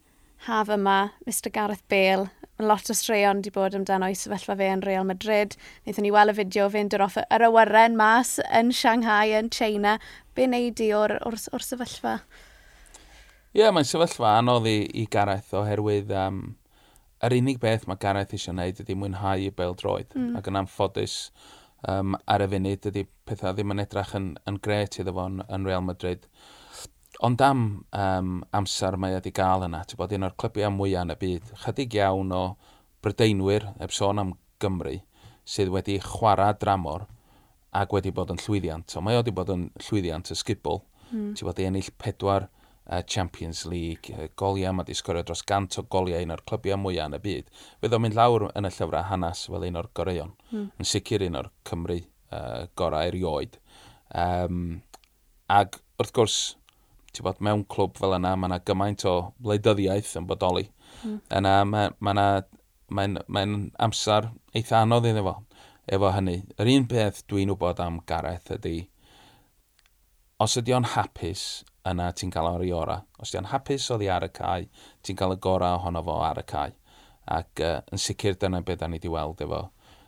haf 0.46 0.68
yma, 0.68 1.12
Mr 1.27 1.53
Gareth 1.53 1.87
Bale, 1.88 2.29
Mae 2.57 2.70
lot 2.70 2.88
o 2.88 2.94
straeon 2.96 3.42
wedi 3.42 3.51
bod 3.53 3.75
amdano 3.77 4.07
i 4.09 4.14
sefyllfa 4.16 4.55
fe 4.57 4.66
yn 4.72 4.83
Real 4.87 5.05
Madrid. 5.05 5.59
Wnaethon 5.85 6.07
ni 6.07 6.12
weld 6.14 6.33
y 6.33 6.35
fideo 6.38 6.68
fe'n 6.72 6.88
dod 6.88 7.03
off 7.05 7.18
yr 7.20 7.44
awyren 7.51 7.99
mas 8.01 8.38
yn 8.49 8.70
Shanghai, 8.72 9.35
yn 9.37 9.51
China. 9.53 9.99
Be 10.33 10.46
wneud 10.49 10.79
di 10.81 10.87
o'r, 10.96 11.18
or, 11.29 11.37
or 11.53 11.64
sefyllfa? 11.66 12.14
Ie, 13.53 13.61
yeah, 13.61 13.75
mae'n 13.77 13.88
sefyllfa 13.88 14.38
anodd 14.38 14.70
i, 14.72 14.79
i 15.03 15.05
Gareth 15.12 15.53
oherwydd 15.61 16.14
um, 16.16 16.40
yr 17.29 17.37
unig 17.37 17.61
beth 17.61 17.85
mae 17.90 18.01
Gareth 18.01 18.33
eisiau 18.33 18.55
gwneud 18.55 18.81
ydy 18.87 18.96
mwynhau 19.03 19.44
i 19.44 19.53
bel 19.61 19.77
droed. 19.77 20.16
Mm. 20.16 20.33
Ac 20.40 20.49
yn 20.49 20.61
amffodus 20.62 21.18
um, 21.92 22.16
ar 22.25 22.46
y 22.46 22.49
funud 22.55 22.88
ydy 22.88 23.05
pethau 23.29 23.53
ddim 23.53 23.77
yn 23.77 23.85
edrach 23.85 24.16
yn, 24.16 24.33
yn 24.49 24.57
gret 24.64 24.96
iddo 25.03 25.12
fo 25.12 25.29
yn, 25.29 25.42
yn 25.53 25.68
Real 25.68 25.85
Madrid. 25.85 26.25
Ond 27.24 27.40
am 27.40 27.61
um, 27.96 28.33
amser 28.52 28.96
mae 29.00 29.14
wedi 29.16 29.33
gael 29.35 29.64
yna, 29.66 29.83
ti'n 29.88 30.00
bod 30.00 30.12
un 30.12 30.26
o'r 30.29 30.35
clybiau 30.40 30.72
mwyaf 30.74 31.07
yn 31.07 31.14
y 31.14 31.18
byd, 31.20 31.52
chydig 31.62 31.96
iawn 31.96 32.35
o 32.37 32.42
brydeinwyr, 33.05 33.70
eb 33.81 33.94
sôn 33.94 34.20
am 34.20 34.35
Gymru, 34.61 34.98
sydd 35.46 35.70
wedi 35.72 35.96
chwarae 36.02 36.57
dramor 36.61 37.07
ac 37.76 37.94
wedi 37.94 38.12
bod 38.14 38.33
yn 38.35 38.40
llwyddiant. 38.40 38.96
O, 38.96 39.05
mae 39.05 39.18
wedi 39.20 39.35
bod 39.37 39.52
yn 39.52 39.68
llwyddiant 39.87 40.33
ysgubol. 40.35 40.83
Mm. 41.11 41.33
Ti'n 41.38 41.48
bod 41.48 41.61
i 41.61 41.66
ennill 41.68 41.90
pedwar 42.02 42.48
uh, 42.48 43.02
Champions 43.07 43.64
League, 43.68 44.12
uh, 44.16 44.29
goliau 44.38 44.74
mae 44.74 44.85
wedi 44.85 44.96
sgorio 44.98 45.24
dros 45.26 45.44
gant 45.46 45.79
o 45.81 45.87
goliau 45.92 46.24
un 46.24 46.35
o'r 46.35 46.44
clybiau 46.48 46.81
mwyaf 46.83 47.11
yn 47.11 47.18
y 47.18 47.22
byd. 47.26 47.50
Fydd 47.81 47.96
o'n 47.96 48.05
mynd 48.05 48.18
lawr 48.18 48.48
yn 48.52 48.68
y 48.68 48.72
llyfrau 48.72 49.09
hanes 49.11 49.46
fel 49.48 49.68
un 49.68 49.81
o'r 49.81 49.90
goreion, 49.96 50.35
mm. 50.50 50.68
yn 50.81 50.90
sicr 50.92 51.24
un 51.29 51.40
o'r 51.42 51.50
Cymru 51.68 52.00
uh, 52.00 52.66
gorau 52.79 53.12
erioed. 53.12 53.61
Um, 54.16 54.81
ac 55.52 55.81
wrth 56.00 56.14
gwrs, 56.16 56.40
bod, 57.24 57.40
mewn 57.40 57.64
clwb 57.72 57.96
fel 58.00 58.16
yna, 58.18 58.35
mae 58.37 58.50
yna 58.50 58.61
gymaint 58.66 59.05
o 59.09 59.16
wleidyddiaeth 59.44 60.16
yn 60.20 60.29
bodoli. 60.29 60.66
Mm. 61.02 61.20
Yna 61.38 61.55
mae 61.68 61.90
yna 62.12 62.26
ma 62.88 63.07
mae'n 63.07 63.16
ma 63.29 63.44
amser 63.83 64.31
eitha 64.55 64.83
anodd 64.85 65.09
iddo 65.11 65.24
fo 65.26 65.35
efo 65.87 66.11
hynny. 66.14 66.40
Yr 66.59 66.70
un 66.74 66.87
peth 66.90 67.22
dwi'n 67.31 67.52
wybod 67.55 67.81
am 67.83 68.00
Gareth 68.07 68.50
ydy, 68.57 68.76
os 70.42 70.57
ydy 70.61 70.74
o'n 70.76 70.88
hapus, 70.94 71.64
yna 71.87 72.11
ti'n 72.14 72.33
cael 72.35 72.50
o'r 72.50 72.66
i 72.66 72.72
ora. 72.74 72.98
Os 73.22 73.33
ydy 73.33 73.40
o'n 73.42 73.50
hapus 73.52 73.88
oddi 73.94 74.11
ar 74.12 74.26
y 74.26 74.33
cae, 74.35 74.66
ti'n 75.07 75.18
cael 75.18 75.37
y 75.37 75.40
gorau 75.42 75.81
ohono 75.81 76.02
fo 76.07 76.18
ar 76.26 76.42
y 76.42 76.46
cae. 76.46 76.74
Ac 77.37 77.62
uh, 77.62 77.81
yn 77.90 78.02
sicr 78.02 78.38
dyna 78.38 78.62
beth 78.66 78.83
da 78.83 78.90
ni 78.90 79.00
wedi 79.00 79.11
weld 79.11 79.42
efo, 79.46 79.62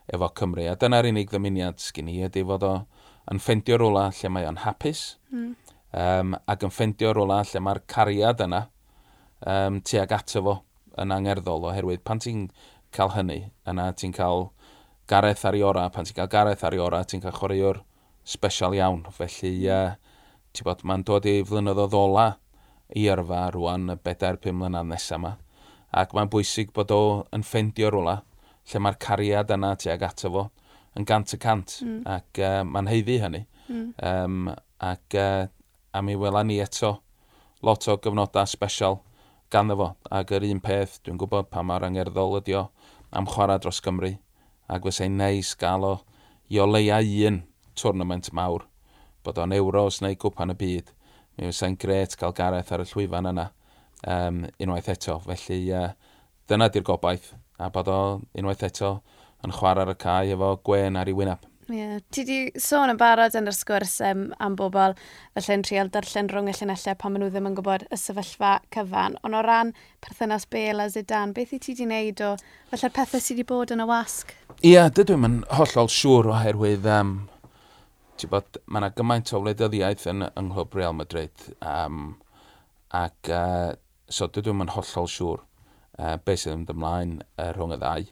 efo 0.06 0.30
Cymru. 0.38 0.66
A 0.70 0.76
dyna'r 0.78 1.10
unig 1.10 1.30
ddymuniad 1.30 1.82
sgyn 1.82 2.10
i 2.10 2.20
ydy 2.26 2.44
fod 2.46 2.66
o 2.66 2.74
yn 3.32 3.42
ffendio 3.42 3.78
rwla 3.78 4.08
lle 4.14 4.30
mae 4.32 4.46
o'n 4.48 4.62
hapus, 4.64 5.16
mm 5.34 5.54
um, 5.92 6.34
ac 6.46 6.66
yn 6.66 6.74
ffeindio 6.74 7.12
rola 7.16 7.42
lle 7.46 7.62
mae'r 7.64 7.82
cariad 7.90 8.42
yna 8.46 8.64
um, 9.46 9.80
tuag 9.80 10.12
ato 10.18 10.42
fo 10.44 10.56
yn 10.98 11.14
angerddol 11.14 11.68
oherwydd 11.70 12.04
pan 12.04 12.20
ti'n 12.22 12.48
cael 12.94 13.14
hynny 13.14 13.40
yna 13.68 13.90
ti'n 13.94 14.14
cael 14.16 14.48
gareth 15.08 15.44
ar 15.48 15.56
ei 15.56 15.64
ora, 15.64 15.88
pan 15.90 16.04
ti'n 16.04 16.18
cael 16.18 16.30
gareth 16.32 16.64
ar 16.64 16.76
ei 16.76 16.82
ora 16.82 17.04
ti'n 17.04 17.22
cael 17.24 17.36
chwaraewr 17.36 17.82
special 18.28 18.76
iawn 18.76 19.04
felly 19.14 19.54
uh, 19.72 19.96
ti'n 20.52 20.68
bod 20.68 20.84
mae'n 20.84 21.04
dod 21.08 21.28
i 21.28 21.38
flynyddoedd 21.48 21.96
ola 21.96 22.28
i 22.96 23.04
yrfa 23.12 23.46
rwan 23.54 23.92
y 23.92 23.98
4-5 24.04 24.56
mlynedd 24.56 24.88
nesaf 24.92 25.18
yma 25.20 25.36
ac 25.98 26.14
mae'n 26.16 26.30
bwysig 26.32 26.72
bod 26.76 26.92
o 26.92 27.02
yn 27.36 27.44
ffendio 27.46 27.92
rola 27.92 28.18
lle 28.68 28.80
mae'r 28.84 28.98
cariad 29.00 29.52
yna 29.56 29.74
tuag 29.80 30.04
ato 30.04 30.32
fo 30.34 30.48
yn 30.98 31.06
gant 31.08 31.32
y 31.32 31.38
cant 31.40 31.78
mm. 31.84 32.00
ac 32.16 32.40
uh, 32.42 32.62
mae'n 32.68 32.90
heiddi 32.90 33.20
hynny 33.22 33.44
mm. 33.68 33.86
um, 34.10 34.50
ac 34.84 35.16
uh, 35.16 35.46
a 35.98 36.02
mi 36.02 36.14
wela 36.16 36.44
ni 36.44 36.60
eto 36.62 37.02
lot 37.62 37.88
o 37.88 37.96
gyfnodau 37.98 38.46
special 38.46 39.00
gan 39.50 39.72
fo. 39.74 39.88
Ac 40.14 40.30
yr 40.36 40.44
un 40.46 40.60
peth, 40.62 41.00
dwi'n 41.02 41.18
gwybod 41.18 41.48
pa 41.50 41.64
mae'r 41.66 41.88
angerddol 41.88 42.38
ydi 42.38 42.54
o 42.54 42.68
am 43.10 43.26
chwarae 43.26 43.58
dros 43.58 43.80
Gymru. 43.82 44.12
Ac 44.70 44.86
fysa'n 44.86 45.16
neis 45.18 45.54
gael 45.58 45.86
o 45.88 45.94
i 46.54 46.60
o 46.62 46.68
leia 46.70 47.00
un 47.26 47.40
tournament 47.74 48.30
mawr, 48.32 48.68
bod 49.24 49.42
o'n 49.42 49.56
Euros 49.58 49.98
neu 50.04 50.14
gwpan 50.14 50.54
y 50.54 50.58
Byd. 50.62 50.94
Mi 51.36 51.50
fysa'n 51.50 51.74
gret 51.82 52.14
cael 52.20 52.36
Gareth 52.36 52.70
ar 52.72 52.84
y 52.84 52.88
llwyfan 52.92 53.32
yna 53.32 53.48
um, 54.06 54.44
unwaith 54.62 54.92
eto. 54.94 55.18
Felly 55.26 55.72
uh, 55.74 55.90
dyna 56.46 56.70
di'r 56.70 56.86
gobaith 56.86 57.32
a 57.58 57.72
bod 57.74 57.90
o 57.90 58.00
unwaith 58.38 58.66
eto 58.70 59.00
yn 59.42 59.54
chwarae 59.54 59.88
ar 59.88 59.96
y 59.96 59.98
cae 59.98 60.34
efo 60.36 60.54
gwen 60.62 61.00
ar 61.00 61.10
ei 61.10 61.18
wyneb. 61.18 61.42
Yeah. 61.68 62.00
Ti 62.10 62.24
di 62.24 62.36
sôn 62.56 62.88
yn 62.88 62.98
barod 63.00 63.34
yn 63.36 63.48
yr 63.50 63.56
sgwrs 63.56 63.98
um, 64.08 64.22
am 64.40 64.54
bobl 64.56 64.94
felly'n 65.36 65.64
trial 65.66 65.90
darllen 65.92 66.30
rhwng 66.32 66.48
y 66.48 66.54
llunellau 66.56 66.96
pan 66.96 67.12
maen 67.12 67.22
nhw 67.24 67.28
ddim 67.34 67.48
yn 67.50 67.56
gwybod 67.58 67.84
y 67.92 67.98
sefyllfa 68.00 68.52
cyfan. 68.74 69.18
Ond 69.26 69.36
o 69.36 69.42
ran 69.44 69.74
perthynas 70.04 70.48
Bela 70.48 70.88
Zidane, 70.88 71.34
beth 71.36 71.52
i 71.52 71.60
ti 71.60 71.74
di 71.76 71.84
wneud 71.84 72.22
o 72.24 72.30
felly'r 72.70 72.94
pethau 72.96 73.20
sydd 73.20 73.36
wedi 73.36 73.48
bod 73.50 73.74
yn 73.74 73.84
y 73.84 73.88
wasg? 73.90 74.32
Ie, 74.62 74.72
yeah, 74.72 74.88
dydw 74.88 75.18
i'n 75.18 75.42
hollol 75.58 75.92
siŵr 75.92 76.30
oherwydd 76.32 76.88
um, 76.94 77.12
bod, 78.32 78.60
mae 78.64 78.82
yna 78.82 78.92
gymaint 78.96 79.34
o 79.36 79.42
wleidyddiaeth 79.42 80.08
yn 80.10 80.24
yng 80.30 80.48
Nghlwb 80.48 80.78
Real 80.78 80.96
Madrid. 80.96 81.50
Um, 81.60 82.16
ac 82.96 83.28
uh, 83.28 83.74
so 84.08 84.30
dydw 84.32 84.56
i'n 84.56 84.72
hollol 84.72 85.12
siŵr 85.12 85.44
uh, 85.44 86.16
beth 86.16 86.46
sydd 86.46 86.62
yn 86.62 86.64
ymlaen 86.72 87.18
uh, 87.36 87.52
rhwng 87.52 87.76
y 87.76 87.82
ddau 87.84 88.08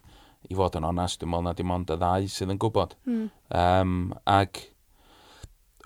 i 0.51 0.57
fod 0.57 0.79
yn 0.79 0.87
onest, 0.87 1.21
dwi'n 1.21 1.33
meddwl 1.33 1.49
na 1.49 1.55
dim 1.59 1.73
ond 1.75 1.93
y 1.93 1.99
ddau 2.01 2.29
sydd 2.31 2.53
yn 2.55 2.61
gwybod. 2.63 2.95
Mm. 3.09 3.27
Um, 3.61 3.97
ac 4.31 4.63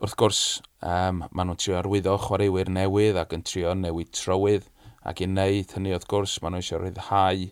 wrth 0.01 0.17
gwrs, 0.21 0.43
um, 0.81 1.25
maen 1.29 1.51
nhw'n 1.51 1.61
trio 1.61 1.79
arwyddo 1.81 2.17
chwaraewyr 2.25 2.73
newydd 2.73 3.21
ac 3.21 3.35
yn 3.37 3.45
trio 3.47 3.75
newid 3.77 4.13
trywydd 4.17 4.69
ac 5.11 5.21
i 5.21 5.29
wneud 5.29 5.75
hynny 5.77 5.95
wrth 5.97 6.09
gwrs, 6.11 6.39
maen 6.41 6.57
nhw 6.57 6.65
eisiau 6.65 6.83
rhyddhau 6.83 7.47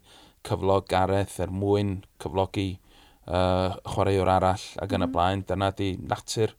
cyflog 0.48 0.88
Gareth 0.88 1.38
er 1.44 1.52
mwyn 1.52 1.98
cyflogi 2.22 2.70
uh, 3.28 3.76
chwaraewr 3.88 4.32
arall 4.32 4.66
ac 4.80 4.92
yn 4.92 5.02
mm. 5.02 5.04
y 5.04 5.06
hmm. 5.06 5.14
blaen. 5.14 5.44
Dyna 5.48 5.70
di 5.76 5.90
natur 6.00 6.54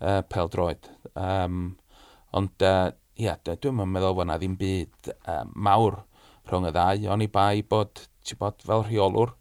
uh, 0.00 0.20
peldroed. 0.32 0.90
Um, 1.12 1.76
ond 2.34 2.64
uh, 2.66 2.90
yeah, 3.20 3.38
dwi'n 3.44 3.78
meddwl 3.84 4.16
bod 4.16 4.26
yna 4.26 4.40
ddim 4.40 4.56
byd 4.60 5.12
uh, 5.20 5.44
mawr 5.54 6.02
rhwng 6.48 6.68
y 6.68 6.74
ddau, 6.74 7.08
O'n 7.14 7.24
i 7.24 7.30
bai 7.32 7.62
bod, 7.68 8.04
ti 8.24 8.36
bod 8.40 8.60
fel 8.64 8.84
rheolwr, 8.88 9.32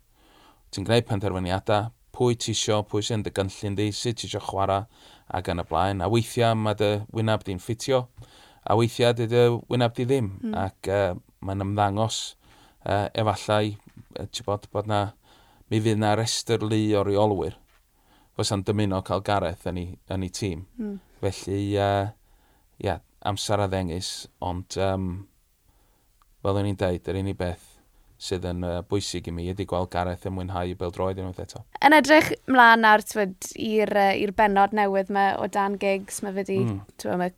ti'n 0.73 0.87
gwneud 0.87 1.07
penderfyniadau, 1.09 1.91
pwy 2.13 2.37
ti 2.37 2.53
isio, 2.53 2.81
pwy 2.89 3.05
sy'n 3.05 3.23
dy 3.25 3.33
gynllun 3.33 3.77
di, 3.77 3.89
sut 3.93 4.19
ti 4.21 4.27
isio 4.29 4.41
chwarae 4.43 4.85
ac 5.33 5.49
yn 5.53 5.61
y 5.61 5.65
blaen. 5.69 6.01
A 6.01 6.09
weithiau 6.11 6.57
mae 6.57 6.77
dy 6.77 6.91
wynab 7.13 7.45
di'n 7.45 7.61
ffitio, 7.61 8.07
a 8.65 8.77
weithiau 8.77 9.15
dy 9.17 9.27
dy 9.31 9.43
wynab 9.71 9.95
di 9.97 10.07
ddim. 10.09 10.29
Mm. 10.41 10.55
Ac 10.65 10.89
uh, 10.93 11.17
mae'n 11.45 11.65
ymddangos 11.67 12.21
uh, 12.85 13.09
efallai, 13.13 13.75
uh, 14.17 14.27
ti'n 14.29 14.47
bod, 14.49 14.69
bod 14.73 14.89
na, 14.89 15.03
mi 15.69 15.81
fydd 15.81 16.01
na 16.01 16.13
restr 16.19 16.65
lu 16.65 16.81
o 16.97 17.03
reolwyr 17.07 17.59
fysa'n 18.33 18.63
dymuno 18.65 19.03
cael 19.05 19.21
gareth 19.25 19.67
yn 19.69 19.77
ei, 19.77 19.89
yn 20.13 20.25
ei 20.25 20.31
tîm. 20.33 20.63
Mm. 20.81 20.95
Felly, 21.21 21.59
uh, 21.77 22.07
yeah, 22.81 23.03
amser 23.29 23.61
a 23.61 23.67
ddengis, 23.69 24.25
ond 24.41 24.77
um, 24.81 25.11
fel 26.41 26.59
o'n 26.59 26.71
i'n 26.71 26.79
deud, 26.81 27.09
yr 27.09 27.19
unig 27.21 27.37
beth 27.37 27.72
sydd 28.23 28.45
yn 28.47 28.63
uh, 28.63 28.79
bwysig 28.87 29.27
i 29.27 29.33
mi 29.35 29.49
ydy 29.51 29.65
gweld 29.67 29.91
Gareth 29.93 30.27
yn 30.29 30.35
mwynhau 30.37 30.71
i 30.71 30.77
beldroed 30.79 31.19
unwaith 31.19 31.41
eto. 31.43 31.63
Yn 31.83 31.95
edrych 31.97 32.31
mlaen 32.47 32.85
nawr 32.85 33.03
i'r 33.59 33.93
uh, 34.05 34.33
benod 34.37 34.75
newydd 34.77 35.11
yma 35.11 35.27
o 35.41 35.49
Dan 35.51 35.75
Giggs, 35.81 36.21
mae 36.23 36.35
wedi 36.37 36.61
mm. 36.63 36.79
mae 37.19 37.33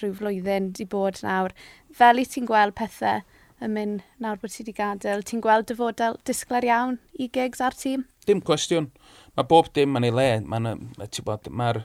rhyw 0.00 0.12
flwyddyn 0.18 0.72
wedi 0.72 0.88
bod 0.90 1.22
nawr. 1.22 1.54
Fel 1.94 2.22
i 2.22 2.26
ti'n 2.26 2.50
gweld 2.50 2.74
pethau 2.78 3.22
yn 3.62 3.74
mynd 3.76 4.02
nawr 4.22 4.40
bod 4.42 4.52
ti 4.52 4.62
wedi 4.64 4.74
gadael, 4.76 5.22
ti'n 5.22 5.42
gweld 5.44 5.70
dyfodol 5.70 6.18
disgler 6.26 6.66
iawn 6.66 6.98
i 7.14 7.30
gigs 7.32 7.62
a'r 7.62 7.76
tîm? 7.78 8.04
Dim 8.26 8.42
cwestiwn. 8.44 8.90
Mae 9.38 9.46
bob 9.50 9.70
dim 9.76 9.94
yn 9.98 10.08
ei 10.08 10.14
le. 10.14 10.30
Mae'r 10.42 10.78
mae 11.54 11.84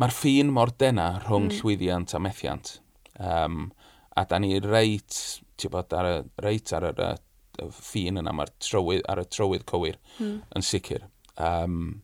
mae 0.00 0.14
ffin 0.14 0.52
mor 0.54 0.72
dena 0.80 1.10
rhwng 1.26 1.50
mm. 1.50 1.56
llwyddiant 1.60 2.14
a 2.16 2.20
methiant. 2.22 2.78
Um, 3.20 3.68
a 4.16 4.24
da 4.28 4.38
ni 4.40 4.56
reit, 4.64 5.16
ti'n 5.60 5.72
bod, 5.72 5.92
ar 5.96 6.08
y, 6.08 6.14
reit 6.40 6.72
ar 6.76 6.88
y, 6.88 6.92
y, 6.96 7.10
ffin 7.58 8.20
yna, 8.20 8.34
mae'r 8.36 8.52
trywydd, 8.62 9.02
ar 9.10 9.22
y 9.22 9.26
trywydd 9.28 9.66
cywir 9.70 9.98
mm. 10.18 10.36
yn 10.56 10.64
sicr. 10.66 11.06
Um, 11.40 12.00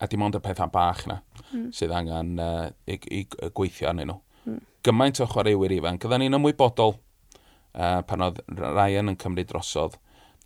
a 0.00 0.08
dim 0.08 0.24
ond 0.24 0.38
y 0.38 0.40
pethau 0.42 0.70
bach 0.72 1.04
yna 1.06 1.18
mm. 1.50 1.70
sydd 1.76 1.92
angen 1.94 2.36
uh, 2.40 2.68
i, 2.88 2.96
i, 2.96 3.22
i, 3.24 3.50
gweithio 3.56 3.90
arnyn 3.90 4.12
nhw. 4.12 4.18
Mm. 4.48 4.60
Gymaint 4.86 5.20
o 5.20 5.28
chwaraewyr 5.28 5.76
ifanc, 5.76 6.02
gyda 6.04 6.20
ni'n 6.20 6.38
ymwybodol 6.38 6.96
uh, 6.96 8.00
pan 8.08 8.24
oedd 8.26 8.40
Ryan 8.56 9.12
yn 9.12 9.18
cymryd 9.20 9.50
drosodd, 9.50 9.98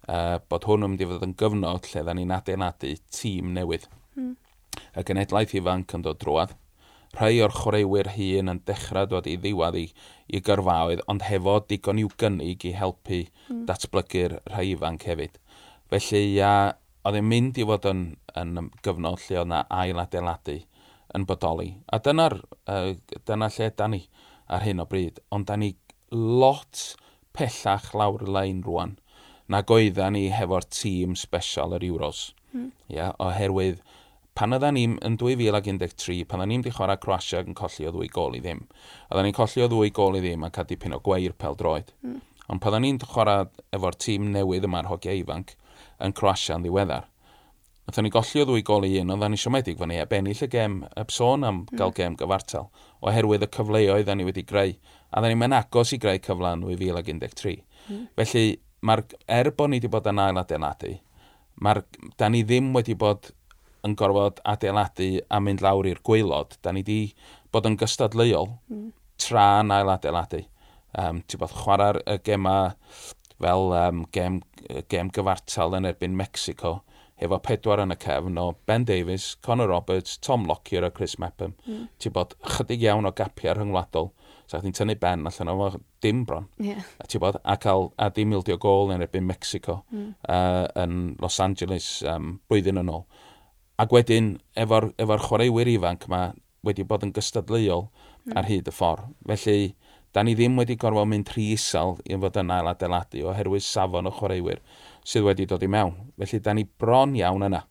uh, 0.09 0.41
bod 0.51 0.67
hwn 0.69 0.87
yn 0.89 0.95
mynd 0.95 1.05
i 1.05 1.11
fod 1.11 1.27
yn 1.29 1.37
gyfnod 1.41 1.91
lle 1.93 2.03
dda 2.03 2.17
ni'n 2.19 2.35
adeiladu 2.35 2.95
tîm 3.15 3.55
newydd. 3.57 3.87
Mm. 4.19 4.35
Y 4.95 5.07
genedlaeth 5.07 5.55
ifanc 5.59 5.95
yn 5.97 6.07
dod 6.07 6.21
drwad, 6.23 6.57
rhai 7.19 7.41
o'r 7.45 7.55
chwaraewyr 7.55 8.11
hun 8.17 8.53
yn 8.53 8.61
dechrau 8.69 9.09
dod 9.11 9.29
i 9.31 9.37
ddiwedd 9.41 9.79
i, 9.81 9.85
i 10.29 10.41
gyrfaoedd, 10.45 11.05
ond 11.11 11.25
hefo 11.29 11.59
digon 11.69 12.01
i'w 12.03 12.11
gynnig 12.21 12.67
i 12.69 12.75
helpu 12.77 13.25
mm. 13.25 13.65
datblygu'r 13.69 14.39
rhai 14.53 14.67
ifanc 14.73 15.07
hefyd. 15.09 15.39
Felly, 15.93 16.23
ia, 16.35 16.53
oedd 17.05 17.21
e'n 17.21 17.31
mynd 17.31 17.61
i 17.61 17.67
fod 17.69 17.89
yn, 17.91 18.05
yn 18.41 18.71
gyfnod 18.85 19.23
lle 19.27 19.41
oedd 19.41 19.49
yna 19.49 19.65
ail 19.83 20.03
adeiladu 20.03 20.59
yn 21.15 21.27
bodoli. 21.29 21.71
A 21.93 22.01
dyna'r 22.03 22.41
uh, 22.41 22.93
dyna 23.29 23.51
lle 23.55 23.71
da 23.79 23.89
ni 23.91 24.03
ar 24.51 24.67
hyn 24.67 24.83
o 24.83 24.89
bryd, 24.89 25.21
ond 25.33 25.49
da 25.49 25.57
ni 25.61 25.75
lot 26.15 26.95
pellach 27.35 27.93
lawr 27.97 28.23
y 28.27 28.31
lein 28.31 28.63
rwan 28.67 28.97
na 29.49 29.61
goedda 29.67 30.09
ni 30.11 30.29
hefo'r 30.33 30.67
tîm 30.73 31.17
special 31.19 31.77
yr 31.77 31.85
Euros. 31.91 32.33
Mm. 32.55 32.71
Ia, 32.93 33.11
oherwydd 33.21 33.83
pan 34.35 34.57
oedden 34.57 34.75
ni'n 34.75 34.99
yn 35.07 35.17
2013, 35.21 36.25
pan 36.29 36.43
oedden 36.43 36.53
ni'n 36.57 36.67
di 36.67 36.75
chwarae 36.75 37.01
Croatia 37.03 37.43
yn 37.45 37.57
colli 37.59 37.89
o 37.89 37.95
ddwy 37.95 38.11
gol 38.13 38.35
i 38.39 38.43
ddim. 38.43 38.65
Oedden 39.11 39.29
ni'n 39.29 39.37
colli 39.37 39.65
o 39.65 39.71
ddwy 39.71 39.95
gol 39.95 40.19
i 40.19 40.23
ddim 40.25 40.47
a 40.47 40.53
cael 40.55 40.69
dipyn 40.71 40.97
o 40.97 41.01
gweir 41.05 41.37
pel 41.39 41.59
droed. 41.61 41.95
Mm. 42.03 42.21
Ond 42.51 42.63
pan 42.63 42.75
oedden 42.75 42.87
ni'n 42.89 43.03
chwarae 43.03 43.49
efo'r 43.77 43.99
tîm 44.07 44.31
newydd 44.35 44.67
yma'r 44.69 44.91
hogiau 44.91 45.23
ifanc 45.23 45.55
yn 46.03 46.17
Croatia 46.19 46.59
yn 46.59 46.67
ddiweddar, 46.67 47.07
Oedden 47.85 48.07
ni'n 48.07 48.13
golli 48.15 48.41
o 48.41 48.45
ddwy 48.49 48.63
gol 48.65 48.87
i 48.89 48.95
un, 48.97 49.11
oedden 49.13 49.35
ni 49.35 49.39
siomedig 49.41 49.77
fan 49.77 49.91
ni 49.93 49.99
a 50.01 50.07
bennill 50.09 50.39
y 50.47 50.47
gem, 50.49 50.79
y 50.89 51.03
sôn 51.13 51.43
am 51.45 51.59
hmm. 51.59 51.77
gael 51.77 51.91
mm. 51.91 51.97
gem 51.99 52.15
gyfartal, 52.17 52.71
oherwydd 53.05 53.45
y 53.45 53.49
cyfleoedd 53.53 53.93
oedden 53.99 54.23
ni 54.23 54.25
wedi 54.25 54.45
greu, 54.49 54.73
a 55.13 55.19
oedden 55.19 55.35
ni'n 55.35 55.43
mynd 55.43 55.57
agos 55.59 55.93
i 55.93 55.99
greu 56.01 56.23
cyfle 56.25 56.55
yn 56.57 56.65
2013. 56.65 57.61
Mm. 57.93 58.07
Felly, 58.17 58.47
er 59.37 59.51
bod 59.53 59.69
ni 59.69 59.83
wedi 59.83 59.91
bod 59.93 60.09
yn 60.09 60.23
ail 60.25 60.41
adeiladu, 60.41 60.95
da 62.17 62.33
ni 62.33 62.41
ddim 62.49 62.73
wedi 62.73 62.97
bod 62.97 63.29
yn 63.85 63.97
gorfod 63.99 64.41
adeiladu 64.49 65.11
a 65.29 65.41
mynd 65.43 65.63
lawr 65.65 65.89
i'r 65.91 66.01
gweilod, 66.07 66.59
da 66.63 66.73
ni 66.73 66.83
wedi 66.85 66.99
bod 67.53 67.69
yn 67.69 67.79
gystadleuol 67.81 68.51
mm. 68.73 68.89
tra 69.21 69.63
na 69.67 69.83
adeiladu. 69.97 70.45
Um, 70.95 71.23
ti'n 71.27 71.43
bod 71.43 71.55
chwarae'r 71.59 72.01
y 72.07 72.19
gema 72.27 72.57
fel 73.43 73.73
um, 73.77 74.05
gem, 74.15 74.41
gem 74.91 75.11
gyfartal 75.15 75.77
yn 75.79 75.89
erbyn 75.91 76.15
Mexico, 76.17 76.79
efo 77.23 77.39
pedwar 77.43 77.83
yn 77.83 77.95
y 77.95 77.99
cefn 78.01 78.39
o 78.41 78.51
Ben 78.67 78.87
Davies, 78.89 79.35
Conor 79.45 79.71
Roberts, 79.71 80.19
Tom 80.19 80.47
Lockyer 80.49 80.87
a 80.87 80.91
Chris 80.91 81.19
Mepham. 81.23 81.55
Mm. 81.67 81.89
Ti'n 82.03 82.15
bod 82.15 82.35
chydig 82.57 82.87
iawn 82.87 83.11
o 83.11 83.15
gapiau 83.15 83.59
rhyngwladol, 83.59 84.13
So, 84.47 84.61
ti'n 84.61 84.75
tynnu 84.77 84.97
ben 85.01 85.25
allan 85.29 85.51
o 85.53 85.69
dim 86.05 86.25
bron. 86.29 86.49
Yeah. 86.61 86.85
A 87.01 87.09
ti'n 87.09 87.23
bod, 87.23 87.39
a, 87.41 87.57
cael, 87.61 87.89
a 87.97 88.11
dim 88.13 88.35
ildio 88.37 88.59
gol 88.61 88.93
yn 88.93 89.05
erbyn 89.05 89.25
Mexico 89.27 89.81
mm. 89.91 90.11
uh, 90.29 90.67
yn 90.83 91.15
Los 91.23 91.39
Angeles 91.41 91.89
um, 92.11 92.35
blwyddyn 92.51 92.83
yn 92.83 92.93
ôl. 92.93 93.07
Ac 93.83 93.91
wedyn, 93.95 94.37
efo'r 94.55 94.93
efo 95.03 95.19
chwaraewyr 95.27 95.71
ifanc 95.73 96.07
yma 96.09 96.23
wedi 96.65 96.85
bod 96.87 97.05
yn 97.07 97.13
gystadleuol 97.15 97.89
mm. 97.89 98.37
ar 98.39 98.47
hyd 98.49 98.71
y 98.71 98.75
ffordd. 98.75 99.11
Felly, 99.27 99.75
da 100.15 100.23
ni 100.23 100.37
ddim 100.39 100.57
wedi 100.61 100.77
gorfod 100.79 101.11
mynd 101.11 101.33
rhy 101.35 101.51
isel 101.57 101.97
i 102.07 102.19
fod 102.23 102.39
yna 102.41 102.61
ail 102.61 102.71
adeiladu 102.71 103.25
oherwydd 103.33 103.67
safon 103.67 104.07
o 104.07 104.13
chwaraewyr 104.15 104.63
sydd 105.03 105.27
wedi 105.27 105.49
dod 105.51 105.65
i 105.67 105.71
mewn. 105.71 105.97
Felly, 106.23 106.41
da 106.45 106.55
ni 106.55 106.65
bron 106.65 107.17
iawn 107.19 107.49
yna. 107.49 107.65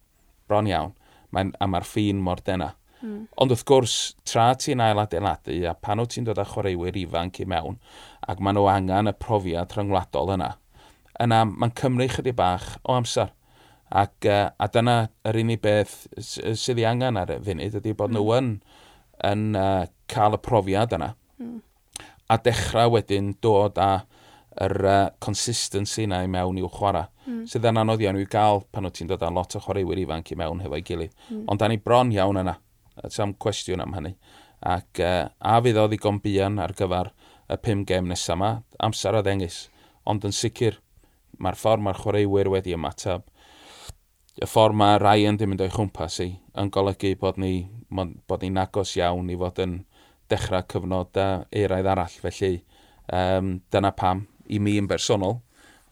Bron 0.49 0.67
iawn. 0.67 0.91
Mae, 1.33 1.53
a 1.55 1.67
mae'r 1.71 1.87
ffin 1.87 2.19
mor 2.21 2.43
dena. 2.45 2.73
Mm. 3.03 3.23
Ond 3.41 3.51
wrth 3.51 3.63
gwrs, 3.67 3.93
tra 4.27 4.49
ti'n 4.59 4.83
ail 4.83 4.99
adeiladu 5.01 5.55
a 5.67 5.73
pan 5.75 5.99
wyt 6.03 6.13
ti'n 6.15 6.27
dod 6.27 6.39
â 6.39 6.45
chwaraewyr 6.47 6.99
ifanc 7.01 7.39
i 7.43 7.47
mewn 7.47 7.79
ac 8.31 8.43
maen 8.43 8.55
nhw 8.59 8.67
angen 8.71 9.11
y 9.11 9.15
profiad 9.19 9.73
rhyngwladol 9.75 10.31
yna, 10.37 10.53
yna 11.23 11.41
mae'n 11.49 11.73
cymryd 11.79 12.13
chydig 12.15 12.37
bach 12.39 12.77
o 12.83 12.95
amser. 12.95 13.33
Ac, 13.93 14.25
uh, 14.25 14.47
a 14.57 14.67
dyna 14.73 14.95
yr 15.29 15.37
unig 15.43 15.61
beth 15.61 16.07
sydd 16.17 16.79
ei 16.81 16.87
angen 16.89 17.19
ar 17.19 17.35
y 17.35 17.37
funud 17.45 17.77
ydy 17.77 17.93
bod 17.97 18.09
mm. 18.09 18.17
nhw 18.17 18.31
yn, 18.39 18.47
yn 19.29 19.43
uh, 19.59 19.83
cael 20.09 20.37
y 20.37 20.39
profiad 20.41 20.95
yna. 20.97 21.11
Mm. 21.37 21.59
A 22.33 22.37
dechrau 22.41 22.95
wedyn 22.95 23.35
dod 23.43 23.77
â 23.77 23.91
yr 24.63 24.77
uh, 24.85 24.95
consistency 25.21 26.07
yna 26.07 26.23
i 26.25 26.31
mewn 26.31 26.57
i'w 26.61 26.69
chwarae. 26.73 27.05
Mm. 27.27 27.43
Sydd 27.49 27.67
yn 27.69 27.81
anodd 27.83 28.01
iawn 28.03 28.17
i'w 28.17 28.29
gael 28.31 28.63
pan 28.73 28.89
wyt 28.89 28.97
ti'n 28.97 29.11
dod 29.11 29.25
â 29.25 29.29
lot 29.33 29.53
o 29.57 29.61
chwaraewyr 29.61 30.01
ifanc 30.01 30.33
i 30.33 30.37
mewn 30.41 30.63
hefo'i 30.65 30.85
gilydd. 30.87 31.13
Mm. 31.29 31.43
Ond 31.53 31.61
da 31.61 31.69
ni 31.69 31.77
bron 31.77 32.13
iawn 32.15 32.41
yna. 32.41 32.55
Sam 33.13 33.35
cwestiwn 33.41 33.81
am 33.85 33.93
hynny. 33.97 34.15
Ac 34.73 35.03
uh, 35.03 35.27
a 35.37 35.59
fydd 35.61 35.77
o 35.81 35.85
ddigon 35.91 36.17
buan 36.23 36.57
ar 36.63 36.73
gyfer 36.77 37.11
y 37.51 37.59
pum 37.61 37.85
gem 37.85 38.09
nesaf 38.09 38.37
yma, 38.39 38.51
amser 38.81 39.17
a 39.17 39.21
ddengis. 39.21 39.67
Ond 40.09 40.25
yn 40.25 40.33
sicr, 40.33 40.79
mae'r 41.37 41.57
ffordd 41.59 41.85
mae'r 41.85 42.01
chwaraewyr 42.01 42.49
wedi 42.53 42.73
ymateb 42.73 43.29
y 44.41 44.47
ffordd 44.49 44.77
mae 44.77 44.99
Ryan 45.01 45.37
ddim 45.37 45.53
yn 45.53 45.59
dweud 45.61 45.73
chwmpas 45.75 46.19
i 46.23 46.29
yn 46.59 46.69
golygu 46.73 47.13
bod 47.21 47.39
ni, 47.41 47.67
bod 47.89 48.41
ni'n 48.41 48.61
agos 48.61 48.95
iawn 48.97 49.29
i 49.29 49.37
fod 49.37 49.61
yn 49.61 49.79
dechrau 50.31 50.65
cyfnod 50.73 51.19
a 51.21 51.27
eraidd 51.53 51.89
arall. 51.91 52.15
Felly 52.23 52.63
um, 53.13 53.59
dyna 53.73 53.93
pam 53.97 54.25
i 54.49 54.59
mi 54.59 54.77
yn 54.81 54.89
bersonol. 54.89 55.41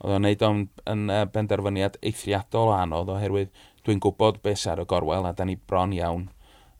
Oedd 0.01 0.15
o'n 0.17 0.25
neud 0.25 0.45
o'n 0.47 0.63
yn 0.89 1.03
benderfyniad 1.33 1.99
eithriadol 2.01 2.71
o 2.71 2.77
anodd 2.77 3.11
oherwydd 3.13 3.51
dwi'n 3.85 4.01
gwybod 4.01 4.39
beth 4.45 4.63
sy'n 4.63 4.73
ar 4.73 4.81
y 4.83 4.87
gorwel 4.89 5.27
a 5.29 5.33
da 5.37 5.45
ni 5.45 5.57
bron 5.57 5.93
iawn, 5.93 6.25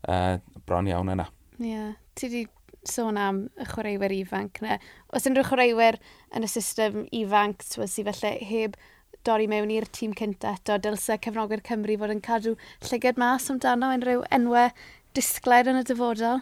uh, 0.09 0.39
bron 0.65 0.89
iawn 0.89 1.13
yna. 1.13 1.27
Ie, 1.61 1.69
yeah. 1.69 1.93
ti 2.17 2.31
di 2.33 2.47
sôn 2.89 3.19
am 3.21 3.43
y 3.61 3.67
chwaraewyr 3.69 4.15
ifanc 4.15 4.63
yna. 4.63 4.79
Os 5.13 5.29
unrhyw 5.29 5.45
chwaraewyr 5.45 5.99
yn 6.33 6.47
y 6.47 6.49
system 6.49 7.05
ifanc 7.13 7.61
sydd 7.69 8.09
felly 8.09 8.33
heb 8.49 8.79
dorri 9.27 9.47
mewn 9.49 9.71
i'r 9.73 9.87
tîm 9.93 10.15
cynta 10.17 10.55
eto, 10.57 10.77
dylse 10.81 11.17
cefnogwyr 11.21 11.61
Cymru 11.65 11.97
fod 12.01 12.13
yn 12.15 12.23
cadw 12.25 12.55
llygad 12.87 13.19
mas 13.21 13.49
amdano 13.53 13.91
unrhyw 13.95 14.23
enwau 14.33 14.71
disgled 15.17 15.69
yn 15.71 15.81
y 15.81 15.85
dyfodol? 15.87 16.41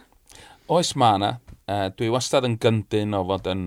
Oes 0.70 0.94
ma 0.96 1.14
yna. 1.18 1.30
Uh, 1.70 1.86
dwi 1.94 2.08
wastad 2.10 2.46
yn 2.48 2.56
gyndyn 2.62 3.14
o 3.14 3.22
fod 3.28 3.46
yn, 3.50 3.66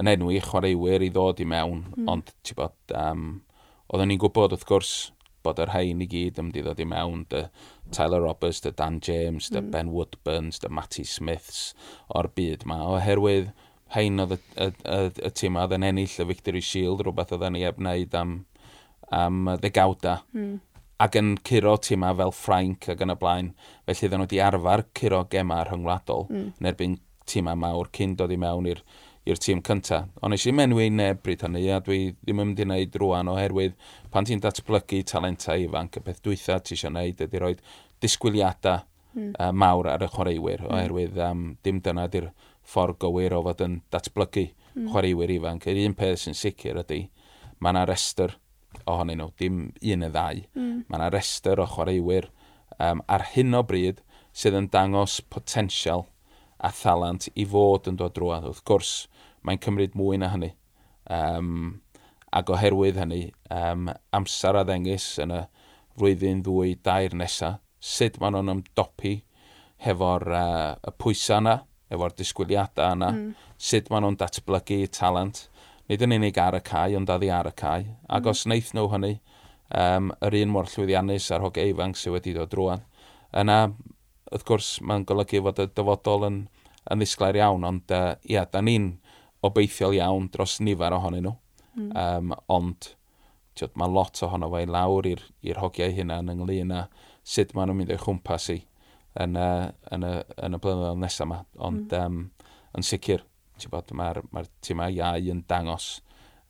yn 0.00 0.10
enwi 0.12 0.40
chwaraewyr 0.44 1.06
i 1.06 1.12
ddod 1.12 1.40
i 1.40 1.46
mewn, 1.48 1.86
mm. 1.94 2.10
ond 2.10 2.34
ti 2.44 2.56
bod, 2.58 2.76
um, 2.96 3.40
oeddwn 3.88 4.12
ni'n 4.12 4.20
gwybod 4.20 4.56
wrth 4.56 4.66
gwrs 4.68 4.94
bod 5.44 5.60
yr 5.62 5.72
hein 5.72 6.02
i 6.04 6.08
gyd 6.10 6.38
yn 6.40 6.48
mynd 6.48 6.58
i 6.60 6.64
ddod 6.66 6.82
i 6.82 6.86
mewn, 6.88 7.24
dy 7.32 7.46
Tyler 7.96 8.20
Roberts, 8.26 8.60
dy 8.64 8.74
Dan 8.76 8.98
James, 9.04 9.48
dy 9.48 9.62
mm. 9.62 9.70
Ben 9.72 9.92
Woodburns, 9.94 10.60
dy 10.60 10.68
Matty 10.72 11.06
Smiths 11.08 11.70
o'r 12.12 12.28
byd 12.36 12.66
yma, 12.66 12.82
oherwydd 12.96 13.54
hein 13.94 14.22
oedd 14.22 14.36
y, 14.36 14.40
y, 14.54 14.70
y, 14.70 14.98
y 15.26 15.32
tîm 15.36 15.58
oedd 15.60 15.76
yn 15.76 15.86
ennill 15.90 16.16
y 16.22 16.26
Victory 16.28 16.62
Shield, 16.64 17.04
rhywbeth 17.04 17.34
oedd 17.36 17.46
ni 17.54 17.64
eb 17.68 17.80
wneud 17.80 18.16
am, 18.18 18.34
am 19.14 19.54
ddegawda. 19.62 20.20
Mm. 20.36 20.58
Ac 21.00 21.16
yn 21.16 21.36
curo 21.46 21.76
tîma 21.80 22.12
fel 22.16 22.34
Ffrainc 22.36 22.90
ac 22.92 23.04
yn 23.04 23.14
y 23.14 23.18
blaen. 23.20 23.52
Felly 23.88 24.08
ddyn 24.08 24.20
nhw 24.20 24.28
wedi 24.28 24.42
arfer 24.44 24.84
curo 25.00 25.22
gema 25.32 25.62
rhyngwladol 25.64 26.26
mm. 26.28 26.50
yn 26.60 26.70
erbyn 26.72 26.98
tîma 27.30 27.54
mawr 27.56 27.88
cyn 27.96 28.16
dod 28.18 28.34
i 28.34 28.38
mewn 28.40 28.68
i'r 28.70 28.82
tîm 29.40 29.62
cynta. 29.64 30.04
Ond 30.24 30.36
eisiau 30.36 30.56
menwi 30.56 30.88
neb 30.92 31.22
bryd 31.24 31.44
hynny 31.46 31.66
a 31.72 31.80
dwi 31.84 32.00
ddim 32.18 32.42
yn 32.42 32.50
mynd 32.50 32.62
i 32.62 32.66
wneud 32.66 33.00
rwan 33.02 33.30
oherwydd 33.32 33.76
pan 34.12 34.28
ti'n 34.28 34.42
datblygu 34.44 35.02
talentau 35.08 35.66
ifanc 35.66 36.00
y 36.00 36.04
peth 36.06 36.22
dwytha 36.24 36.58
ti 36.64 36.76
eisiau 36.76 36.92
wneud 36.92 37.24
ydy 37.26 37.42
rhoi 37.42 37.56
disgwyliadau 38.02 38.80
mm. 39.14 39.32
uh, 39.38 39.50
mawr 39.52 39.90
ar 39.92 40.04
y 40.04 40.08
chwaraewyr 40.10 40.64
hmm. 40.64 40.72
oherwydd 40.76 41.20
um, 41.26 41.44
dim 41.64 41.80
dyna 41.84 42.06
di'r 42.12 42.30
ffordd 42.70 43.00
gywir 43.02 43.34
o 43.36 43.42
fod 43.46 43.64
yn 43.66 43.80
datblygu 43.92 44.46
mm. 44.50 44.90
chwaraewyr 44.92 45.34
ifanc. 45.36 45.66
Yr 45.70 45.82
un 45.86 45.96
peth 45.98 46.24
sy'n 46.24 46.38
sicr 46.38 46.80
ydy, 46.84 47.02
mae 47.58 47.74
yna 47.74 47.86
restr 47.90 48.36
ohonyn 48.86 49.20
nhw, 49.20 49.32
dim 49.40 49.60
un 49.70 50.06
y 50.06 50.10
ddau. 50.12 50.44
Mm. 50.54 50.84
Mae 50.86 51.00
yna 51.00 51.10
restr 51.14 51.62
o 51.62 51.66
chwaraewyr 51.70 52.30
um, 52.78 53.02
ar 53.10 53.26
hyn 53.34 53.58
o 53.58 53.62
bryd 53.66 54.02
sydd 54.36 54.56
yn 54.58 54.70
dangos 54.72 55.18
potensial 55.32 56.06
a 56.60 56.70
thalant 56.74 57.28
i 57.34 57.46
fod 57.48 57.88
yn 57.90 57.98
dod 58.00 58.14
drwad. 58.16 58.46
Wrth 58.48 58.64
gwrs, 58.68 58.94
mae'n 59.46 59.62
cymryd 59.64 59.96
mwy 59.98 60.20
na 60.20 60.30
hynny. 60.34 60.52
Um, 61.10 61.80
ac 62.36 62.52
oherwydd 62.54 63.00
hynny, 63.00 63.24
um, 63.50 63.88
amser 64.14 64.58
a 64.58 64.62
ddengis 64.66 65.16
yn 65.22 65.34
y 65.34 65.40
flwyddyn 65.98 66.44
ddwy 66.46 66.76
dair 66.86 67.16
nesaf, 67.16 67.58
sut 67.80 68.20
maen 68.20 68.36
nhw'n 68.36 68.52
ymdopi 68.54 69.14
hefo'r 69.80 70.26
uh, 70.28 70.74
y 70.84 70.92
pwysau 71.00 71.40
yna, 71.40 71.56
efo'r 71.90 72.14
disgwyliadau 72.18 72.96
yna, 72.96 73.10
mm. 73.14 73.48
sut 73.70 73.90
maen 73.90 74.06
nhw'n 74.06 74.18
datblygu 74.20 74.80
talent, 74.94 75.44
nid 75.90 76.04
yn 76.06 76.14
unig 76.16 76.38
ar 76.38 76.56
y 76.58 76.62
cae, 76.66 76.94
ond 76.98 77.10
addi 77.10 77.30
ar 77.34 77.50
y 77.50 77.54
cae. 77.58 77.86
Ac 78.08 78.24
mm. 78.24 78.30
os 78.32 78.44
wnaeth 78.46 78.72
nhw 78.76 78.86
hynny, 78.94 79.12
um, 79.82 80.12
yr 80.26 80.38
un 80.42 80.54
mor 80.54 80.70
llwyddiannus 80.70 81.30
a'r 81.34 81.46
hogei 81.46 81.74
ifanc 81.74 81.98
sydd 81.98 82.16
wedi 82.16 82.36
dod 82.36 82.52
drwan, 82.54 82.86
yna, 83.42 83.58
wrth 84.30 84.46
gwrs, 84.46 84.72
mae'n 84.86 85.06
golygu 85.08 85.42
fod 85.46 85.62
y 85.64 85.68
dyfodol 85.74 86.26
yn, 86.30 86.40
yn 86.90 87.02
ddisglair 87.02 87.40
iawn, 87.42 87.66
ond 87.66 87.94
uh, 87.94 88.14
ia, 88.30 88.46
da 88.46 88.62
ni'n 88.62 88.92
obeithiol 89.46 89.96
iawn 89.98 90.30
dros 90.32 90.58
nifer 90.62 90.94
ohonyn 90.96 91.26
nhw. 91.26 91.36
Mm. 91.78 91.90
Um, 91.94 92.34
ond 92.50 92.94
tiod, 93.58 93.74
mae 93.78 93.90
lot 93.90 94.18
ohono 94.26 94.50
fe 94.52 94.64
i 94.64 94.70
lawr 94.70 95.06
i'r 95.10 95.62
hogiau 95.62 95.94
hynna 95.94 96.20
yn 96.22 96.32
ynglyn 96.34 96.74
â 96.74 96.84
sut 97.26 97.54
maen 97.54 97.70
nhw'n 97.70 97.82
mynd 97.82 97.94
o'i 97.94 98.00
chwmpas 98.00 98.48
i 98.54 98.58
yn, 99.20 99.36
uh, 99.38 99.70
yn, 99.94 100.06
y, 100.06 100.12
yn 100.46 100.56
y 100.56 100.60
blynyddoedd 100.62 101.02
nesaf 101.02 101.26
yma. 101.26 101.40
Ond 101.68 101.92
mm. 101.92 102.06
um, 102.06 102.54
yn 102.78 102.86
sicr, 102.86 103.24
ti'n 103.60 103.72
bod, 103.72 103.92
mae'r 103.96 104.22
ma 104.34 104.44
tîmau 104.64 104.94
iau 104.96 105.32
yn 105.34 105.44
dangos 105.50 105.90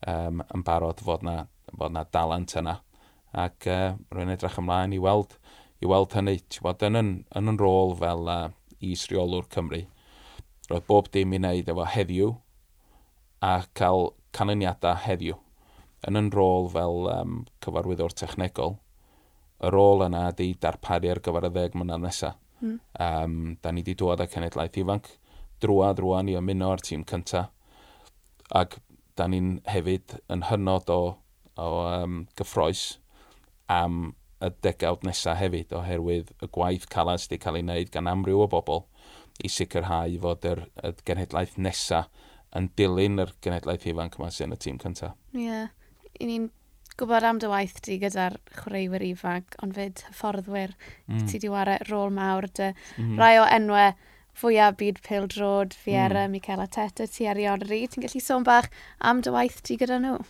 um, 0.07 0.45
yn 0.55 0.65
barod 0.67 1.03
fod 1.05 1.27
na, 1.27 1.43
fod 1.73 1.97
na 1.97 2.05
dalent 2.13 2.57
yna. 2.61 2.79
Ac 3.45 3.69
uh, 3.71 3.97
rwy'n 4.15 4.35
edrych 4.35 4.59
ymlaen 4.63 4.97
i 4.97 5.03
weld, 5.03 5.37
i 5.81 5.89
weld 5.91 6.15
hynny, 6.17 6.39
ti'n 6.49 6.67
bod, 6.67 6.87
yn, 6.87 6.99
yn, 7.01 7.13
yn, 7.39 7.53
yn 7.55 7.61
rôl 7.61 7.97
fel 8.01 8.31
uh, 8.31 8.49
isriolwr 8.81 9.49
Cymru. 9.53 9.85
Roedd 10.71 10.89
bob 10.89 11.11
dim 11.15 11.35
i 11.35 11.41
wneud 11.41 11.71
efo 11.71 11.87
heddiw 11.91 12.35
a 13.43 13.55
cael 13.75 14.13
canlyniadau 14.37 14.99
heddiw 15.05 15.39
yn 16.09 16.17
yn 16.17 16.31
rôl 16.33 16.69
fel 16.73 17.09
um, 17.13 17.41
cyfarwyddwr 17.65 18.15
technegol, 18.17 18.79
y 19.61 19.73
rôl 19.73 20.05
yna 20.07 20.29
ydy 20.31 20.55
darparu 20.61 21.11
ar 21.13 21.21
gyfer 21.25 21.49
y 21.49 21.53
ddeg 21.53 21.77
mlynedd 21.77 22.07
nesaf. 22.07 22.39
Mm. 22.61 22.79
Um, 23.01 23.41
da 23.63 23.73
ni 23.73 23.85
wedi 23.85 23.97
dod 23.99 24.21
â 24.21 24.29
cenedlaeth 24.31 24.79
ifanc 24.83 25.11
drwad 25.61 26.01
rwan 26.03 26.31
i 26.31 26.37
ymuno 26.39 26.71
ar 26.75 26.85
tîm 26.85 27.05
cyntaf. 27.09 27.51
Ac 28.51 28.79
da 29.17 29.27
ni'n 29.29 29.59
hefyd 29.69 30.17
yn 30.33 30.47
hynod 30.49 30.91
o, 30.93 31.01
o 31.61 31.69
um, 31.85 32.25
gyffroes 32.39 32.99
am 33.71 34.15
y 34.41 34.51
degawd 34.65 35.05
nesaf 35.05 35.39
hefyd 35.41 35.75
oherwydd 35.77 36.33
y 36.41 36.49
gwaith 36.55 36.89
calas 36.93 37.27
wedi 37.29 37.41
cael 37.43 37.61
ei 37.61 37.67
wneud 37.67 37.93
gan 37.95 38.09
amryw 38.11 38.47
o 38.47 38.49
bobl 38.51 38.87
i 39.45 39.51
sicrhau 39.53 40.17
fod 40.23 40.47
yr, 40.49 40.65
y 40.85 40.93
genedlaeth 41.07 41.59
nesaf 41.61 42.09
yn 42.57 42.71
dilyn 42.77 43.21
yr 43.23 43.35
genedlaeth 43.45 43.87
ifanc 43.93 44.17
yma 44.19 44.31
sy'n 44.35 44.57
y 44.57 44.59
tîm 44.61 44.81
cyntaf. 44.83 45.15
Ie. 45.37 45.45
Yeah. 45.45 45.69
I 46.21 46.27
ni'n 46.29 46.49
gwybod 47.01 47.25
am 47.25 47.39
dy 47.41 47.49
waith 47.49 47.79
di 47.87 47.97
gyda'r 48.03 48.37
chwaraewyr 48.59 49.05
ifanc, 49.07 49.57
ond 49.65 49.73
fyd 49.77 50.03
hyfforddwyr, 50.11 50.75
mm. 51.09 51.23
ti 51.31 51.41
di 51.41 51.49
wario 51.49 51.79
rôl 51.89 52.13
mawr 52.13 52.47
dy 52.59 52.71
mm. 52.75 53.15
rai 53.21 53.39
o 53.41 53.47
enwau 53.49 53.95
fwyaf 54.41 54.77
byd 54.81 55.01
pil 55.07 55.29
drod, 55.33 55.73
Fiera, 55.77 56.27
mm. 56.27 56.37
Michaela 56.37 56.69
Teta, 56.69 57.07
ti 57.09 57.29
ar 57.29 57.41
Ionri. 57.41 57.83
Ti'n 57.89 58.05
gallu 58.05 58.21
sôn 58.25 58.45
bach 58.45 58.69
am 59.01 59.25
dy 59.25 59.33
waith 59.33 59.63
ti 59.65 59.79
gyda 59.81 59.97
nhw? 60.03 60.21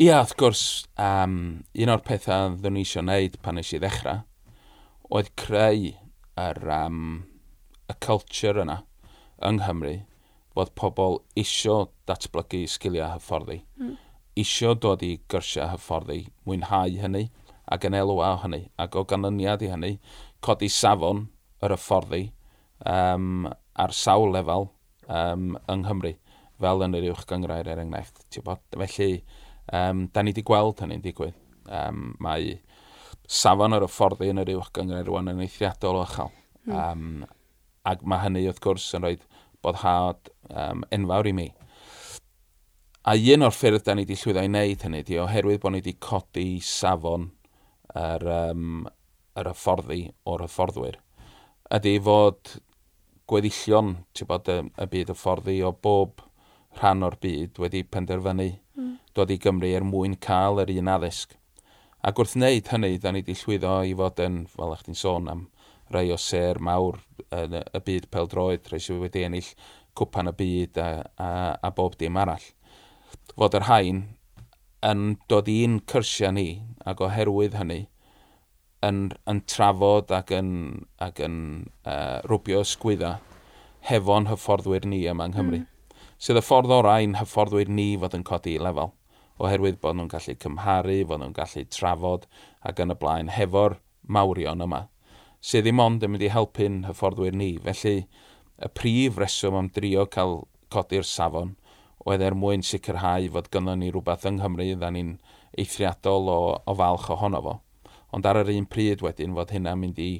Ia, 0.00 0.20
wrth 0.20 0.36
gwrs, 0.40 0.66
um, 1.00 1.40
un 1.72 1.94
o'r 1.94 2.04
pethau 2.04 2.54
ddwn 2.58 2.80
i 2.80 2.84
eisiau 2.84 3.04
wneud 3.04 3.40
pan 3.44 3.60
eisiau 3.60 3.80
ddechrau, 3.82 4.22
oedd 5.12 5.32
creu 5.40 5.90
yr, 6.40 6.62
um, 6.76 7.02
y 7.88 7.98
culture 8.04 8.64
yna 8.64 8.82
yng 9.44 9.60
Nghymru, 9.60 9.98
bod 10.56 10.72
pobl 10.76 11.20
isio 11.40 11.86
datblygu 12.08 12.66
sgiliau 12.68 13.16
hyfforddi. 13.16 13.62
Mm 13.80 14.00
isio 14.38 14.74
dod 14.74 15.02
i 15.04 15.16
gyrsiau 15.30 15.70
hyfforddi, 15.74 16.26
mwynhau 16.46 16.96
hynny 17.02 17.26
ac 17.72 17.86
yn 17.88 17.96
elwa 17.96 18.32
o 18.34 18.38
hynny 18.44 18.64
ac 18.80 18.96
o 18.96 19.04
ganlyniad 19.08 19.64
i 19.64 19.70
hynny, 19.72 19.92
codi 20.44 20.70
safon 20.72 21.26
yr 21.62 21.76
hyfforddi 21.76 22.24
um, 22.88 23.46
ar 23.78 23.94
sawl 23.96 24.32
lefel 24.34 24.68
um, 25.08 25.56
yng 25.70 25.84
Nghymru 25.86 26.14
fel 26.62 26.84
yn 26.86 26.96
yr 26.98 27.08
uwch 27.12 27.24
gyngrair 27.30 27.68
er 27.68 27.80
enghraifft. 27.82 28.24
Felly, 28.32 29.22
um, 29.74 30.06
da 30.14 30.22
ni 30.22 30.32
wedi 30.32 30.44
gweld 30.46 30.82
hynny'n 30.82 31.02
digwydd. 31.04 31.38
Um, 31.72 32.12
mae 32.22 32.56
safon 33.28 33.76
yr 33.76 33.86
hyfforddi 33.86 34.30
yn 34.32 34.42
yr 34.42 34.54
uwch 34.56 34.72
gyngrair 34.76 35.08
rwan 35.08 35.30
yn 35.32 35.42
eithriadol 35.44 36.00
o 36.00 36.04
uchel. 36.06 36.32
Mm. 36.68 36.76
Um, 36.78 37.24
ac 37.88 38.04
mae 38.06 38.22
hynny 38.26 38.46
wrth 38.46 38.62
gwrs 38.62 38.92
yn 38.96 39.06
rhoi 39.06 39.16
bodhad 39.62 40.30
um, 40.50 40.86
enfawr 40.94 41.28
i 41.30 41.34
mi 41.34 41.48
A 43.02 43.16
un 43.18 43.42
o'r 43.42 43.50
ffyrdd 43.50 43.82
da 43.82 43.96
ni 43.98 44.04
wedi 44.04 44.14
llwyddo 44.14 44.42
i 44.46 44.48
wneud 44.48 44.82
hynny 44.86 45.00
di, 45.02 45.16
oherwydd 45.18 45.58
bod 45.64 45.72
ni 45.74 45.80
wedi 45.80 45.96
codi 45.98 46.60
safon 46.62 47.24
yr, 47.98 48.26
um, 48.30 48.84
yr 49.34 49.50
hyfforddi 49.50 50.04
o'r 50.30 50.44
hyfforddwyr. 50.44 51.00
Ydy 51.74 51.96
fod 52.06 52.52
gweddillion 53.26 53.90
bod, 54.28 54.52
y 54.54 54.60
y 54.84 54.88
byd 54.94 55.10
hyfforddi 55.10 55.56
o 55.66 55.72
bob 55.74 56.22
rhan 56.78 57.02
o'r 57.02 57.18
byd 57.26 57.58
wedi 57.64 57.82
penderfynu 57.82 58.48
mm. 58.78 58.94
dod 59.18 59.34
i 59.34 59.40
Gymru 59.42 59.74
er 59.74 59.88
mwyn 59.88 60.14
cael 60.22 60.62
yr 60.62 60.70
un 60.76 60.94
addysg. 60.94 61.34
Ac 62.06 62.22
wrth 62.22 62.38
wneud 62.38 62.70
hynny, 62.70 62.94
da 63.02 63.10
ni 63.10 63.26
wedi 63.26 63.34
llwyddo 63.42 63.76
i 63.82 63.98
fod 63.98 64.22
yn, 64.22 64.40
fel 64.54 64.78
eich 64.78 64.86
ti'n 64.86 65.02
sôn, 65.02 65.26
am 65.26 65.48
rai 65.90 66.06
o 66.14 66.22
ser 66.22 66.62
mawr 66.62 67.02
yn 67.34 67.58
y 67.66 67.82
byd 67.82 68.12
peldroed, 68.14 68.70
rhai 68.70 68.78
sydd 68.78 69.02
wedi 69.02 69.26
ennill 69.26 69.54
cwpan 69.98 70.30
y 70.30 70.38
byd 70.38 70.78
a, 70.78 70.90
a, 71.18 71.30
a 71.58 71.74
bob 71.74 71.98
dim 71.98 72.22
arall 72.22 72.52
fod 73.36 73.56
yr 73.58 73.68
hain 73.68 74.02
yn 74.86 75.02
dod 75.30 75.50
i'n 75.50 75.80
cyrsiau 75.90 76.34
ni 76.36 76.46
ac 76.88 77.02
oherwydd 77.06 77.58
hynny 77.60 77.80
yn, 78.86 79.04
yn 79.30 79.42
trafod 79.50 80.10
ac 80.14 80.32
yn, 80.34 80.50
ac 81.02 81.20
yn 81.22 81.36
uh, 81.86 82.18
rwbio 82.26 82.64
ysgwydda 82.66 83.16
hefo'n 83.88 84.28
hyfforddwyr 84.30 84.86
ni 84.86 85.04
yma 85.10 85.28
yng 85.28 85.36
Nghymru. 85.36 85.62
Mm. 85.62 86.02
Sydd 86.22 86.38
y 86.38 86.42
ffordd 86.44 86.74
orau 86.74 87.02
i'n 87.02 87.16
hyfforddwyr 87.18 87.70
ni 87.70 87.92
fod 88.02 88.16
yn 88.18 88.26
codi 88.26 88.58
lefel 88.62 88.92
oherwydd 89.42 89.80
bod 89.82 89.96
nhw'n 89.98 90.10
gallu 90.10 90.36
cymharu, 90.38 90.98
bod 91.08 91.22
nhw'n 91.22 91.34
gallu 91.34 91.64
trafod 91.72 92.28
ac 92.68 92.82
yn 92.82 92.94
y 92.94 92.98
blaen 92.98 93.32
hefo'r 93.34 93.78
mawrion 94.06 94.62
yma, 94.66 94.84
sydd 95.42 95.66
ddim 95.66 95.82
ond 95.82 96.04
yn 96.06 96.12
mynd 96.14 96.26
i 96.26 96.30
helpu'n 96.30 96.82
hyfforddwyr 96.86 97.34
ni. 97.38 97.56
Felly, 97.64 98.04
y 98.62 98.70
prif 98.76 99.18
reswm 99.18 99.58
am 99.58 99.70
drio 99.74 100.06
cael 100.10 100.42
codi'r 100.72 101.06
safon 101.06 101.56
oedd 102.08 102.24
er 102.26 102.36
mwyn 102.38 102.64
sicrhau 102.66 103.28
fod 103.34 103.50
gynnon 103.54 103.82
ni 103.82 103.90
rhywbeth 103.92 104.26
yng 104.28 104.40
Nghymru 104.40 104.68
dda 104.74 104.90
ni'n 104.94 105.14
eithriadol 105.58 106.30
o, 106.32 106.40
o 106.66 106.74
falch 106.78 107.10
ohono 107.14 107.42
fo. 107.44 107.54
Ond 108.12 108.26
ar 108.28 108.42
yr 108.42 108.52
un 108.56 108.66
pryd 108.68 109.04
wedyn 109.04 109.36
fod 109.36 109.54
hynna'n 109.54 109.80
mynd 109.80 110.00
i 110.02 110.10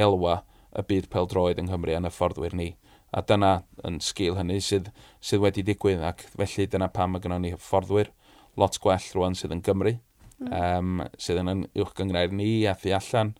elwa 0.00 0.40
y 0.78 0.84
byd 0.88 1.10
peldroed 1.12 1.60
yng 1.60 1.68
Nghymru 1.70 1.96
yn 1.98 2.08
y 2.08 2.12
fforddwyr 2.14 2.56
ni. 2.56 2.70
A 3.12 3.20
dyna 3.28 3.52
yn 3.84 3.98
sgil 4.00 4.38
hynny 4.38 4.60
sydd, 4.64 4.88
sydd 5.20 5.42
wedi 5.42 5.64
digwydd 5.66 6.04
ac 6.06 6.22
felly 6.32 6.68
dyna 6.70 6.88
pam 6.94 7.18
y 7.18 7.22
gynnon 7.24 7.44
ni 7.44 7.52
fforddwyr 7.58 8.12
lot 8.56 8.78
gwell 8.80 9.10
rwan 9.16 9.36
sydd 9.36 9.52
yn 9.56 9.64
Gymru, 9.64 9.96
mm. 10.40 10.52
um, 10.52 11.02
sydd 11.20 11.42
yn 11.42 11.66
uwch 11.66 11.92
gyngrair 11.98 12.32
ni 12.36 12.64
a 12.68 12.74
thu 12.78 12.94
allan 12.96 13.34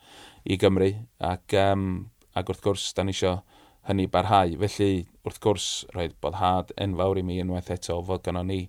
i 0.45 0.59
Gymru 0.61 0.91
ac, 1.23 1.57
um, 1.61 1.89
ac 2.37 2.53
wrth 2.53 2.65
gwrs 2.65 2.91
da 2.97 3.05
ni 3.07 3.15
eisiau 3.15 3.41
hynny 3.89 4.09
barhau. 4.11 4.57
Felly, 4.63 5.07
wrth 5.27 5.41
gwrs, 5.43 5.69
roedd 5.95 6.15
boddhad 6.23 6.73
enfawr 6.81 7.21
i 7.21 7.25
mi 7.27 7.41
unwaith 7.43 7.73
eto 7.75 7.99
fod 8.07 8.25
gynnon 8.27 8.51
ni 8.51 8.67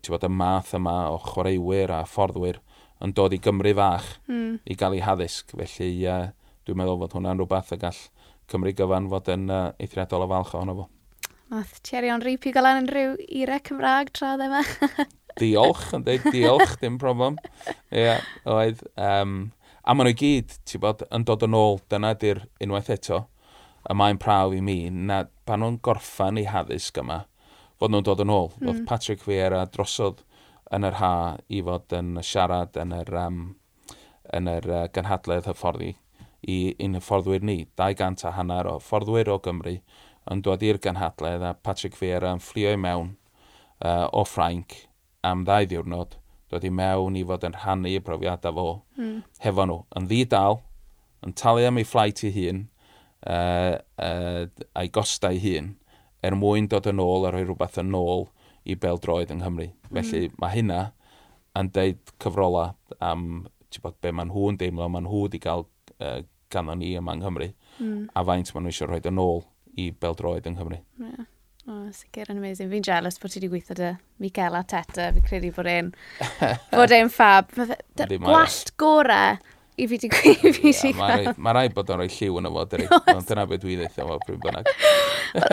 ti'n 0.00 0.12
bod 0.12 0.26
y 0.26 0.30
math 0.32 0.74
yma 0.76 0.96
o 1.12 1.20
chwaraewyr 1.24 1.92
a 1.96 2.02
fforddwyr 2.08 2.60
yn 3.04 3.12
dod 3.16 3.34
i 3.36 3.40
Gymru 3.42 3.72
fach 3.76 4.08
mm. 4.28 4.58
i 4.64 4.76
gael 4.78 4.96
ei 4.96 5.04
haddysg. 5.04 5.54
Felly, 5.56 5.90
uh, 6.08 6.28
dwi'n 6.66 6.80
meddwl 6.80 7.00
fod 7.04 7.16
hwnna'n 7.16 7.40
rhywbeth 7.40 7.74
y 7.76 7.80
gall 7.80 8.02
Cymru 8.50 8.72
gyfan 8.76 9.08
fod 9.12 9.30
yn 9.32 9.48
uh, 9.50 9.62
eithriadol 9.82 10.24
o 10.24 10.30
falch 10.30 10.54
ohono 10.56 10.76
fo. 10.80 10.88
Math 11.52 11.78
Tierion 11.86 12.24
Ripi 12.24 12.50
golan 12.54 12.82
yn 12.82 12.90
rhyw 12.90 13.14
ire 13.40 13.60
Cymraeg 13.66 14.10
tra 14.16 14.34
ddim 14.38 14.56
e 14.58 14.64
diolch, 15.40 15.92
yn 15.94 16.04
dweud 16.06 16.26
diolch, 16.32 16.74
dim 16.80 16.96
problem. 16.98 17.36
Ie, 17.92 18.02
yeah, 18.06 18.26
oedd. 18.48 18.82
Um, 18.96 19.38
a 19.84 19.94
maen 19.94 20.08
nhw 20.08 20.14
i 20.14 20.18
gyd, 20.18 20.56
ti'n 20.66 20.82
bod, 20.82 21.04
yn 21.14 21.26
dod 21.28 21.44
yn 21.46 21.56
ôl, 21.56 21.78
dyna 21.92 22.14
di'r 22.18 22.42
unwaith 22.64 22.90
eto, 22.96 23.20
y 23.86 23.96
mae'n 23.96 24.18
prawf 24.22 24.54
i 24.56 24.62
mi, 24.64 24.78
na 24.90 25.24
pan 25.46 25.62
nhw'n 25.62 25.80
gorffan 25.84 26.40
ei 26.40 26.48
haddysg 26.50 26.98
yma, 27.02 27.22
fod 27.78 27.92
nhw'n 27.92 28.06
dod 28.06 28.24
yn 28.24 28.32
ôl. 28.32 28.50
Mm. 28.58 28.70
Oedd 28.70 28.82
Patrick 28.88 29.22
Vieira 29.26 29.62
drosodd 29.70 30.24
yn 30.74 30.86
yr 30.88 30.98
ha 31.00 31.12
i 31.52 31.62
fod 31.66 31.94
yn 31.94 32.16
siarad 32.26 32.76
yn 32.82 32.94
yr, 32.96 33.12
um, 33.22 33.38
yn 34.34 34.50
yr 34.50 34.66
uh, 34.72 34.82
ganhadledd 34.92 35.46
hyfforddi 35.50 35.94
i 36.46 36.58
un 36.82 36.98
hyfforddwyr 36.98 37.46
ni. 37.46 37.60
200 37.78 38.26
a 38.26 38.34
hanner 38.36 38.70
o 38.70 38.76
fforddwyr 38.82 39.30
o 39.32 39.38
Gymru 39.42 39.78
yn 40.30 40.42
dod 40.42 40.64
i'r 40.66 40.82
ganhadledd 40.82 41.44
a 41.46 41.54
Patrick 41.54 41.98
Vieira 41.98 42.34
yn 42.34 42.42
fflio 42.42 42.74
i 42.74 42.80
mewn 42.80 43.14
uh, 43.82 44.06
o 44.10 44.24
Ffrainc 44.26 44.82
am 45.26 45.44
ddau 45.46 45.66
ddiwrnod 45.68 46.16
dod 46.50 46.66
i 46.66 46.70
mewn 46.70 47.18
i 47.18 47.24
fod 47.26 47.44
yn 47.46 47.56
rhannu 47.58 47.92
y 47.94 48.02
profiadau 48.06 48.54
fo 48.56 48.66
mm. 48.98 49.20
hefo 49.42 49.66
nhw. 49.66 49.78
Yn 49.98 50.08
ddi 50.10 50.22
dal, 50.30 50.60
yn 51.26 51.34
talu 51.38 51.66
am 51.66 51.80
ei 51.80 51.86
fflait 51.86 52.22
ei 52.26 52.34
hun, 52.36 52.66
uh, 53.26 53.76
uh, 54.02 54.46
a'i 54.78 54.92
gostau 54.94 55.38
hun 55.42 55.74
er 56.24 56.36
mwyn 56.38 56.68
dod 56.70 56.88
yn 56.90 57.02
ôl 57.02 57.26
a 57.26 57.32
rhoi 57.32 57.44
rhywbeth 57.44 57.80
yn 57.82 57.94
ôl 57.96 58.26
i 58.66 58.76
beldroed 58.82 59.30
yng 59.30 59.42
Nghymru. 59.42 59.68
Mm. 59.90 59.98
Felly 59.98 60.30
mae 60.42 60.56
hynna 60.56 60.80
yn 61.58 61.70
deud 61.74 62.14
cyfrola 62.22 62.70
am 63.00 63.46
bod, 63.82 63.96
be 64.00 64.12
maen 64.14 64.30
nhw'n 64.32 64.58
deimlo, 64.60 64.88
maen 64.88 65.06
nhw 65.06 65.26
wedi 65.26 65.40
cael 65.42 65.66
uh, 66.00 66.20
ganddo 66.52 66.76
ni 66.78 66.94
yma 66.98 67.14
yng 67.16 67.22
Nghymru, 67.24 67.50
mm. 67.78 68.02
a 68.14 68.26
faint 68.26 68.52
maen 68.54 68.66
nhw 68.66 68.74
eisiau 68.74 68.90
rhoi 68.90 69.02
yn 69.10 69.22
ôl 69.22 69.42
i 69.76 69.90
beldroed 69.92 70.48
yng 70.48 70.58
Nghymru. 70.58 70.82
Yeah. 71.02 71.26
O, 71.66 71.74
oh, 71.74 71.86
sicr 71.90 72.28
yn 72.30 72.38
amazing. 72.38 72.70
Fi'n 72.70 72.84
jealous 72.86 73.16
bod 73.18 73.32
ti 73.34 73.40
wedi 73.40 73.48
gweithio 73.50 73.74
dy 73.74 73.88
Michaela 74.22 74.60
Teta. 74.70 75.08
Fi'n 75.16 75.24
credu 75.26 75.48
bod 75.56 75.66
e'n 75.66 75.88
bod 76.76 76.94
e'n 76.94 77.10
ffab. 77.10 77.50
Gwallt 78.22 78.70
gorau 78.78 79.40
i 79.76 79.86
fi 79.88 79.98
di 80.00 80.08
gweithio. 80.08 80.52
fi 80.56 80.72
di 80.72 80.92
cael. 80.96 81.32
Mae 81.36 81.54
rai 81.56 81.68
bod 81.74 81.90
o'n 81.92 82.00
rhoi 82.00 82.08
lliw 82.12 82.38
yn 82.40 82.48
y 82.48 82.52
fod, 82.54 82.70
dyri. 82.72 82.86
Ond 83.12 83.28
dyna 83.28 83.44
beth 83.48 83.62
dwi 83.62 83.76
ddeithio 83.78 84.06
fo, 84.08 84.18
pryd 84.24 84.40
bynnag. 84.44 84.70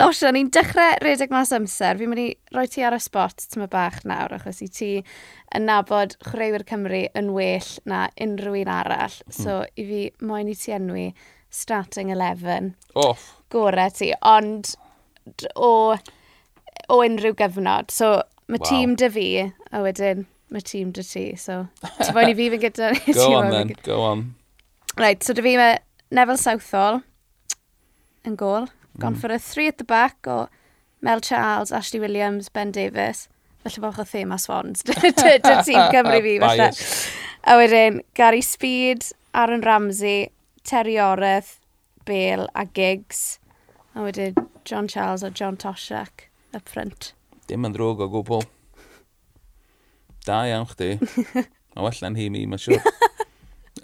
Os 0.06 0.22
yna 0.22 0.32
ni'n 0.36 0.50
dechrau 0.54 0.98
redeg 1.04 1.34
mas 1.34 1.52
amser, 1.56 2.00
fi'n 2.00 2.10
mynd 2.10 2.22
i 2.22 2.28
roi 2.56 2.66
ti 2.72 2.84
ar 2.86 2.96
y 2.96 3.00
spot 3.04 3.46
tyma 3.52 3.68
bach 3.72 4.00
nawr, 4.08 4.36
achos 4.38 4.62
i 4.64 4.70
ti 4.72 4.90
yn 5.54 5.68
nabod 5.68 6.16
chwaraewyr 6.24 6.64
Cymru 6.68 7.04
yn 7.20 7.32
well 7.36 7.70
na 7.90 8.06
unrhyw 8.20 8.60
un 8.64 8.74
arall. 8.78 9.18
Mhm. 9.28 9.38
So, 9.38 9.62
i 9.76 9.88
fi 9.90 10.02
moyn 10.24 10.52
i 10.52 10.58
ti 10.58 10.76
enwi 10.76 11.08
starting 11.54 12.10
11. 12.14 12.74
Off. 12.98 13.34
Gorau 13.52 13.92
ti, 13.94 14.12
ond 14.26 14.74
o, 15.54 15.72
o 16.88 17.02
unrhyw 17.04 17.36
gyfnod. 17.38 17.92
So, 17.94 18.16
mae 18.48 18.60
wow. 18.60 18.70
tîm 18.70 18.96
dy 19.00 19.10
fi, 19.12 19.28
a 19.70 19.84
wedyn 19.84 20.26
mae 20.54 20.64
tîm 20.64 20.92
dy 20.94 21.04
ti. 21.06 21.24
So, 21.40 21.64
ti 22.00 22.12
boi'n 22.14 22.30
i 22.32 22.36
fi 22.38 22.48
fy'n 22.52 22.62
gyda 22.62 22.90
ni. 22.94 23.14
Go 23.16 23.32
on 23.38 23.50
then, 23.52 23.74
go 23.86 24.00
on. 24.06 24.24
Right, 25.00 25.22
so 25.22 25.34
dy 25.34 25.44
fi 25.44 25.56
mae 25.60 25.78
Neville 26.14 26.40
Southall 26.40 27.02
yn 28.24 28.38
gol. 28.40 28.68
Mm. 28.68 29.00
Gone 29.00 29.16
mm. 29.16 29.20
for 29.20 29.34
a 29.34 29.38
three 29.38 29.68
at 29.68 29.78
the 29.78 29.84
back 29.84 30.28
o 30.30 30.46
Mel 31.04 31.20
Charles, 31.20 31.72
Ashley 31.72 32.00
Williams, 32.00 32.48
Ben 32.48 32.70
Davis. 32.72 33.28
Felly 33.64 33.82
bod 33.82 33.98
chi'n 33.98 34.08
thema 34.08 34.38
swans. 34.38 34.82
Dy 34.86 34.94
tîm 35.02 35.90
Cymru 35.92 36.22
fi, 36.24 36.38
falle. 36.40 36.70
A 37.44 37.58
wedyn, 37.60 38.00
Gary 38.16 38.40
Speed, 38.40 39.10
Aaron 39.34 39.60
Ramsey, 39.60 40.30
Terry 40.64 40.94
Oreth, 40.94 41.58
Bale 42.06 42.48
a 42.54 42.64
Giggs. 42.64 43.38
A 43.94 44.06
wedyn, 44.06 44.38
John 44.64 44.88
Charles 44.88 45.22
a 45.22 45.30
John 45.30 45.56
Toshak 45.56 46.30
up 46.54 46.68
front. 46.68 47.12
Dim 47.48 47.66
yn 47.68 47.74
drwg 47.76 48.00
o 48.00 48.08
gwbl. 48.08 48.46
Da 50.24 50.44
iawn 50.48 50.68
chdi. 50.70 50.94
Mae 51.74 51.84
well 51.84 52.00
na'n 52.04 52.16
hi 52.18 52.30
mi, 52.32 52.44
mae'n 52.48 52.62
siwr. 52.62 52.84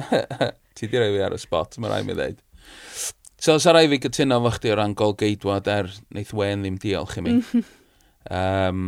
Ti 0.79 0.89
di 0.89 1.01
roi 1.01 1.11
fi 1.13 1.23
ar 1.27 1.35
y 1.37 1.41
spot, 1.41 1.77
mae 1.83 1.91
rai 1.91 2.05
mi 2.07 2.15
ddeud. 2.17 2.39
So, 3.41 3.57
sa 3.61 3.75
rai 3.75 3.89
fi 3.91 3.99
gytuno 4.01 4.39
fo 4.45 4.53
chdi 4.55 4.71
o 4.73 4.77
ran 4.79 4.95
gol 4.97 5.17
geidwad 5.19 5.69
er 5.69 5.91
wneith 6.13 6.33
wen 6.37 6.63
ddim 6.65 6.79
diolch 6.81 7.19
i 7.21 7.25
mi. 7.27 7.35
um, 8.39 8.85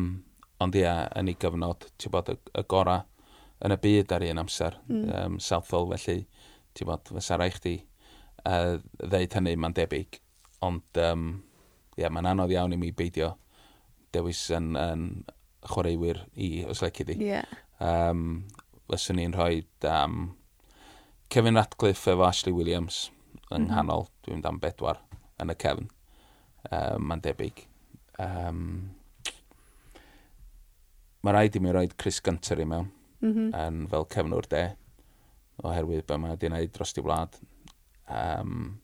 ond 0.63 0.79
ia, 0.79 0.95
yn 1.19 1.33
ei 1.33 1.37
gyfnod, 1.43 1.89
ti'n 2.01 2.15
bod 2.15 2.31
y, 2.33 2.39
y 2.61 2.65
gora 2.71 3.01
yn 3.67 3.75
y 3.75 3.79
byd 3.83 4.15
ar 4.15 4.25
un 4.31 4.43
amser, 4.45 4.79
mm. 4.89 5.05
um, 5.19 5.39
Southall, 5.43 5.91
felly 5.97 6.23
ti'n 6.79 6.89
bod, 6.89 7.13
fysa 7.19 7.41
rai 7.41 7.51
chdi 7.53 7.77
uh, 8.47 8.79
ddeud 9.03 9.39
hynny, 9.39 9.57
mae'n 9.59 9.77
debyg. 9.77 10.21
Ond, 10.65 10.85
um, 11.03 11.29
ia, 11.99 12.09
mae'n 12.09 12.31
anodd 12.33 12.55
iawn 12.55 12.77
i 12.77 12.81
mi 12.81 12.95
beidio 12.97 13.35
dewis 14.15 14.47
yn, 14.55 14.73
yn, 14.79 15.07
chwaraewyr 15.69 16.25
i, 16.35 16.65
os 16.69 16.83
lecu 16.83 17.07
di. 17.07 17.19
Yeah. 17.23 17.49
Um, 17.83 18.45
fyswn 18.91 19.19
ni'n 19.19 19.35
rhoi 19.37 19.63
um, 19.89 20.33
Kevin 21.33 21.57
Ratcliffe 21.57 22.13
efo 22.13 22.27
Ashley 22.27 22.53
Williams 22.53 23.07
yng 23.09 23.47
mm 23.49 23.55
-hmm. 23.57 23.69
nghanol, 23.71 24.09
dwi'n 24.25 24.43
dan 24.43 24.61
bedwar 24.61 25.01
yn 25.41 25.53
y 25.53 25.57
cefn. 25.59 25.89
Um, 26.71 27.07
Mae'n 27.09 27.23
debyg. 27.25 27.65
Um, 28.19 28.91
Mae 31.23 31.35
rhaid 31.35 31.57
i 31.57 31.61
mi 31.63 31.73
roed 31.73 31.97
Chris 31.97 32.21
Gunter 32.21 32.61
i 32.61 32.65
mewn 32.67 32.91
mm 33.21 33.33
-hmm. 33.33 33.51
yn 33.55 33.89
fel 33.89 34.07
cefnwr 34.11 34.49
de 34.51 34.63
oherwydd 35.63 36.07
be 36.07 36.17
mae 36.19 36.35
wedi 36.35 36.49
gwneud 36.49 36.73
dros 36.75 36.93
di 36.97 37.03
wlad. 37.05 37.37
Um, 38.11 38.81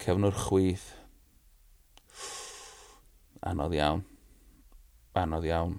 cefnwr 0.00 0.36
chwyth, 0.46 0.86
anodd 3.42 3.76
iawn 3.76 4.04
anodd 5.20 5.46
iawn. 5.48 5.76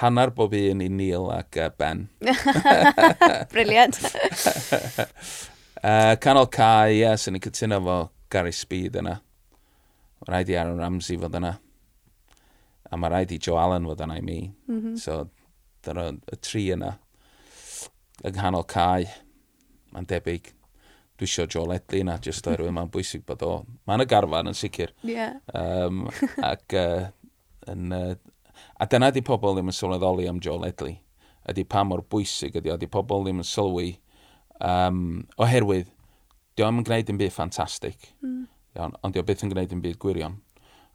Hannar 0.00 0.30
bob 0.34 0.54
un 0.56 0.80
i 0.80 0.88
Neil 0.88 1.26
ac 1.34 1.58
uh, 1.60 1.70
Ben. 1.76 2.06
Briliant. 3.52 3.98
uh, 5.84 6.14
canol 6.22 6.48
Cai, 6.52 6.94
ie, 6.94 7.02
yes, 7.02 7.26
sy'n 7.26 7.36
ni'n 7.36 7.44
cytuno 7.44 7.80
fo 7.84 7.98
Gary 8.32 8.54
Speed 8.54 8.96
yna. 9.02 9.18
Mae 10.20 10.30
rhaid 10.30 10.52
i 10.52 10.56
Aaron 10.60 10.80
Ramsey 10.80 11.18
fod 11.20 11.36
yna. 11.36 11.52
A 12.90 12.96
mae 12.96 13.12
rhaid 13.12 13.34
i 13.34 13.40
Joe 13.42 13.58
Allen 13.60 13.88
fod 13.90 14.00
yna 14.06 14.16
i 14.20 14.24
mi. 14.24 14.40
Mm 14.68 14.80
-hmm. 14.80 14.96
So, 14.98 15.26
dyna 15.84 16.08
y 16.12 16.40
tri 16.40 16.64
yna. 16.76 16.94
Yng 18.24 18.36
nghanol 18.36 18.66
Cai, 18.68 19.06
mae'n 19.92 20.08
debyg. 20.08 20.52
Dwi 21.20 21.28
eisiau 21.28 21.48
Joe 21.48 21.68
Ledley 21.68 22.00
yna, 22.00 22.18
jyst 22.24 22.46
oherwydd 22.48 22.72
mae'n 22.78 22.92
bwysig 22.92 23.24
bod 23.26 23.42
o. 23.44 23.54
Mae'n 23.88 24.04
y 24.04 24.08
garfan 24.08 24.48
yn 24.48 24.56
sicr. 24.56 24.94
Yeah. 25.04 25.40
Um, 25.52 26.06
ac 26.40 26.76
uh, 26.76 27.10
yn, 27.68 27.92
uh, 27.92 28.14
A 28.80 28.88
dyna 28.90 29.10
di 29.14 29.22
pobl 29.26 29.56
ddim 29.56 29.70
yn 29.72 29.76
sylweddoli 29.76 30.28
am 30.30 30.40
Joel 30.42 30.68
Edley. 30.68 30.98
Ydy 31.50 31.64
pa 31.68 31.84
mor 31.84 32.04
bwysig 32.12 32.58
ydy, 32.60 32.72
ydy 32.74 32.88
pobl 32.90 33.24
ddim 33.24 33.40
yn 33.42 33.48
sylwi 33.48 33.94
um, 34.60 35.24
oherwydd 35.40 35.88
di 36.56 36.66
o'n 36.66 36.82
gwneud 36.84 37.10
yn 37.12 37.18
byd 37.20 37.32
ffantastig, 37.32 38.10
mm. 38.20 38.44
iawn, 38.76 38.96
ond 39.00 39.14
di 39.14 39.20
o 39.20 39.26
byth 39.26 39.44
yn 39.46 39.52
gwneud 39.52 39.74
yn 39.76 39.82
byd 39.84 40.00
gwirion. 40.02 40.38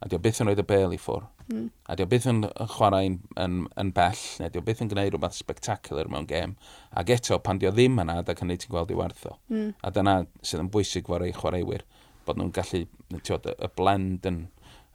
A 0.04 0.10
di 0.12 0.18
o 0.18 0.20
byth 0.22 0.42
yn 0.44 0.50
rhoi 0.50 0.60
y 0.60 0.66
bel 0.68 0.94
i 0.94 1.00
ffwr. 1.02 1.24
Mm. 1.48 1.70
A 1.90 1.96
di 1.98 2.04
o 2.04 2.10
byth 2.10 2.28
yn 2.30 2.44
chwarae 2.76 3.08
yn, 3.10 3.16
yn, 3.42 3.56
yn 3.82 3.92
bell, 3.96 4.22
neu 4.42 4.52
di 4.54 4.60
o 4.60 4.66
byth 4.66 4.84
yn 4.84 4.92
gwneud 4.92 5.14
rhywbeth 5.14 5.38
spectacular 5.40 6.10
mewn 6.12 6.28
gêm. 6.30 6.56
Ac 7.00 7.14
eto, 7.16 7.40
pan 7.42 7.62
di 7.62 7.70
o 7.70 7.72
ddim 7.74 8.02
yna, 8.04 8.20
da 8.28 8.36
cynnig 8.38 8.62
ti'n 8.62 8.74
gweld 8.74 8.92
i 8.94 9.00
wertho. 9.00 9.38
Mm. 9.54 9.72
A 9.82 9.94
dyna 9.96 10.18
sydd 10.46 10.66
yn 10.66 10.72
bwysig 10.74 11.10
fo'r 11.10 11.26
ei 11.26 11.34
chwaraewyr, 11.38 11.86
bod 12.28 12.42
nhw'n 12.42 12.54
gallu, 12.54 12.84
tiod, 13.18 13.50
y 13.56 13.72
blend 13.80 14.28
yn, 14.30 14.44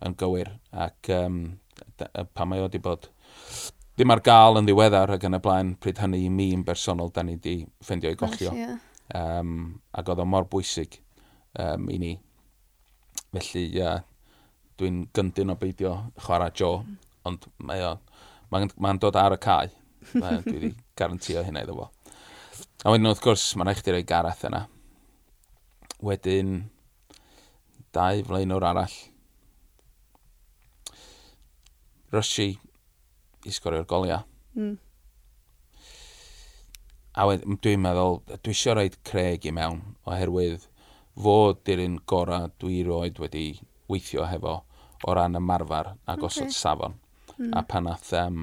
yn 0.06 0.16
gywir. 0.20 0.52
Ac 0.86 1.10
um, 1.16 1.40
pan 2.34 2.48
mae 2.50 2.62
o 2.62 2.68
wedi 2.68 2.80
bod 2.82 3.08
ddim 4.00 4.14
ar 4.14 4.22
gael 4.24 4.56
yn 4.60 4.68
ddiweddar 4.68 5.12
ac 5.16 5.26
yn 5.28 5.36
y 5.36 5.42
blaen 5.44 5.74
pryd 5.76 5.98
hynny 6.00 6.22
i 6.24 6.30
mi 6.32 6.50
yn 6.56 6.64
bersonol 6.64 7.10
da 7.12 7.24
ni 7.26 7.36
wedi 7.36 7.56
ffeindio 7.84 8.12
i 8.14 8.18
gollio. 8.20 8.54
Yeah. 8.56 8.78
um, 9.14 9.80
ac 9.92 10.08
oedd 10.08 10.22
o 10.22 10.26
mor 10.28 10.46
bwysig 10.48 11.00
um, 11.58 11.88
i 11.92 11.98
ni. 12.00 12.14
Felly 13.34 13.64
uh, 13.84 13.98
dwi'n 14.80 15.02
gyndyn 15.16 15.52
o 15.52 15.58
beidio 15.60 15.92
chwarae 16.24 16.54
jo, 16.56 16.72
mm. 16.80 16.96
ond 17.28 17.46
mae 17.68 17.84
o, 17.84 17.94
mae'n 18.50 18.72
ma 18.80 18.94
dod 19.02 19.18
ar 19.20 19.36
y 19.36 19.40
cae. 19.44 19.70
dwi 20.14 20.56
wedi 20.56 20.72
garantio 20.98 21.44
hynna 21.44 21.66
iddo 21.66 21.76
fo. 21.82 21.90
A 22.80 22.94
wedyn 22.94 23.10
wrth 23.10 23.20
gwrs, 23.24 23.50
mae'n 23.60 23.74
eich 23.74 23.84
di 23.84 23.92
roi 23.92 24.04
gareth 24.08 24.46
yna. 24.48 24.64
Wedyn, 26.00 26.56
dau 27.92 28.24
flaenwr 28.24 28.64
arall 28.70 28.96
rysi 32.12 32.50
i 33.46 33.52
sgorio'r 33.54 33.86
goliau. 33.88 34.24
Mm. 34.56 34.76
A 37.20 37.26
wedyn, 37.26 37.58
dwi'n 37.62 37.82
meddwl, 37.82 38.20
dwi 38.30 38.54
eisiau 38.54 38.76
rhoi 38.78 38.90
Craig 39.06 39.46
i 39.48 39.52
mewn, 39.54 39.80
oherwydd 40.08 40.66
fod 41.20 41.62
di'r 41.66 41.82
un 41.84 41.98
gorau 42.08 42.50
dwi 42.62 42.82
roed 42.86 43.18
wedi 43.22 43.46
weithio 43.90 44.26
hefo 44.30 44.60
o 45.06 45.14
ran 45.16 45.38
ymarfer 45.38 45.94
a 46.06 46.16
gosod 46.20 46.48
okay. 46.48 46.56
safon. 46.56 46.96
Mm. 47.36 47.52
A 47.56 47.64
pan 47.66 47.86
nath 47.88 48.12
um, 48.20 48.40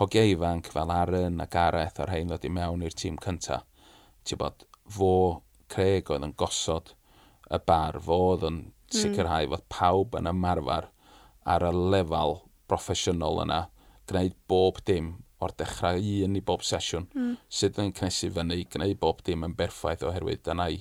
hogiau 0.00 0.34
ifanc 0.34 0.68
fel 0.74 0.92
Aaron 0.92 1.40
a 1.40 1.48
Gareth 1.50 2.00
o'r 2.02 2.12
hein 2.12 2.30
ddod 2.30 2.44
i 2.44 2.52
mewn 2.52 2.84
i'r 2.84 2.96
tîm 2.98 3.16
cynta, 3.24 3.62
ti'n 4.26 4.40
bod, 4.40 4.66
fo 4.90 5.12
Craig 5.72 6.10
oedd 6.12 6.26
yn 6.26 6.34
gosod 6.38 6.92
y 7.48 7.60
bar, 7.66 8.00
fo 8.04 8.18
oedd 8.32 8.48
yn 8.50 8.58
hmm. 8.64 8.98
sicrhau 8.98 9.46
mm. 9.46 9.54
fod 9.54 9.68
pawb 9.72 10.18
yn 10.20 10.30
ymarfer 10.32 10.90
ar 11.54 11.68
y 11.68 11.72
lefel 11.94 12.38
broffesiynol 12.68 13.42
yna, 13.44 13.64
gwneud 14.08 14.36
bob 14.48 14.80
dim 14.88 15.14
o'r 15.44 15.52
dechrau 15.58 16.00
un 16.24 16.38
i 16.38 16.42
bob 16.44 16.64
sesiwn, 16.64 17.06
mm. 17.12 17.34
sydd 17.52 17.80
yn 17.82 17.92
cnesu 17.96 18.30
fyny, 18.32 18.64
gwneud 18.72 18.98
bob 19.00 19.20
dim 19.26 19.44
yn 19.46 19.56
berffaith 19.58 20.04
oherwydd 20.08 20.44
dyna'i, 20.46 20.80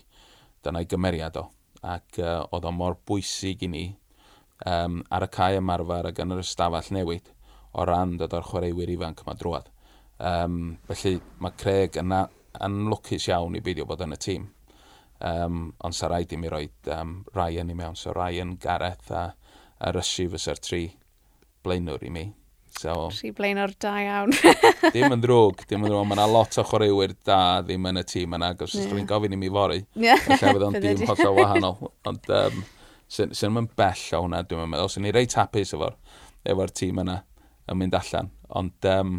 dyna 0.63 0.83
gymeriad 0.87 1.39
o. 1.41 1.49
Ac 1.83 2.19
uh, 2.21 2.45
oedd 2.55 2.67
o 2.69 2.71
mor 2.71 2.95
bwysig 3.07 3.65
i 3.67 3.69
ni 3.71 3.85
um, 4.65 5.01
ar 5.11 5.25
y 5.25 5.29
cae 5.33 5.59
ymarfer 5.59 6.07
ac 6.11 6.21
yn 6.23 6.35
yr 6.35 6.43
ystafell 6.43 6.91
newid 6.95 7.31
o 7.73 7.85
ran 7.89 8.15
dod 8.21 8.35
o'r 8.37 8.47
chwaraewyr 8.47 8.93
ifanc 8.93 9.23
yma 9.25 9.35
drwad. 9.39 9.69
Um, 10.23 10.77
felly 10.87 11.17
mae 11.43 11.55
Craig 11.59 11.97
yn 11.99 12.13
lwcus 12.91 13.27
iawn 13.31 13.57
i 13.57 13.63
beidio 13.65 13.87
bod 13.89 14.03
yn 14.05 14.15
y 14.15 14.19
tîm. 14.21 14.49
Um, 15.23 15.71
ond 15.83 15.95
sa 15.95 16.09
rhaid 16.11 16.33
i 16.35 16.39
mi 16.39 16.51
roi 16.51 16.65
um, 16.93 17.21
Ryan 17.35 17.71
i 17.71 17.77
mewn. 17.79 17.95
So 17.99 18.13
Ryan, 18.15 18.57
Gareth 18.61 19.11
a, 19.11 19.29
a 19.79 19.91
Rysi 19.95 20.27
fysa'r 20.31 20.61
tri 20.63 20.83
blaenwr 21.63 22.03
i 22.05 22.11
mi. 22.13 22.25
So, 22.79 22.93
Rhi 23.13 23.31
blaenwr 23.37 23.73
da 23.81 23.93
iawn. 24.01 24.33
dim 24.95 25.13
yn 25.13 25.21
ddrwg, 25.21 25.61
dim 25.69 25.83
yn 25.83 25.91
ddrwg. 25.91 26.07
Mae 26.09 26.17
yna 26.17 26.25
lot 26.31 26.57
o 26.57 26.65
chwaraewyr 26.67 27.13
da 27.27 27.37
ddim 27.65 27.85
yn 27.91 28.01
y 28.01 28.05
tîm 28.09 28.33
yna. 28.37 28.53
Gos 28.59 28.73
yeah. 28.77 28.89
dwi'n 28.91 29.09
gofyn 29.09 29.35
i 29.35 29.39
mi 29.39 29.51
fori. 29.53 29.83
Yeah. 30.07 30.23
Felly 30.25 30.55
fydd 30.57 30.65
o'n 30.67 30.79
dim 30.83 31.05
hollol 31.09 31.37
wahanol. 31.37 31.91
Ond 32.09 32.31
um, 32.39 32.63
sy'n 33.13 33.35
sy 33.37 33.51
mynd 33.53 33.75
bell 33.79 34.03
o 34.17 34.23
hwnna, 34.25 34.41
dwi'n 34.49 34.73
meddwl. 34.73 34.91
Sy'n 34.91 35.05
ni 35.05 35.13
reit 35.15 35.37
hapus 35.37 35.75
efo'r 35.77 35.95
efo 36.49 36.67
tîm 36.81 37.01
yna 37.05 37.19
yn 37.69 37.79
mynd 37.79 37.97
allan. 37.99 38.33
Ond, 38.59 38.89
um, 38.89 39.17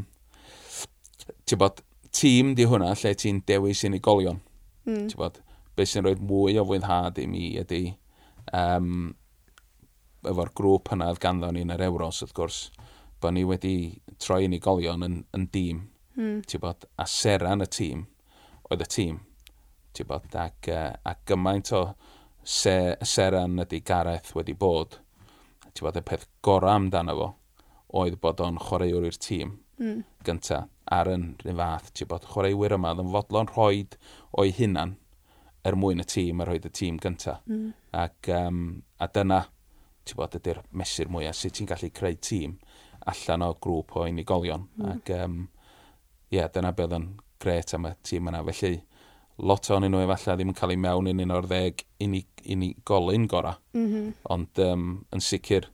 ti'n 1.47 1.63
bod, 1.63 1.81
tîm 2.15 2.55
di 2.59 2.67
hwnna 2.69 2.93
lle 2.99 3.15
ti'n 3.23 3.43
dewis 3.49 3.85
unigolion. 3.87 4.43
Mm. 4.85 5.07
Ti'n 5.13 5.21
bod, 5.21 5.39
beth 5.79 5.95
sy'n 5.95 6.07
rhoi 6.07 6.19
mwy 6.21 6.59
o 6.61 6.67
fwynhad 6.67 7.23
i 7.23 7.29
mi 7.31 7.53
ydy 7.63 7.85
um, 8.53 9.15
efo'r 10.31 10.53
grŵp 10.57 10.91
hynna 10.93 11.11
oedd 11.13 11.21
ganddo 11.23 11.51
ni 11.53 11.65
yn 11.65 11.75
yr 11.75 11.87
Euros, 11.89 12.23
wrth 12.25 12.35
gwrs, 12.37 12.59
bod 13.21 13.37
ni 13.37 13.45
wedi 13.49 13.77
troi 14.21 14.45
unigolion 14.49 15.07
yn, 15.07 15.21
yn 15.37 15.47
dîm, 15.55 15.85
mm. 16.17 16.43
bod, 16.63 16.89
a 16.97 17.07
seran 17.11 17.65
y 17.65 17.69
tîm 17.71 18.05
oedd 18.71 18.85
y 18.85 18.91
tîm, 18.97 19.23
bod, 20.09 20.29
ac, 20.41 20.71
uh, 20.73 20.91
ac 21.07 21.25
gymaint 21.31 21.73
o 21.77 21.85
se, 22.45 22.97
seran 23.03 23.61
ydy 23.65 23.81
Gareth 23.87 24.35
wedi 24.37 24.57
bod, 24.59 24.99
bod, 25.81 25.97
y 25.99 26.05
peth 26.05 26.29
gorau 26.45 26.75
amdano 26.75 27.17
fo 27.21 27.31
oedd 28.01 28.19
bod 28.23 28.43
o'n 28.43 28.59
chwaraewr 28.59 29.07
i'r 29.07 29.19
tîm 29.23 29.55
mm. 29.79 30.03
gyntaf 30.27 30.69
ar 30.93 31.09
yn 31.11 31.31
rhywun 31.41 31.61
fath, 31.61 31.91
ti'n 31.95 32.11
bod 32.11 32.27
chwaraewyr 32.29 32.77
yma 32.77 32.93
oedd 32.93 33.05
yn 33.05 33.13
fodlon 33.15 33.51
rhoi 33.53 33.85
o'i 34.41 34.53
hunan 34.59 34.97
er 35.65 35.79
mwyn 35.81 36.03
y 36.03 36.07
tîm 36.09 36.43
a 36.43 36.47
rhoi 36.49 36.61
y 36.61 36.71
tîm 36.71 36.99
gyntaf. 37.01 37.41
Mm. 37.49 37.71
Ac, 37.97 38.29
um, 38.37 38.83
a 39.01 39.09
dyna 39.09 39.41
ti'n 40.05 40.19
bod, 40.21 40.39
ydy'r 40.39 40.63
mesur 40.77 41.11
mwyaf, 41.13 41.39
sut 41.39 41.57
ti'n 41.59 41.69
gallu 41.71 41.91
creu 41.95 42.17
tîm 42.21 42.57
allan 43.11 43.45
o 43.45 43.53
grŵp 43.61 43.97
o 43.99 44.07
unigolion. 44.09 44.67
Mm. 44.79 44.91
Ac, 44.93 45.13
um, 45.19 45.39
yeah, 46.33 46.49
dyna 46.53 46.73
beth 46.77 46.97
yn 46.97 47.09
gret 47.43 47.75
am 47.77 47.89
y 47.89 47.95
tîm 48.07 48.31
yna. 48.31 48.43
Felly, 48.49 48.79
lot 49.45 49.71
o'n 49.75 49.87
nhw 49.89 50.05
efallai 50.05 50.39
ddim 50.39 50.53
yn 50.53 50.59
cael 50.59 50.75
ei 50.75 50.81
mewn 50.81 51.11
yn 51.11 51.23
un 51.25 51.35
o'r 51.37 51.49
ddeg 51.51 51.85
unigolyn 52.05 53.29
gora. 53.31 53.57
Mm 53.75 53.87
-hmm. 53.87 54.13
Ond 54.35 54.63
um, 54.65 54.87
yn 55.15 55.25
sicr 55.25 55.69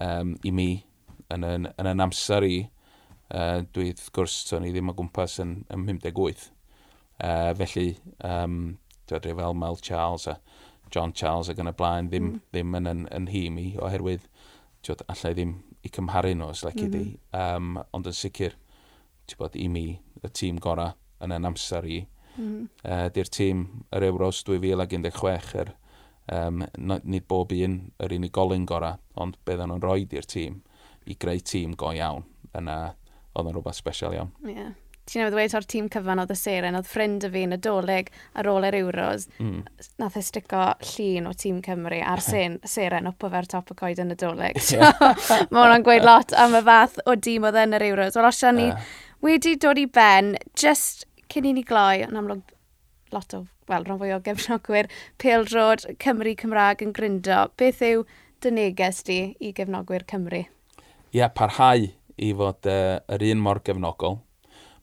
um, 0.00 0.36
i 0.44 0.52
mi, 0.52 0.70
yn, 1.32 1.44
yn, 1.44 1.68
yn, 1.72 1.90
yn 1.90 2.04
amser 2.04 2.46
i, 2.46 2.58
uh, 3.32 3.62
dwi 3.74 3.90
wrth 3.92 4.10
gwrs, 4.14 4.38
o'n 4.56 4.68
i 4.68 4.72
ddim 4.74 4.92
o 4.92 4.96
gwmpas 4.98 5.38
yn, 5.42 5.62
yn 5.72 5.86
58. 5.88 6.50
Uh, 7.14 7.52
felly, 7.58 7.88
um, 8.26 8.76
dwi'n 9.08 9.36
fel 9.38 9.58
Mel 9.58 9.80
Charles 9.84 10.28
a 10.28 10.38
John 10.94 11.12
Charles 11.12 11.50
ac 11.50 11.60
yn 11.62 11.70
y 11.70 11.74
blaen 11.76 12.10
ddim, 12.10 12.30
mm. 12.30 12.42
ddim 12.52 12.76
yn, 12.78 12.90
yn, 12.90 13.06
yn 13.18 13.30
hi 13.32 13.44
mi 13.50 13.66
oherwydd 13.82 14.26
tiwod, 14.84 15.04
allai 15.10 15.32
ddim 15.34 15.54
i 15.84 15.92
cymharu 15.92 16.34
nhw 16.36 16.50
os 16.52 16.64
lecu 16.64 16.86
mm 16.86 16.92
-hmm. 16.92 17.04
di. 17.04 17.18
Um, 17.40 17.78
ond 17.96 18.10
yn 18.10 18.16
sicr, 18.16 18.56
ti'n 19.26 19.40
bod, 19.40 19.56
i 19.56 19.68
mi, 19.68 19.86
y 20.22 20.30
tîm 20.30 20.60
gorau 20.62 20.94
yn 21.24 21.34
yn 21.34 21.48
amser 21.50 21.88
i. 21.88 22.02
Mm. 22.36 22.44
-hmm. 22.44 22.68
Uh, 22.84 23.08
Di'r 23.14 23.32
tîm 23.38 23.64
yr 23.96 24.08
Euros 24.10 24.44
2016 24.46 25.58
er, 25.62 25.74
um, 26.32 26.64
nid 26.78 27.26
bob 27.28 27.52
un 27.52 27.80
yr 27.98 28.16
unigolyn 28.16 28.66
gorau, 28.66 29.00
ond 29.14 29.38
beth 29.44 29.64
nhw'n 29.64 29.82
rhoi 29.82 30.06
i'r 30.06 30.30
tîm 30.30 30.62
i 31.06 31.18
greu 31.20 31.40
tîm 31.40 31.74
go 31.76 31.92
iawn 31.92 32.24
yna 32.54 32.78
oedd 33.34 33.50
yn 33.50 33.56
rhywbeth 33.56 33.76
special 33.76 34.14
iawn. 34.14 34.32
Yeah 34.46 34.72
ti'n 35.08 35.20
newydd 35.20 35.34
dweud 35.36 35.54
o'r 35.58 35.66
tîm 35.68 35.88
cyfan 35.92 36.22
oedd 36.22 36.32
y 36.32 36.36
seren, 36.38 36.76
oedd 36.78 36.88
ffrind 36.88 37.26
y 37.26 37.30
fi 37.32 37.42
yn 37.46 37.56
y 37.56 37.58
doleg 37.64 38.10
ar 38.40 38.48
ôl 38.48 38.66
yr 38.68 38.76
Euros, 38.78 39.26
mm. 39.36 39.58
nath 40.00 40.16
e 40.16 40.22
stico 40.24 40.62
llun 40.90 41.28
o 41.28 41.34
tîm 41.36 41.60
Cymru 41.64 42.00
ar 42.00 42.22
sen, 42.24 42.56
seren 42.68 43.10
o 43.10 43.14
fe'r 43.20 43.48
top 43.50 43.74
y 43.74 43.78
coed 43.80 44.00
yn 44.00 44.14
y 44.14 44.18
doleg. 44.20 44.60
So, 44.64 44.80
mae 44.80 45.60
hwnna'n 45.60 45.84
gweud 45.86 46.06
lot 46.06 46.32
am 46.40 46.56
y 46.56 46.62
fath 46.64 46.96
o 47.04 47.16
dîm 47.20 47.44
oedd 47.48 47.60
yn 47.66 47.76
yr 47.76 47.86
Euros. 47.90 48.16
Wel, 48.16 48.30
os 48.30 48.42
ni 48.56 48.70
uh. 48.72 48.92
wedi 49.24 49.56
dod 49.60 49.80
i 49.80 49.86
ben, 49.86 50.34
just 50.56 51.04
cyn 51.32 51.50
i 51.50 51.54
ni 51.56 51.64
gloi, 51.66 52.04
yn 52.06 52.16
amlwg 52.20 52.54
lot 53.14 53.36
o, 53.36 53.44
wel, 53.70 53.84
rhan 53.84 54.00
fwy 54.00 54.12
o 54.16 54.20
gefnogwyr, 54.24 54.88
Pêl 55.20 55.46
Drod, 55.48 55.84
Cymru 56.02 56.34
Cymraeg 56.40 56.84
yn 56.84 56.92
gryndo. 56.96 57.44
Beth 57.60 57.84
yw 57.84 58.04
dy 58.44 58.52
neges 58.56 59.02
di 59.06 59.18
i 59.40 59.52
gefnogwyr 59.56 60.06
Cymru? 60.10 60.44
Ie, 60.44 61.20
yeah, 61.20 61.30
parhau 61.30 61.86
i 62.16 62.30
fod 62.38 62.68
uh, 62.70 63.00
yr 63.14 63.26
un 63.30 63.42
mor 63.42 63.60
gefnogol, 63.66 64.18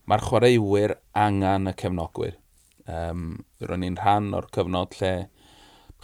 mae'r 0.09 0.25
chwaraewyr 0.25 0.95
angen 1.17 1.69
y 1.69 1.75
cefnogwyr. 1.77 2.37
Um, 2.89 3.41
Ro'n 3.61 3.83
ni'n 3.83 3.99
rhan 3.99 4.31
o'r 4.37 4.49
cyfnod 4.55 4.97
lle 4.99 5.13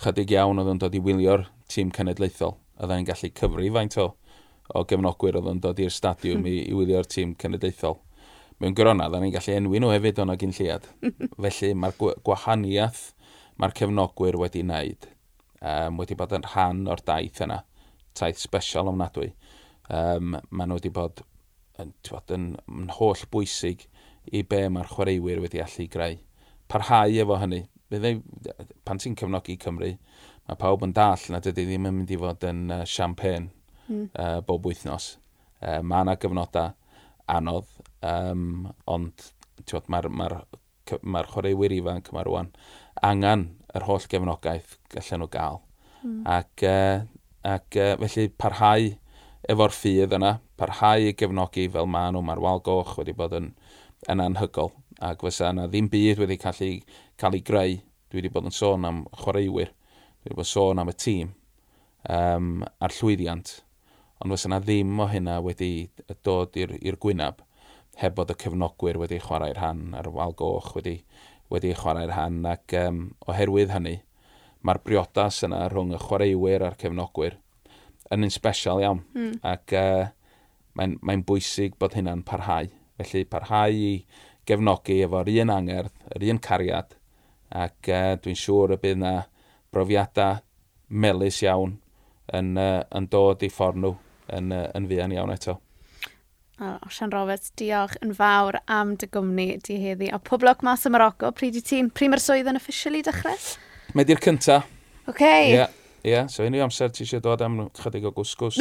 chydig 0.03 0.33
iawn 0.35 0.61
oedd 0.61 0.73
yn 0.75 0.81
dod 0.83 0.95
i 0.97 1.01
wylio'r 1.03 1.47
tîm 1.71 1.91
cenedlaethol. 1.95 2.57
Oedden 2.77 3.01
ni'n 3.01 3.09
gallu 3.09 3.31
cyfru 3.39 3.71
faint 3.77 3.97
o, 4.03 4.07
o 4.77 4.83
gefnogwyr 4.89 5.39
oedd 5.39 5.51
yn 5.55 5.61
dod 5.63 5.81
i'r 5.81 5.93
stadiwm 5.93 6.45
i, 6.45 6.59
i 6.69 6.77
wylio'r 6.77 7.09
tîm 7.09 7.33
cenedlaethol. 7.41 7.97
Mewn 8.61 8.77
gyrona, 8.77 9.09
oedden 9.09 9.25
ni'n 9.25 9.35
gallu 9.35 9.57
enwi 9.57 9.81
nhw 9.81 9.93
hefyd 9.95 10.21
o'n 10.23 10.33
ogyn 10.33 10.55
lliad. 10.57 10.87
Felly 11.41 11.73
mae'r 11.77 11.97
gwahaniaeth 12.25 13.03
mae'r 13.57 13.73
cefnogwyr 13.77 14.37
wedi 14.37 14.61
wneud 14.65 15.09
um, 15.61 15.97
wedi 16.01 16.17
bod 16.17 16.35
yn 16.37 16.45
rhan 16.45 16.85
o'r 16.91 17.01
daith 17.05 17.41
yna, 17.45 17.63
taith 18.17 18.39
special 18.41 18.91
ofnadwy. 18.91 19.31
Um, 19.89 20.37
maen 20.49 20.69
nhw 20.69 20.77
wedi 20.79 20.93
bod 20.93 21.23
yn, 21.81 21.93
bod, 22.09 22.33
yn, 22.35 22.47
yn 22.71 22.89
holl 22.97 23.23
bwysig 23.33 23.85
i 24.33 24.43
be 24.43 24.63
mae'r 24.73 24.89
chwaraewyr 24.91 25.41
wedi 25.43 25.61
allu 25.63 25.87
greu. 25.91 26.17
Parhau 26.67 27.13
efo 27.23 27.37
hynny. 27.41 27.63
Byddai, 27.87 28.17
pan 28.83 28.99
ti'n 28.99 29.15
cefnogi 29.15 29.55
Cymru, 29.63 29.93
mae 30.47 30.59
pawb 30.59 30.83
yn 30.83 30.95
dall 30.95 31.23
na 31.31 31.39
dydy 31.43 31.63
ddim 31.69 31.87
yn 31.87 32.01
mynd 32.01 32.11
i 32.11 32.19
fod 32.19 32.43
yn 32.49 32.65
uh, 32.73 32.81
champagne 32.83 33.47
mm. 33.87 34.09
uh, 34.11 34.41
bob 34.47 34.67
wythnos. 34.67 35.13
Uh, 35.61 35.79
mae 35.79 36.03
yna 36.03 36.17
gyfnodau 36.19 36.73
anodd, 37.31 37.69
um, 38.03 38.67
ond 38.91 39.29
mae'r 39.87 40.09
ma 40.11 40.27
ma, 41.01 41.23
chwaraewyr 41.27 41.73
ifanc 41.75 42.11
yma 42.13 42.23
rwan 42.23 42.51
angen 43.03 43.47
yr 43.75 43.85
holl 43.87 44.05
gefnogaeth 44.11 44.77
gallen 44.93 45.23
nhw 45.23 45.31
gael. 45.31 45.59
Mm. 46.03 46.21
Ac, 46.35 46.63
uh, 46.67 47.01
ac 47.47 47.79
uh, 47.79 47.95
felly 48.03 48.29
parhau 48.39 48.91
efo'r 49.47 49.71
ffydd 49.71 50.15
yna, 50.17 50.33
parhau 50.59 51.07
i 51.07 51.13
gefnogi 51.15 51.67
fel 51.71 51.87
maen 51.87 52.15
nhw, 52.15 52.23
mae'r 52.27 52.41
wal 52.43 52.59
goch 52.63 52.97
wedi 52.99 53.15
bod 53.15 53.35
yn, 53.37 53.53
yn 54.11 54.23
anhygol, 54.23 54.73
ac 55.03 55.23
fysa 55.23 55.53
yna 55.53 55.69
ddim 55.71 55.87
byd 55.91 56.19
wedi 56.23 56.37
gallu 56.41 56.71
cael 57.19 57.37
ei 57.37 57.43
greu. 57.47 57.77
Dwi 58.07 58.21
wedi 58.21 58.31
bod 58.31 58.47
yn 58.47 58.55
sôn 58.55 58.87
am 58.87 59.03
chwaraewyr, 59.21 59.71
dwi 59.71 60.27
wedi 60.27 60.37
bod 60.39 60.45
yn 60.45 60.51
sôn 60.51 60.83
am 60.83 60.91
y 60.91 60.95
tîm, 60.99 61.31
um, 62.11 62.51
a'r 62.83 62.95
llwyddiant, 62.99 63.53
ond 64.19 64.35
fysa 64.35 64.51
yna 64.51 64.61
ddim 64.63 64.99
o 64.99 65.07
hynna 65.11 65.39
wedi 65.45 65.71
dod 66.27 66.59
i'r 66.59 66.99
gwynab 66.99 67.43
heb 68.01 68.13
bod 68.17 68.31
y 68.33 68.37
cefnogwyr 68.43 68.99
wedi 69.01 69.21
chwarae'r 69.23 69.57
rhan 69.57 69.95
a'r 69.97 70.11
wal 70.13 70.35
goch 70.37 70.73
wedi, 70.75 70.99
wedi 71.53 71.73
chwarae'r 71.77 72.11
rhan 72.11 72.43
ac 72.51 72.75
um, 72.83 73.01
oherwydd 73.31 73.71
hynny 73.73 73.97
mae'r 74.65 74.83
briodas 74.83 75.39
yna 75.47 75.63
rhwng 75.71 75.95
y 75.95 75.99
chwaraewyr 76.03 76.65
a'r 76.67 76.77
cefnogwyr 76.81 77.37
yn 78.13 78.27
un 78.27 78.33
special 78.33 78.81
iawn. 78.83 79.03
Mm. 79.15 79.33
Ac 79.47 79.75
uh, 79.77 80.07
mae'n 80.77 80.97
mae 81.05 81.23
bwysig 81.27 81.77
bod 81.81 81.97
hynna'n 81.97 82.23
parhau. 82.27 82.69
Felly 82.97 83.25
parhau 83.29 83.73
i 83.73 83.91
gefnogi 84.47 85.01
efo'r 85.05 85.29
un 85.43 85.53
angerdd, 85.53 85.93
yr 86.15 86.27
un 86.31 86.41
cariad, 86.43 86.95
ac 87.53 87.91
uh, 87.91 88.15
dwi'n 88.23 88.39
siŵr 88.39 88.77
y 88.77 88.81
bydd 88.81 88.97
yna 88.99 89.13
brofiadau 89.73 90.41
melus 90.87 91.41
iawn 91.43 91.77
yn, 92.33 92.55
uh, 92.57 92.81
yn 92.95 93.07
dod 93.11 93.43
i 93.43 93.51
ffordd 93.51 93.81
nhw 93.83 93.95
yn, 94.37 94.51
uh, 94.55 94.67
yn 94.77 94.87
fuan 94.89 95.15
iawn 95.15 95.33
eto. 95.35 95.59
Oh, 96.57 96.79
Sian 96.89 97.11
Roberts, 97.13 97.51
diolch 97.59 97.99
yn 98.01 98.15
fawr 98.17 98.57
am 98.73 98.95
dy 98.97 99.05
gwmni 99.13 99.59
di 99.61 99.75
heddi. 99.77 100.07
A 100.09 100.17
poblwc 100.17 100.63
mas 100.65 100.87
y 100.89 100.91
Morocco, 100.93 101.29
pryd 101.37 101.59
i 101.59 101.61
ti'n 101.61 101.91
prim 101.93 102.15
yr 102.17 102.23
swydd 102.23 102.49
yn 102.49 102.57
officially 102.57 103.03
dechrau? 103.05 103.37
Mae 103.93 104.07
di'r 104.07 104.23
cynta. 104.23 104.63
Oce. 104.63 105.11
Okay. 105.13 105.51
Yeah. 105.53 105.75
Ie, 106.05 106.11
yeah, 106.11 106.27
so 106.29 106.45
unrhyw 106.45 106.61
amser 106.61 106.91
ti 106.93 107.01
eisiau 107.03 107.21
dod 107.25 107.41
am 107.41 107.55
chydig 107.73 108.03
o 108.05 108.11
gwsgws. 108.13 108.59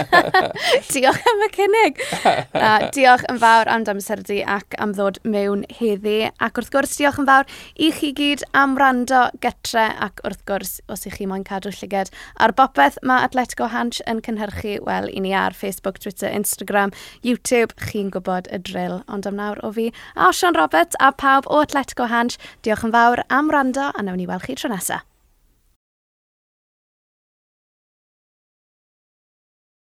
diolch 0.94 1.26
am 1.28 1.42
y 1.44 1.48
cynnig. 1.52 2.00
Na, 2.62 2.70
diolch 2.96 3.26
yn 3.28 3.40
fawr 3.42 3.68
am 3.68 3.84
damser 3.84 4.22
di 4.24 4.38
ac 4.40 4.72
am 4.80 4.94
ddod 4.96 5.20
mewn 5.28 5.66
heddi. 5.76 6.30
Ac 6.40 6.56
wrth 6.56 6.72
gwrs, 6.72 6.96
diolch 6.96 7.20
yn 7.20 7.28
fawr 7.28 7.44
i 7.76 7.90
chi 7.92 8.14
gyd 8.16 8.46
am 8.56 8.78
rando 8.80 9.26
getre 9.44 9.84
ac 10.06 10.24
wrth 10.24 10.40
gwrs, 10.48 10.72
os 10.88 11.04
ych 11.10 11.18
chi 11.20 11.28
moyn 11.28 11.44
cadw 11.44 11.74
llyged 11.76 12.08
ar 12.40 12.56
bopeth 12.56 12.96
mae 13.04 13.28
Atletico 13.28 13.68
Hanch 13.74 14.00
yn 14.08 14.24
cynhyrchu, 14.24 14.78
wel, 14.88 15.10
i 15.12 15.20
ni 15.20 15.36
ar 15.36 15.52
Facebook, 15.52 16.00
Twitter, 16.00 16.32
Instagram, 16.32 16.96
YouTube, 17.20 17.76
chi'n 17.84 18.08
gwybod 18.16 18.48
y 18.48 18.62
drill. 18.64 19.02
Ond 19.12 19.28
am 19.28 19.36
nawr 19.36 19.60
o 19.60 19.74
fi, 19.76 19.90
a 20.16 20.32
Sean 20.32 20.56
Roberts 20.56 20.96
a 21.04 21.12
pawb 21.12 21.52
o 21.52 21.60
Atletico 21.60 22.08
Hanch, 22.08 22.40
diolch 22.64 22.88
yn 22.88 22.96
fawr 22.96 23.26
am 23.28 23.52
rando 23.52 23.92
a 23.92 24.08
nawn 24.08 24.22
ni 24.24 24.30
weld 24.30 24.48
chi 24.48 24.56
tro 24.56 24.72
nesaf. 24.72 25.09